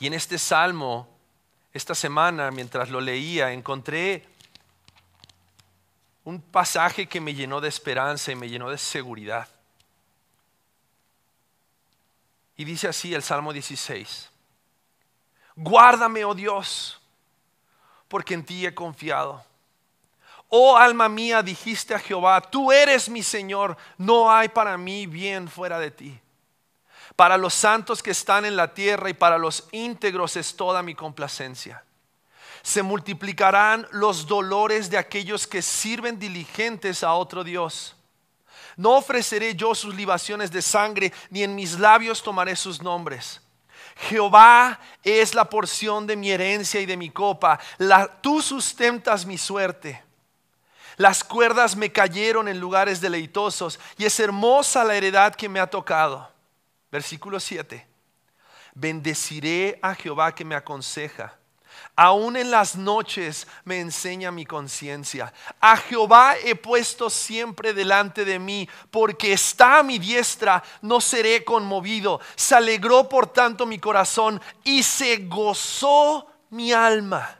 Y 0.00 0.08
en 0.08 0.14
este 0.14 0.36
salmo, 0.36 1.08
esta 1.72 1.94
semana, 1.94 2.50
mientras 2.50 2.90
lo 2.90 3.00
leía, 3.00 3.52
encontré 3.52 4.26
un 6.24 6.40
pasaje 6.42 7.06
que 7.06 7.20
me 7.20 7.34
llenó 7.34 7.60
de 7.60 7.68
esperanza 7.68 8.32
y 8.32 8.36
me 8.36 8.48
llenó 8.48 8.68
de 8.68 8.78
seguridad. 8.78 9.48
Y 12.56 12.64
dice 12.64 12.88
así 12.88 13.14
el 13.14 13.22
Salmo 13.22 13.52
16, 13.52 14.28
guárdame, 15.56 16.24
oh 16.24 16.34
Dios, 16.34 17.00
porque 18.08 18.34
en 18.34 18.44
ti 18.44 18.66
he 18.66 18.74
confiado. 18.74 19.44
Oh 20.48 20.76
alma 20.76 21.08
mía, 21.08 21.42
dijiste 21.42 21.94
a 21.94 21.98
Jehová, 21.98 22.40
tú 22.40 22.70
eres 22.70 23.08
mi 23.08 23.22
Señor, 23.22 23.76
no 23.98 24.30
hay 24.30 24.48
para 24.48 24.76
mí 24.78 25.06
bien 25.06 25.48
fuera 25.48 25.78
de 25.78 25.90
ti. 25.90 26.20
Para 27.16 27.38
los 27.38 27.54
santos 27.54 28.02
que 28.02 28.10
están 28.10 28.44
en 28.44 28.56
la 28.56 28.74
tierra 28.74 29.08
y 29.08 29.14
para 29.14 29.38
los 29.38 29.68
íntegros 29.72 30.36
es 30.36 30.56
toda 30.56 30.82
mi 30.82 30.94
complacencia. 30.94 31.84
Se 32.62 32.82
multiplicarán 32.82 33.86
los 33.90 34.26
dolores 34.26 34.90
de 34.90 34.98
aquellos 34.98 35.46
que 35.46 35.62
sirven 35.62 36.18
diligentes 36.18 37.04
a 37.04 37.14
otro 37.14 37.44
Dios. 37.44 37.96
No 38.76 38.96
ofreceré 38.96 39.54
yo 39.54 39.74
sus 39.74 39.94
libaciones 39.94 40.50
de 40.50 40.62
sangre, 40.62 41.12
ni 41.30 41.42
en 41.42 41.54
mis 41.54 41.78
labios 41.78 42.22
tomaré 42.22 42.56
sus 42.56 42.82
nombres. 42.82 43.40
Jehová 43.96 44.80
es 45.02 45.34
la 45.34 45.48
porción 45.48 46.06
de 46.06 46.16
mi 46.16 46.30
herencia 46.30 46.80
y 46.80 46.86
de 46.86 46.96
mi 46.96 47.10
copa. 47.10 47.58
tú 48.20 48.42
sustentas 48.42 49.24
mi 49.26 49.38
suerte. 49.38 50.02
Las 50.96 51.24
cuerdas 51.24 51.76
me 51.76 51.90
cayeron 51.90 52.48
en 52.48 52.60
lugares 52.60 53.00
deleitosos 53.00 53.80
y 53.96 54.04
es 54.04 54.18
hermosa 54.20 54.84
la 54.84 54.94
heredad 54.94 55.34
que 55.34 55.48
me 55.48 55.60
ha 55.60 55.66
tocado. 55.66 56.30
Versículo 56.90 57.40
7. 57.40 57.86
Bendeciré 58.74 59.78
a 59.82 59.94
Jehová 59.94 60.34
que 60.34 60.44
me 60.44 60.54
aconseja 60.54 61.36
Aún 61.96 62.36
en 62.36 62.50
las 62.50 62.74
noches 62.74 63.46
me 63.64 63.78
enseña 63.78 64.32
mi 64.32 64.44
conciencia. 64.44 65.32
A 65.60 65.76
Jehová 65.76 66.34
he 66.42 66.56
puesto 66.56 67.08
siempre 67.08 67.72
delante 67.72 68.24
de 68.24 68.40
mí, 68.40 68.68
porque 68.90 69.32
está 69.32 69.78
a 69.78 69.82
mi 69.84 70.00
diestra, 70.00 70.62
no 70.82 71.00
seré 71.00 71.44
conmovido. 71.44 72.20
Se 72.34 72.56
alegró 72.56 73.08
por 73.08 73.28
tanto 73.28 73.64
mi 73.64 73.78
corazón 73.78 74.40
y 74.64 74.82
se 74.82 75.18
gozó 75.18 76.26
mi 76.50 76.72
alma. 76.72 77.38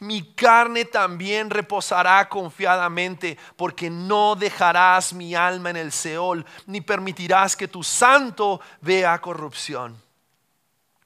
Mi 0.00 0.34
carne 0.34 0.84
también 0.84 1.50
reposará 1.50 2.28
confiadamente, 2.28 3.36
porque 3.56 3.90
no 3.90 4.36
dejarás 4.36 5.12
mi 5.12 5.34
alma 5.34 5.70
en 5.70 5.76
el 5.78 5.90
Seol, 5.90 6.46
ni 6.66 6.80
permitirás 6.80 7.56
que 7.56 7.66
tu 7.66 7.82
santo 7.82 8.60
vea 8.80 9.20
corrupción. 9.20 10.00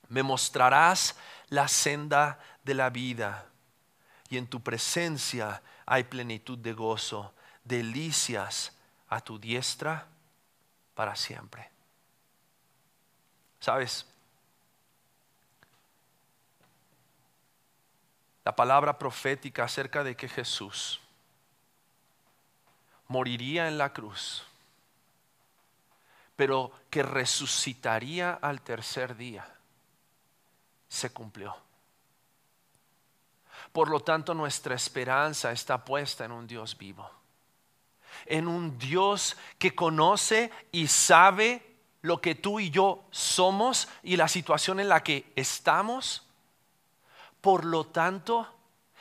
Me 0.09 0.23
mostrarás 0.23 1.17
la 1.53 1.69
senda 1.69 2.39
de 2.65 2.73
la 2.73 2.89
vida. 2.89 3.47
Y 4.31 4.39
en 4.39 4.47
tu 4.47 4.63
presencia 4.63 5.63
hay 5.85 6.05
plenitud 6.05 6.57
de 6.57 6.73
gozo, 6.73 7.35
delicias 7.63 8.75
a 9.09 9.21
tu 9.21 9.39
diestra 9.39 10.07
para 10.95 11.15
siempre. 11.15 11.71
¿Sabes? 13.61 14.07
La 18.45 18.57
palabra 18.57 18.99
profética 18.99 19.65
acerca 19.65 20.03
de 20.03 20.17
que 20.17 20.29
Jesús 20.31 21.01
moriría 23.09 23.69
en 23.69 23.77
la 23.77 23.93
cruz, 23.93 24.43
pero 26.35 26.73
que 26.89 27.03
resucitaría 27.03 28.33
al 28.33 28.63
tercer 28.63 29.17
día 29.17 29.47
se 30.93 31.11
cumplió. 31.11 31.57
Por 33.73 33.89
lo 33.89 34.01
tanto, 34.01 34.35
nuestra 34.35 34.75
esperanza 34.75 35.51
está 35.51 35.83
puesta 35.83 36.27
en 36.27 36.33
un 36.33 36.47
Dios 36.47 36.77
vivo, 36.77 37.11
en 38.27 38.47
un 38.47 38.77
Dios 38.77 39.39
que 39.59 39.75
conoce 39.75 40.53
y 40.71 40.87
sabe 40.89 41.77
lo 42.03 42.21
que 42.21 42.35
tú 42.35 42.61
y 42.61 42.69
yo 42.69 43.05
somos 43.11 43.89
y 44.03 44.17
la 44.17 44.29
situación 44.29 44.81
en 44.81 44.91
la 44.91 45.03
que 45.03 45.33
estamos. 45.35 46.27
Por 47.41 47.65
lo 47.65 47.87
tanto, 47.87 48.47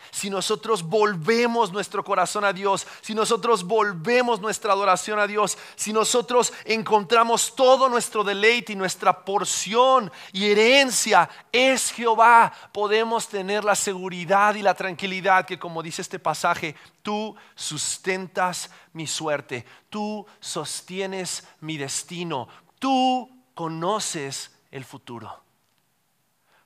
si 0.10 0.30
nosotros 0.30 0.84
volvemos 0.84 1.72
nuestro 1.72 2.04
corazón 2.04 2.44
a 2.44 2.54
Dios, 2.54 2.88
si 3.02 3.14
nosotros 3.14 3.64
volvemos 3.64 4.42
nuestra 4.42 4.74
adoración 4.74 5.20
a 5.20 5.28
Dios, 5.28 5.58
si 5.76 5.94
nosotros 5.94 6.54
encontramos 6.66 7.56
todo 7.56 7.90
nuestro 7.90 8.24
deleite 8.24 8.74
y 8.74 8.76
nuestra 8.76 9.24
porción 9.24 10.12
y 10.34 10.52
herencia 10.52 11.30
es 11.52 11.92
Jehová, 11.92 12.52
podemos 12.72 13.28
tener 13.28 13.64
la 13.64 13.76
seguridad 13.76 14.56
y 14.56 14.62
la 14.62 14.74
tranquilidad 14.74 15.46
que 15.46 15.60
como 15.60 15.84
dice 15.84 16.02
este 16.02 16.20
pasaje, 16.20 16.76
tú 17.04 17.36
sustentas 17.56 18.72
mi 18.94 19.08
suerte, 19.08 19.66
tú 19.90 20.26
sostienes 20.40 21.48
mi 21.60 21.78
destino, 21.78 22.48
tú 22.80 23.30
conoces 23.54 24.52
el 24.72 24.86
futuro. 24.86 25.44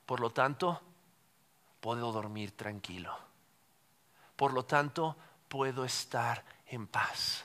Por 0.06 0.20
lo 0.20 0.30
tanto, 0.30 0.80
puedo 1.80 2.12
dormir 2.12 2.56
tranquilo. 2.56 3.25
Por 4.36 4.52
lo 4.52 4.64
tanto, 4.64 5.16
puedo 5.48 5.84
estar 5.84 6.44
en 6.68 6.86
paz. 6.86 7.44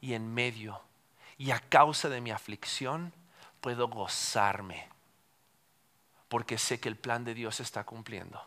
Y 0.00 0.14
en 0.14 0.32
medio 0.32 0.80
y 1.40 1.52
a 1.52 1.58
causa 1.58 2.08
de 2.10 2.20
mi 2.20 2.30
aflicción, 2.30 3.12
puedo 3.62 3.88
gozarme. 3.88 4.88
Porque 6.28 6.58
sé 6.58 6.78
que 6.78 6.88
el 6.88 6.96
plan 6.96 7.24
de 7.24 7.34
Dios 7.34 7.60
está 7.60 7.84
cumpliendo. 7.84 8.46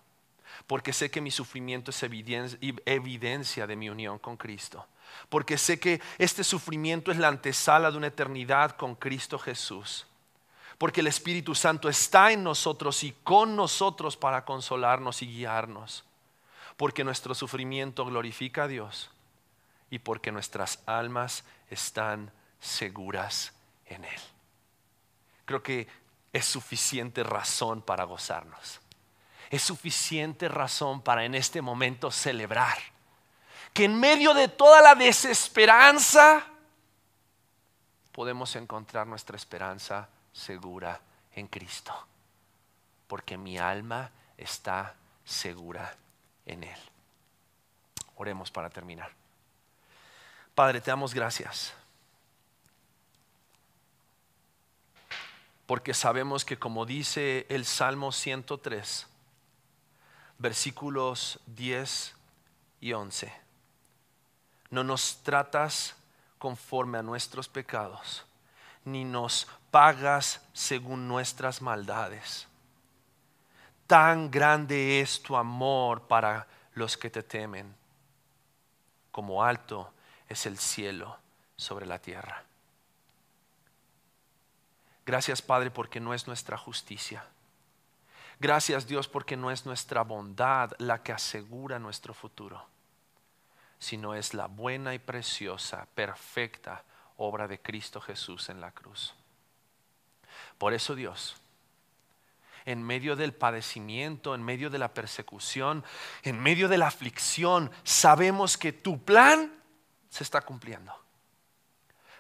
Porque 0.68 0.94
sé 0.94 1.10
que 1.10 1.22
mi 1.22 1.32
sufrimiento 1.32 1.90
es 1.90 2.04
evidencia 2.04 3.66
de 3.66 3.76
mi 3.76 3.90
unión 3.90 4.20
con 4.20 4.38
Cristo. 4.38 4.88
Porque 5.30 5.58
sé 5.58 5.80
que 5.80 6.02
este 6.20 6.44
sufrimiento 6.44 7.12
es 7.12 7.18
la 7.18 7.30
antesala 7.30 7.90
de 7.90 7.98
una 7.98 8.08
eternidad 8.08 8.78
con 8.78 8.94
Cristo 8.96 9.40
Jesús. 9.40 10.06
Porque 10.78 11.02
el 11.02 11.08
Espíritu 11.08 11.56
Santo 11.56 11.90
está 11.90 12.32
en 12.32 12.44
nosotros 12.44 13.04
y 13.04 13.12
con 13.24 13.56
nosotros 13.56 14.18
para 14.18 14.46
consolarnos 14.46 15.22
y 15.24 15.28
guiarnos 15.28 16.04
porque 16.78 17.04
nuestro 17.04 17.36
sufrimiento 17.36 18.06
glorifica 18.06 18.64
a 18.64 18.68
Dios 18.68 19.12
y 19.90 20.00
porque 20.00 20.32
nuestras 20.32 20.80
almas 20.86 21.44
están 21.70 22.32
seguras 22.60 23.54
en 23.86 24.06
Él. 24.06 24.22
Creo 25.46 25.62
que 25.62 25.88
es 26.32 26.46
suficiente 26.46 27.24
razón 27.24 27.82
para 27.82 28.06
gozarnos. 28.06 28.80
Es 29.50 29.62
suficiente 29.62 30.48
razón 30.48 31.02
para 31.02 31.26
en 31.26 31.36
este 31.36 31.62
momento 31.62 32.10
celebrar 32.10 32.78
que 33.72 33.86
en 33.86 34.00
medio 34.00 34.34
de 34.34 34.48
toda 34.48 34.82
la 34.82 34.96
desesperanza 34.96 36.46
podemos 38.12 38.56
encontrar 38.56 39.06
nuestra 39.06 39.36
esperanza 39.36 40.10
segura 40.32 41.00
en 41.36 41.48
Cristo. 41.48 41.94
Porque 43.08 43.38
mi 43.38 43.58
alma 43.58 44.10
está 44.38 44.96
segura 45.24 45.96
en 46.46 46.64
Él. 46.64 46.78
Oremos 48.16 48.52
para 48.52 48.70
terminar. 48.70 49.12
Padre, 50.56 50.82
te 50.82 50.92
damos 50.92 51.14
gracias. 51.14 51.74
Porque 55.66 55.94
sabemos 55.94 56.46
que 56.46 56.60
como 56.60 56.86
dice 56.86 57.46
el 57.50 57.66
Salmo 57.66 58.12
103, 58.12 59.08
versículos 60.38 61.40
10 61.48 62.16
y 62.82 62.94
11, 62.94 63.34
no 64.70 64.84
nos 64.84 65.24
tratas 65.24 65.96
conforme 66.38 66.98
a 66.98 67.04
nuestros 67.04 67.48
pecados, 67.48 68.26
ni 68.84 69.06
nos 69.06 69.48
pagas 69.72 70.42
según 70.54 71.08
nuestras 71.08 71.62
maldades 71.62 72.48
Tan 73.94 74.32
grande 74.32 75.02
es 75.02 75.22
tu 75.22 75.36
amor 75.36 76.08
para 76.08 76.48
los 76.74 76.98
que 76.98 77.12
te 77.12 77.22
temen, 77.22 77.76
como 79.12 79.44
alto 79.44 79.94
es 80.28 80.48
el 80.48 80.58
cielo 80.58 81.16
sobre 81.56 81.86
la 81.86 82.00
tierra. 82.00 82.44
Gracias 85.06 85.44
Padre 85.44 85.70
porque 85.70 86.00
no 86.00 86.16
es 86.16 86.26
nuestra 86.26 86.58
justicia. 86.58 87.24
Gracias 88.40 88.88
Dios 88.88 89.08
porque 89.08 89.38
no 89.38 89.52
es 89.52 89.68
nuestra 89.68 90.02
bondad 90.02 90.72
la 90.80 91.04
que 91.04 91.12
asegura 91.12 91.78
nuestro 91.78 92.16
futuro, 92.16 92.66
sino 93.78 94.16
es 94.16 94.34
la 94.34 94.48
buena 94.48 94.96
y 94.96 94.98
preciosa, 94.98 95.88
perfecta 95.94 96.84
obra 97.18 97.48
de 97.48 97.62
Cristo 97.62 98.02
Jesús 98.02 98.50
en 98.50 98.60
la 98.60 98.72
cruz. 98.72 99.14
Por 100.58 100.74
eso 100.74 100.96
Dios, 100.96 101.43
en 102.66 102.82
medio 102.84 103.16
del 103.16 103.34
padecimiento, 103.34 104.36
en 104.36 104.44
medio 104.44 104.70
de 104.70 104.80
la 104.80 104.94
persecución, 104.94 105.84
en 106.24 106.40
medio 106.40 106.68
de 106.68 106.78
la 106.78 106.88
aflicción, 106.88 107.72
sabemos 107.84 108.58
que 108.58 108.72
tu 108.72 109.04
plan 109.04 109.54
se 110.10 110.24
está 110.24 110.42
cumpliendo. 110.42 110.94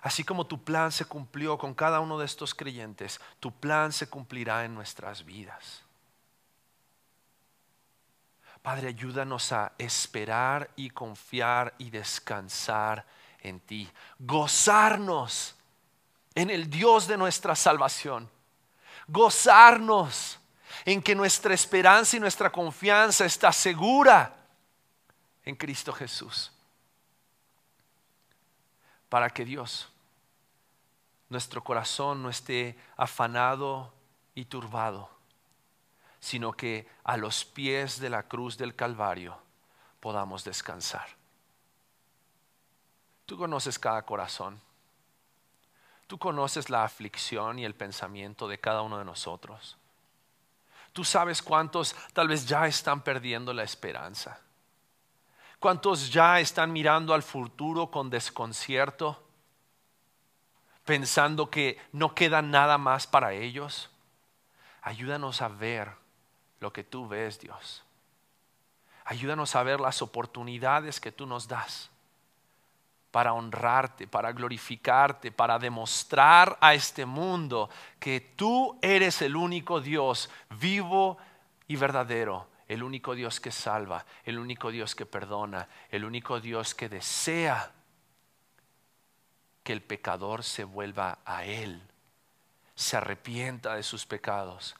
Así 0.01 0.23
como 0.23 0.45
tu 0.45 0.63
plan 0.63 0.91
se 0.91 1.05
cumplió 1.05 1.57
con 1.57 1.73
cada 1.73 2.01
uno 2.01 2.19
de 2.19 2.25
estos 2.25 2.53
creyentes, 2.53 3.21
tu 3.39 3.51
plan 3.53 3.93
se 3.93 4.07
cumplirá 4.07 4.65
en 4.65 4.75
nuestras 4.75 5.23
vidas. 5.23 5.83
Padre, 8.61 8.89
ayúdanos 8.89 9.51
a 9.51 9.73
esperar 9.77 10.69
y 10.75 10.89
confiar 10.89 11.73
y 11.77 11.89
descansar 11.89 13.05
en 13.39 13.59
ti. 13.59 13.89
Gozarnos 14.19 15.55
en 16.33 16.49
el 16.49 16.69
Dios 16.69 17.07
de 17.07 17.17
nuestra 17.17 17.55
salvación. 17.55 18.29
Gozarnos 19.07 20.39
en 20.85 21.01
que 21.01 21.15
nuestra 21.15 21.53
esperanza 21.53 22.17
y 22.17 22.19
nuestra 22.19 22.51
confianza 22.51 23.25
está 23.25 23.51
segura 23.51 24.35
en 25.43 25.55
Cristo 25.55 25.93
Jesús. 25.93 26.51
Para 29.09 29.29
que 29.29 29.45
Dios, 29.45 29.89
nuestro 31.29 31.63
corazón 31.63 32.23
no 32.23 32.29
esté 32.29 32.77
afanado 32.97 33.93
y 34.35 34.45
turbado 34.45 35.13
sino 36.23 36.53
que 36.53 36.87
a 37.03 37.17
los 37.17 37.43
pies 37.43 37.99
de 37.99 38.09
la 38.09 38.23
cruz 38.23 38.57
del 38.57 38.77
Calvario 38.77 39.37
podamos 39.99 40.45
descansar. 40.45 41.05
Tú 43.25 43.37
conoces 43.37 43.77
cada 43.77 44.03
corazón. 44.03 44.57
Tú 46.07 46.17
conoces 46.17 46.69
la 46.69 46.83
aflicción 46.83 47.59
y 47.59 47.65
el 47.65 47.75
pensamiento 47.75 48.47
de 48.47 48.59
cada 48.59 48.81
uno 48.81 48.97
de 48.97 49.05
nosotros. 49.05 49.77
Tú 50.91 51.03
sabes 51.03 51.41
cuántos 51.41 51.95
tal 52.13 52.27
vez 52.27 52.45
ya 52.45 52.67
están 52.67 53.01
perdiendo 53.01 53.53
la 53.53 53.63
esperanza. 53.63 54.39
Cuántos 55.59 56.11
ya 56.11 56.39
están 56.39 56.71
mirando 56.71 57.13
al 57.13 57.23
futuro 57.23 57.89
con 57.89 58.09
desconcierto, 58.09 59.23
pensando 60.83 61.49
que 61.49 61.81
no 61.93 62.13
queda 62.13 62.41
nada 62.41 62.77
más 62.77 63.07
para 63.07 63.33
ellos. 63.33 63.89
Ayúdanos 64.81 65.41
a 65.41 65.47
ver 65.47 65.89
lo 66.59 66.73
que 66.73 66.83
tú 66.83 67.07
ves, 67.07 67.39
Dios. 67.39 67.83
Ayúdanos 69.05 69.55
a 69.55 69.63
ver 69.63 69.79
las 69.79 70.01
oportunidades 70.01 70.99
que 70.99 71.11
tú 71.11 71.25
nos 71.25 71.47
das 71.47 71.92
para 73.13 73.33
honrarte, 73.33 74.07
para 74.07 74.31
glorificarte, 74.31 75.31
para 75.31 75.59
demostrar 75.59 76.57
a 76.59 76.73
este 76.73 77.05
mundo 77.05 77.69
que 77.99 78.19
tú 78.35 78.79
eres 78.81 79.21
el 79.21 79.35
único 79.35 79.81
Dios 79.81 80.31
vivo 80.59 81.19
y 81.67 81.75
verdadero, 81.75 82.47
el 82.67 82.81
único 82.81 83.13
Dios 83.13 83.39
que 83.39 83.51
salva, 83.51 84.03
el 84.23 84.39
único 84.39 84.71
Dios 84.71 84.95
que 84.95 85.05
perdona, 85.05 85.69
el 85.91 86.05
único 86.05 86.39
Dios 86.39 86.73
que 86.73 86.89
desea 86.89 87.71
que 89.61 89.73
el 89.73 89.83
pecador 89.83 90.43
se 90.43 90.63
vuelva 90.63 91.19
a 91.23 91.45
Él, 91.45 91.83
se 92.73 92.97
arrepienta 92.97 93.75
de 93.75 93.83
sus 93.83 94.07
pecados 94.07 94.75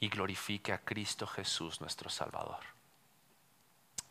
y 0.00 0.08
glorifique 0.08 0.72
a 0.72 0.78
Cristo 0.78 1.26
Jesús 1.26 1.82
nuestro 1.82 2.08
Salvador. 2.08 2.75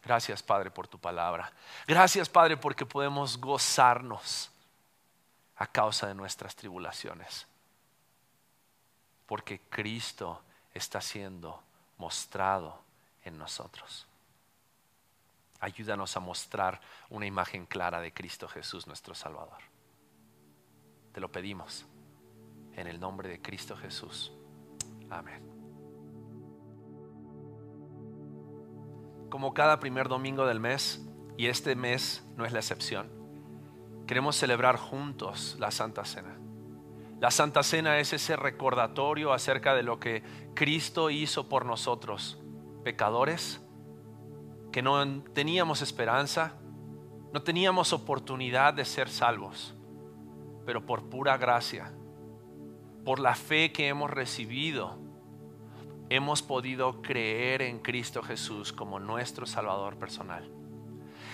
Gracias 0.06 0.44
Padre 0.44 0.70
por 0.70 0.88
tu 0.88 1.00
palabra. 1.00 1.52
Gracias 1.88 2.30
Padre 2.30 2.58
porque 2.58 2.86
podemos 2.86 3.38
gozarnos 3.38 4.52
a 5.58 5.66
causa 5.66 6.08
de 6.08 6.14
nuestras 6.14 6.56
tribulaciones. 6.56 7.48
Porque 9.26 9.60
Cristo 9.70 10.42
está 10.74 11.02
siendo 11.02 11.64
mostrado 11.98 12.80
en 13.24 13.38
nosotros. 13.38 14.06
Ayúdanos 15.60 16.16
a 16.16 16.20
mostrar 16.20 16.80
una 17.10 17.26
imagen 17.26 17.66
clara 17.66 18.00
de 18.00 18.14
Cristo 18.14 18.48
Jesús 18.48 18.86
nuestro 18.86 19.16
Salvador. 19.16 19.58
Te 21.14 21.20
lo 21.20 21.32
pedimos 21.32 21.86
en 22.76 22.88
el 22.88 23.00
nombre 23.00 23.30
de 23.30 23.42
Cristo 23.42 23.76
Jesús. 23.76 24.32
Amén. 25.10 25.55
Como 29.36 29.54
cada 29.54 29.82
primer 29.82 30.08
domingo 30.08 30.46
del 30.46 30.62
mes, 30.62 31.06
y 31.36 31.48
este 31.48 31.76
mes 31.76 32.26
no 32.38 32.46
es 32.46 32.54
la 32.54 32.60
excepción, 32.60 33.10
queremos 34.08 34.38
celebrar 34.38 34.78
juntos 34.78 35.58
la 35.60 35.72
Santa 35.72 36.06
Cena. 36.06 36.40
La 37.20 37.32
Santa 37.32 37.62
Cena 37.62 38.00
es 38.00 38.14
ese 38.14 38.38
recordatorio 38.38 39.34
acerca 39.34 39.76
de 39.76 39.84
lo 39.84 40.00
que 40.00 40.24
Cristo 40.54 41.10
hizo 41.10 41.50
por 41.50 41.66
nosotros, 41.66 42.42
pecadores, 42.86 43.62
que 44.72 44.82
no 44.82 45.06
teníamos 45.34 45.82
esperanza, 45.82 46.54
no 47.34 47.44
teníamos 47.44 47.92
oportunidad 47.92 48.74
de 48.74 48.86
ser 48.86 49.10
salvos, 49.10 49.76
pero 50.66 50.86
por 50.86 51.10
pura 51.10 51.36
gracia, 51.36 51.92
por 53.04 53.20
la 53.20 53.36
fe 53.36 53.74
que 53.74 53.90
hemos 53.90 54.10
recibido, 54.10 54.98
hemos 56.10 56.42
podido 56.42 57.02
creer 57.02 57.62
en 57.62 57.80
Cristo 57.80 58.22
Jesús 58.22 58.72
como 58.72 59.00
nuestro 59.00 59.46
Salvador 59.46 59.98
personal. 59.98 60.50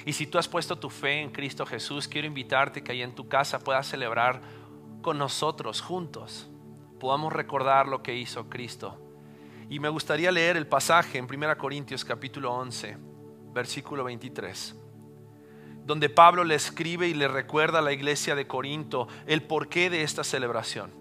Y 0.06 0.14
si 0.14 0.26
tú 0.26 0.38
has 0.38 0.48
puesto 0.48 0.78
tu 0.78 0.90
fe 0.90 1.22
en 1.22 1.32
Cristo 1.32 1.66
Jesús, 1.66 2.08
quiero 2.08 2.28
invitarte 2.28 2.84
que 2.84 2.92
ahí 2.92 3.02
en 3.02 3.14
tu 3.14 3.28
casa 3.28 3.60
puedas 3.60 3.88
celebrar 3.88 4.42
con 5.02 5.18
nosotros 5.18 5.82
juntos. 5.82 6.50
Podamos 7.00 7.34
recordar 7.34 7.88
lo 7.88 8.02
que 8.02 8.16
hizo 8.16 8.50
Cristo. 8.50 8.98
Y 9.70 9.80
me 9.80 9.90
gustaría 9.90 10.32
leer 10.32 10.58
el 10.58 10.68
pasaje 10.68 11.18
en 11.18 11.26
1 11.26 11.58
Corintios 11.58 12.04
capítulo 12.04 12.54
11, 12.54 12.98
versículo 13.54 14.04
23, 14.04 14.76
donde 15.86 16.10
Pablo 16.10 16.44
le 16.44 16.56
escribe 16.56 17.08
y 17.08 17.14
le 17.14 17.28
recuerda 17.28 17.80
a 17.80 17.82
la 17.82 17.94
iglesia 17.94 18.36
de 18.36 18.48
Corinto 18.48 19.08
el 19.28 19.44
porqué 19.44 19.90
de 19.90 20.04
esta 20.04 20.24
celebración. 20.24 21.01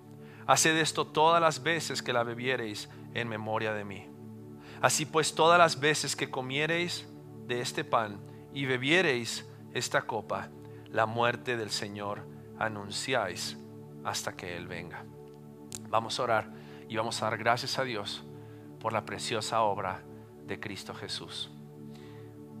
Haced 0.51 0.75
esto 0.75 1.07
todas 1.07 1.39
las 1.39 1.63
veces 1.63 2.01
que 2.01 2.11
la 2.11 2.23
bebiereis 2.23 2.89
en 3.13 3.29
memoria 3.29 3.71
de 3.71 3.85
mí. 3.85 4.09
Así 4.81 5.05
pues, 5.05 5.33
todas 5.33 5.57
las 5.57 5.79
veces 5.79 6.13
que 6.13 6.29
comiereis 6.29 7.07
de 7.47 7.61
este 7.61 7.85
pan 7.85 8.19
y 8.53 8.65
bebiereis 8.65 9.47
esta 9.73 10.01
copa, 10.01 10.49
la 10.89 11.05
muerte 11.05 11.55
del 11.55 11.71
Señor 11.71 12.27
anunciáis 12.59 13.57
hasta 14.03 14.35
que 14.35 14.57
Él 14.57 14.67
venga. 14.67 15.05
Vamos 15.87 16.19
a 16.19 16.23
orar 16.23 16.51
y 16.89 16.97
vamos 16.97 17.21
a 17.21 17.29
dar 17.29 17.37
gracias 17.37 17.79
a 17.79 17.85
Dios 17.85 18.21
por 18.81 18.91
la 18.91 19.05
preciosa 19.05 19.61
obra 19.61 20.03
de 20.47 20.59
Cristo 20.59 20.93
Jesús. 20.93 21.49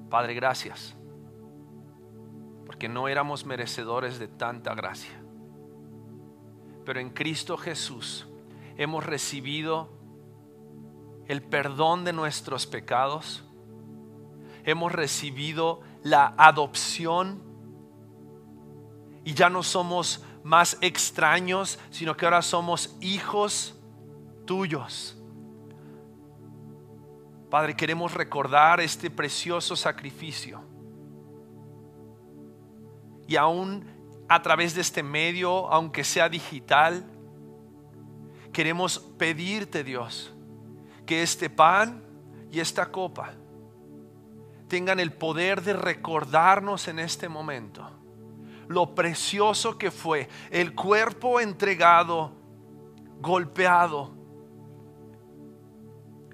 Padre, 0.09 0.33
gracias, 0.33 0.95
porque 2.65 2.87
no 2.87 3.09
éramos 3.09 3.45
merecedores 3.45 4.17
de 4.17 4.29
tanta 4.29 4.73
gracia 4.75 5.20
pero 6.85 6.99
en 6.99 7.09
Cristo 7.09 7.57
Jesús 7.57 8.27
hemos 8.77 9.05
recibido 9.05 9.89
el 11.27 11.41
perdón 11.41 12.03
de 12.03 12.13
nuestros 12.13 12.67
pecados, 12.67 13.43
hemos 14.63 14.91
recibido 14.91 15.81
la 16.03 16.33
adopción 16.37 17.41
y 19.23 19.33
ya 19.33 19.49
no 19.49 19.63
somos 19.63 20.23
más 20.43 20.77
extraños, 20.81 21.79
sino 21.91 22.17
que 22.17 22.25
ahora 22.25 22.41
somos 22.41 22.97
hijos 23.01 23.75
tuyos. 24.45 25.17
Padre, 27.49 27.75
queremos 27.75 28.13
recordar 28.13 28.79
este 28.79 29.09
precioso 29.09 29.75
sacrificio. 29.75 30.63
Y 33.27 33.35
aún 33.35 33.85
a 34.31 34.41
través 34.41 34.73
de 34.73 34.79
este 34.79 35.03
medio, 35.03 35.69
aunque 35.69 36.05
sea 36.05 36.29
digital. 36.29 37.03
Queremos 38.53 38.97
pedirte, 39.17 39.83
Dios, 39.83 40.33
que 41.05 41.21
este 41.21 41.49
pan 41.49 42.01
y 42.49 42.61
esta 42.61 42.93
copa 42.93 43.33
tengan 44.69 45.01
el 45.01 45.11
poder 45.11 45.61
de 45.61 45.73
recordarnos 45.73 46.87
en 46.87 46.99
este 46.99 47.27
momento 47.27 47.91
lo 48.69 48.95
precioso 48.95 49.77
que 49.77 49.91
fue 49.91 50.29
el 50.49 50.73
cuerpo 50.75 51.41
entregado, 51.41 52.31
golpeado, 53.19 54.13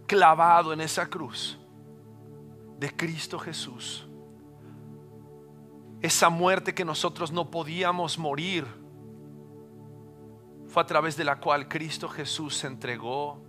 clavado 0.06 0.72
en 0.72 0.82
esa 0.82 1.08
cruz 1.08 1.58
de 2.78 2.96
Cristo 2.96 3.40
Jesús 3.40 4.07
esa 6.02 6.30
muerte 6.30 6.74
que 6.74 6.86
nosotros 6.86 7.32
no 7.32 7.50
podíamos 7.50 8.18
morir, 8.18 8.66
fue 10.68 10.84
a 10.84 10.86
través 10.86 11.16
de 11.18 11.24
la 11.24 11.40
cual 11.40 11.68
Cristo 11.68 12.08
Jesús 12.10 12.58
se 12.58 12.68
entregó 12.68 13.42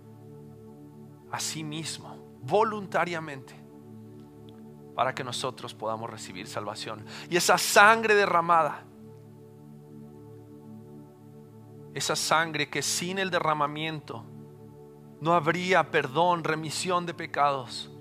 a 1.31 1.39
sí 1.39 1.63
mismo, 1.63 2.17
voluntariamente, 2.41 3.53
para 4.95 5.13
que 5.13 5.23
nosotros 5.23 5.73
podamos 5.73 6.09
recibir 6.09 6.47
salvación. 6.47 7.05
Y 7.29 7.37
esa 7.37 7.57
sangre 7.57 8.15
derramada, 8.15 8.83
esa 11.93 12.15
sangre 12.15 12.69
que 12.69 12.81
sin 12.81 13.19
el 13.19 13.29
derramamiento 13.29 14.23
no 15.21 15.33
habría 15.33 15.91
perdón, 15.91 16.43
remisión 16.43 17.05
de 17.05 17.13
pecados, 17.13 17.91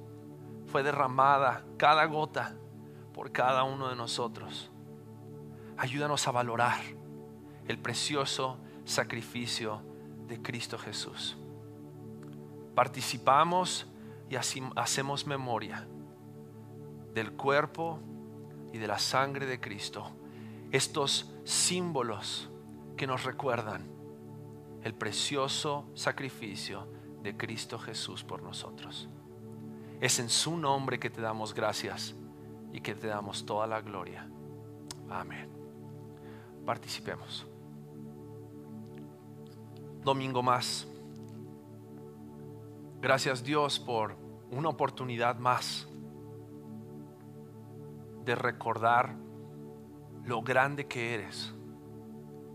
fue 0.67 0.83
derramada 0.83 1.65
cada 1.77 2.05
gota 2.07 2.55
por 3.19 3.33
cada 3.33 3.65
uno 3.65 3.89
de 3.89 3.97
nosotros. 3.97 4.71
Ayúdanos 5.77 6.29
a 6.29 6.31
valorar 6.31 6.79
el 7.67 7.77
precioso 7.77 8.59
sacrificio 8.85 9.83
de 10.29 10.41
Cristo 10.41 10.79
Jesús. 10.79 11.37
Participamos 12.77 13.89
y 14.31 14.37
así 14.37 14.63
hacemos 14.77 15.27
memoria 15.27 15.89
del 17.13 17.33
cuerpo 17.33 17.99
y 18.73 18.79
de 18.79 18.87
la 18.87 19.01
sangre 19.01 19.47
de 19.47 19.59
Cristo. 19.59 20.13
Estos 20.71 21.35
símbolos 21.43 22.49
que 22.97 23.09
nos 23.09 23.25
recuerdan 23.25 23.91
el 24.85 24.95
precioso 24.95 25.91
sacrificio 25.95 26.87
de 27.25 27.37
Cristo 27.37 27.81
Jesús 27.81 28.23
por 28.23 28.45
nosotros. 28.45 29.09
Es 30.01 30.21
en 30.21 30.29
su 30.29 30.57
nombre 30.57 31.01
que 31.01 31.11
te 31.11 31.21
damos 31.21 31.53
gracias 31.53 32.15
y 32.73 32.81
que 32.81 32.95
te 32.95 33.07
damos 33.07 33.45
toda 33.45 33.67
la 33.67 33.81
gloria. 33.81 34.29
Amén. 35.09 35.49
Participemos. 36.65 37.47
Domingo 40.03 40.43
más. 40.43 40.87
Gracias 43.01 43.45
Dios 43.45 43.79
por 43.79 44.17
una 44.51 44.69
oportunidad 44.69 45.39
más 45.39 45.89
de 48.25 48.35
recordar 48.35 49.15
lo 50.25 50.43
grande 50.43 50.87
que 50.87 51.15
eres, 51.15 51.55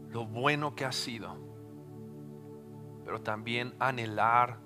lo 0.09 0.25
bueno 0.25 0.75
que 0.75 0.85
has 0.85 0.95
sido, 0.95 1.35
pero 3.03 3.21
también 3.21 3.73
anhelar 3.79 4.59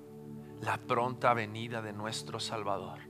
la 0.60 0.78
pronta 0.78 1.34
venida 1.34 1.82
de 1.82 1.94
nuestro 1.94 2.40
Salvador. 2.40 3.07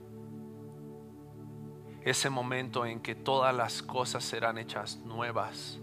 Ese 2.08 2.30
momento 2.30 2.86
en 2.86 3.00
que 3.00 3.14
todas 3.14 3.54
las 3.54 3.82
cosas 3.82 4.24
serán 4.24 4.56
hechas 4.56 4.96
nuevas, 5.04 5.78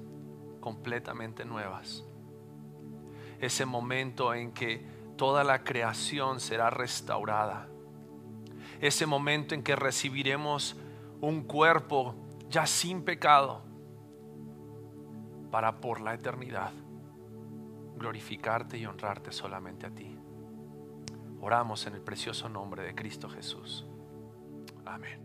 completamente 0.59 1.45
nuevas. 1.45 2.03
Ese 3.39 3.63
momento 3.63 4.33
en 4.33 4.51
que 4.51 4.83
toda 5.17 5.43
la 5.43 5.63
creación 5.63 6.39
será 6.39 6.71
restaurada. 6.71 7.67
Ese 8.81 9.05
momento 9.05 9.53
en 9.53 9.61
que 9.61 9.75
recibiremos 9.75 10.75
un 11.21 11.43
cuerpo 11.43 12.15
ya 12.49 12.65
sin 12.65 13.03
pecado 13.03 13.61
para 15.51 15.79
por 15.79 16.01
la 16.01 16.15
eternidad 16.15 16.71
glorificarte 17.99 18.79
y 18.79 18.87
honrarte 18.87 19.31
solamente 19.31 19.85
a 19.85 19.91
ti. 19.91 20.17
Oramos 21.39 21.85
en 21.85 21.93
el 21.93 22.01
precioso 22.01 22.49
nombre 22.49 22.81
de 22.81 22.95
Cristo 22.95 23.29
Jesús. 23.29 23.85
Amén. 24.87 25.24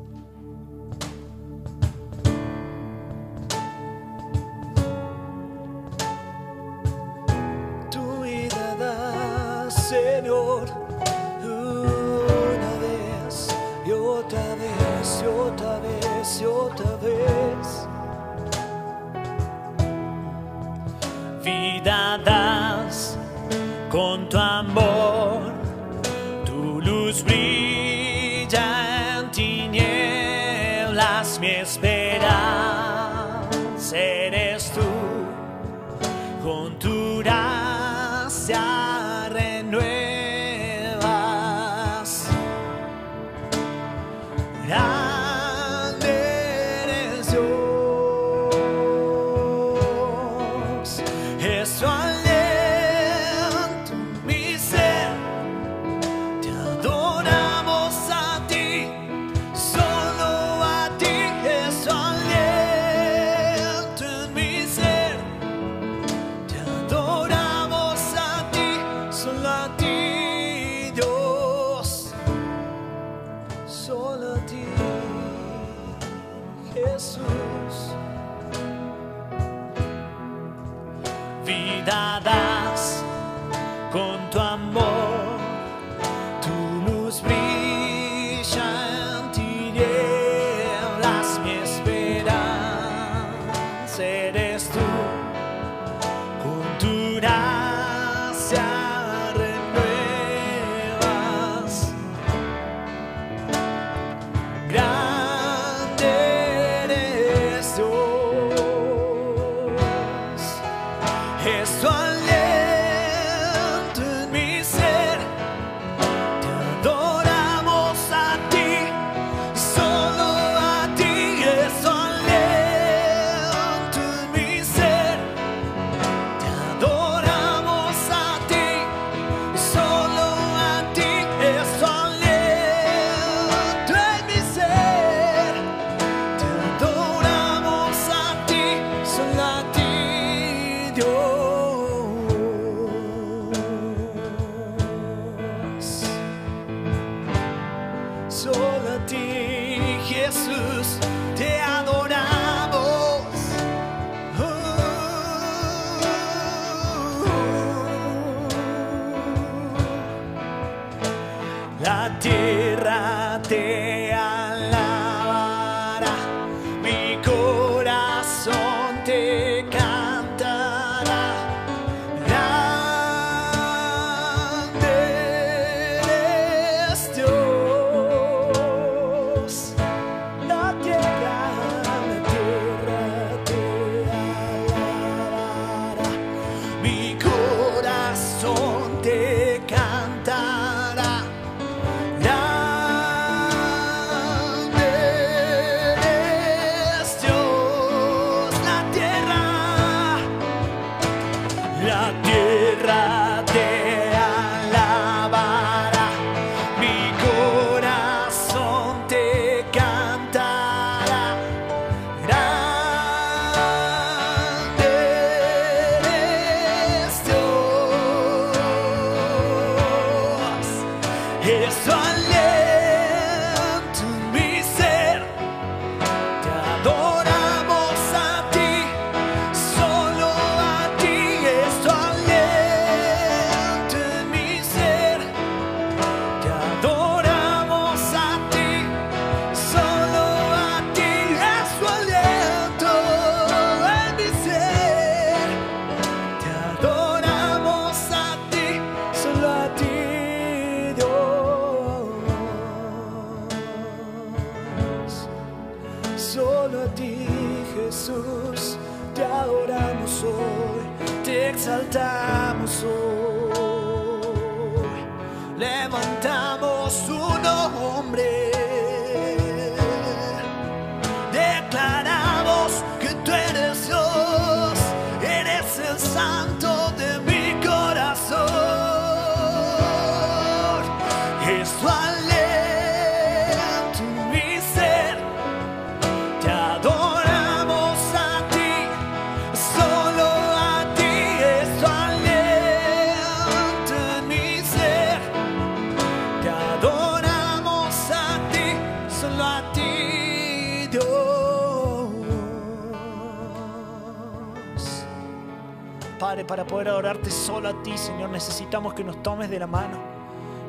Para 306.47 306.65
poder 306.65 306.87
adorarte 306.89 307.29
solo 307.29 307.69
a 307.69 307.83
ti, 307.83 307.97
Señor, 307.97 308.29
necesitamos 308.29 308.93
que 308.93 309.03
nos 309.03 309.21
tomes 309.21 309.49
de 309.49 309.59
la 309.59 309.67
mano, 309.67 309.97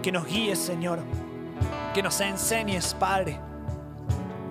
que 0.03 0.11
nos 0.13 0.27
guíes, 0.27 0.59
Señor, 0.59 0.99
que 1.95 2.03
nos 2.03 2.21
enseñes, 2.21 2.95
Padre 2.95 3.39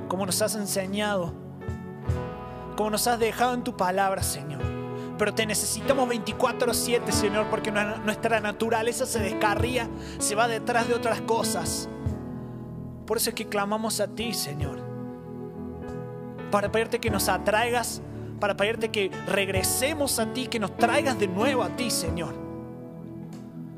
como 0.08 0.26
nos 0.26 0.42
has 0.42 0.56
enseñado, 0.56 1.34
como 2.76 2.90
nos 2.90 3.08
has 3.08 3.18
dejado 3.18 3.54
en 3.54 3.64
tu 3.64 3.78
palabra, 3.78 4.22
Señor. 4.24 4.62
Pero 5.18 5.34
te 5.34 5.46
necesitamos 5.46 6.10
24/7, 6.10 7.14
Señor, 7.14 7.46
porque 7.50 7.72
nu- 7.72 7.96
nuestra 8.04 8.42
naturaleza 8.42 9.06
se 9.06 9.20
descarría, 9.20 9.88
se 10.20 10.36
va 10.36 10.50
detrás 10.50 10.90
de 10.90 10.96
otras 10.96 11.22
cosas. 11.22 11.88
Por 13.08 13.16
eso 13.16 13.30
es 13.30 13.36
que 13.38 13.48
clamamos 13.48 14.02
a 14.02 14.08
ti, 14.10 14.34
Señor. 14.34 14.80
Para 16.52 16.70
pedirte 16.70 17.00
que 17.00 17.10
nos 17.10 17.30
atraigas, 17.30 18.02
para 18.42 18.58
pedirte 18.58 18.90
que 18.90 19.10
regresemos 19.28 20.20
a 20.20 20.34
ti, 20.34 20.48
que 20.48 20.60
nos 20.60 20.76
traigas 20.76 21.18
de 21.18 21.28
nuevo 21.28 21.64
a 21.64 21.70
ti, 21.78 21.90
Señor. 21.90 22.34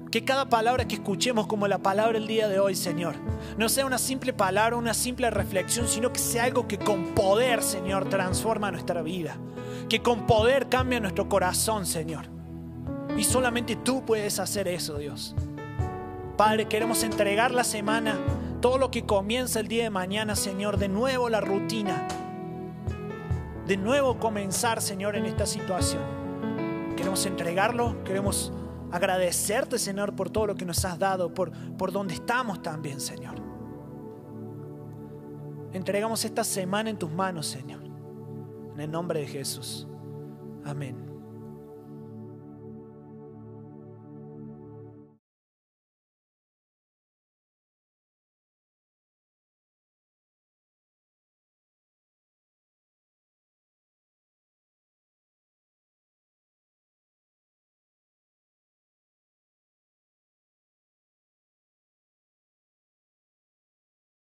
Que 0.09 0.23
cada 0.23 0.47
palabra 0.47 0.87
que 0.87 0.95
escuchemos 0.95 1.47
como 1.47 1.67
la 1.67 1.79
palabra 1.79 2.17
el 2.17 2.27
día 2.27 2.47
de 2.47 2.59
hoy, 2.59 2.75
Señor, 2.75 3.15
no 3.57 3.67
sea 3.67 3.85
una 3.85 3.97
simple 3.97 4.31
palabra, 4.31 4.77
una 4.77 4.93
simple 4.93 5.29
reflexión, 5.29 5.87
sino 5.87 6.13
que 6.13 6.19
sea 6.19 6.45
algo 6.45 6.67
que 6.67 6.77
con 6.77 7.13
poder, 7.13 7.61
Señor, 7.61 8.09
transforma 8.09 8.71
nuestra 8.71 9.01
vida. 9.01 9.35
Que 9.89 10.01
con 10.01 10.25
poder 10.25 10.69
cambia 10.69 10.99
nuestro 10.99 11.27
corazón, 11.27 11.85
Señor. 11.85 12.25
Y 13.17 13.23
solamente 13.25 13.75
tú 13.75 14.05
puedes 14.05 14.39
hacer 14.39 14.67
eso, 14.67 14.97
Dios. 14.97 15.35
Padre, 16.37 16.67
queremos 16.67 17.03
entregar 17.03 17.51
la 17.51 17.63
semana, 17.63 18.17
todo 18.61 18.77
lo 18.77 18.91
que 18.91 19.03
comienza 19.05 19.59
el 19.59 19.67
día 19.67 19.83
de 19.83 19.89
mañana, 19.89 20.35
Señor, 20.35 20.77
de 20.77 20.87
nuevo 20.87 21.27
la 21.27 21.41
rutina. 21.41 22.07
De 23.67 23.77
nuevo 23.77 24.19
comenzar, 24.19 24.81
Señor, 24.81 25.15
en 25.15 25.25
esta 25.25 25.45
situación. 25.45 26.01
Queremos 26.97 27.25
entregarlo, 27.25 28.03
queremos 28.03 28.51
agradecerte, 28.91 29.79
Señor, 29.79 30.15
por 30.15 30.29
todo 30.29 30.47
lo 30.47 30.55
que 30.55 30.65
nos 30.65 30.83
has 30.85 30.99
dado, 30.99 31.33
por, 31.33 31.51
por 31.77 31.91
donde 31.91 32.13
estamos 32.13 32.61
también, 32.61 32.99
Señor. 32.99 33.35
Entregamos 35.71 36.23
esta 36.25 36.43
semana 36.43 36.89
en 36.89 36.97
tus 36.97 37.11
manos, 37.11 37.47
Señor. 37.47 37.81
En 38.73 38.79
el 38.79 38.91
nombre 38.91 39.21
de 39.21 39.27
Jesús. 39.27 39.87
Amén. 40.65 41.12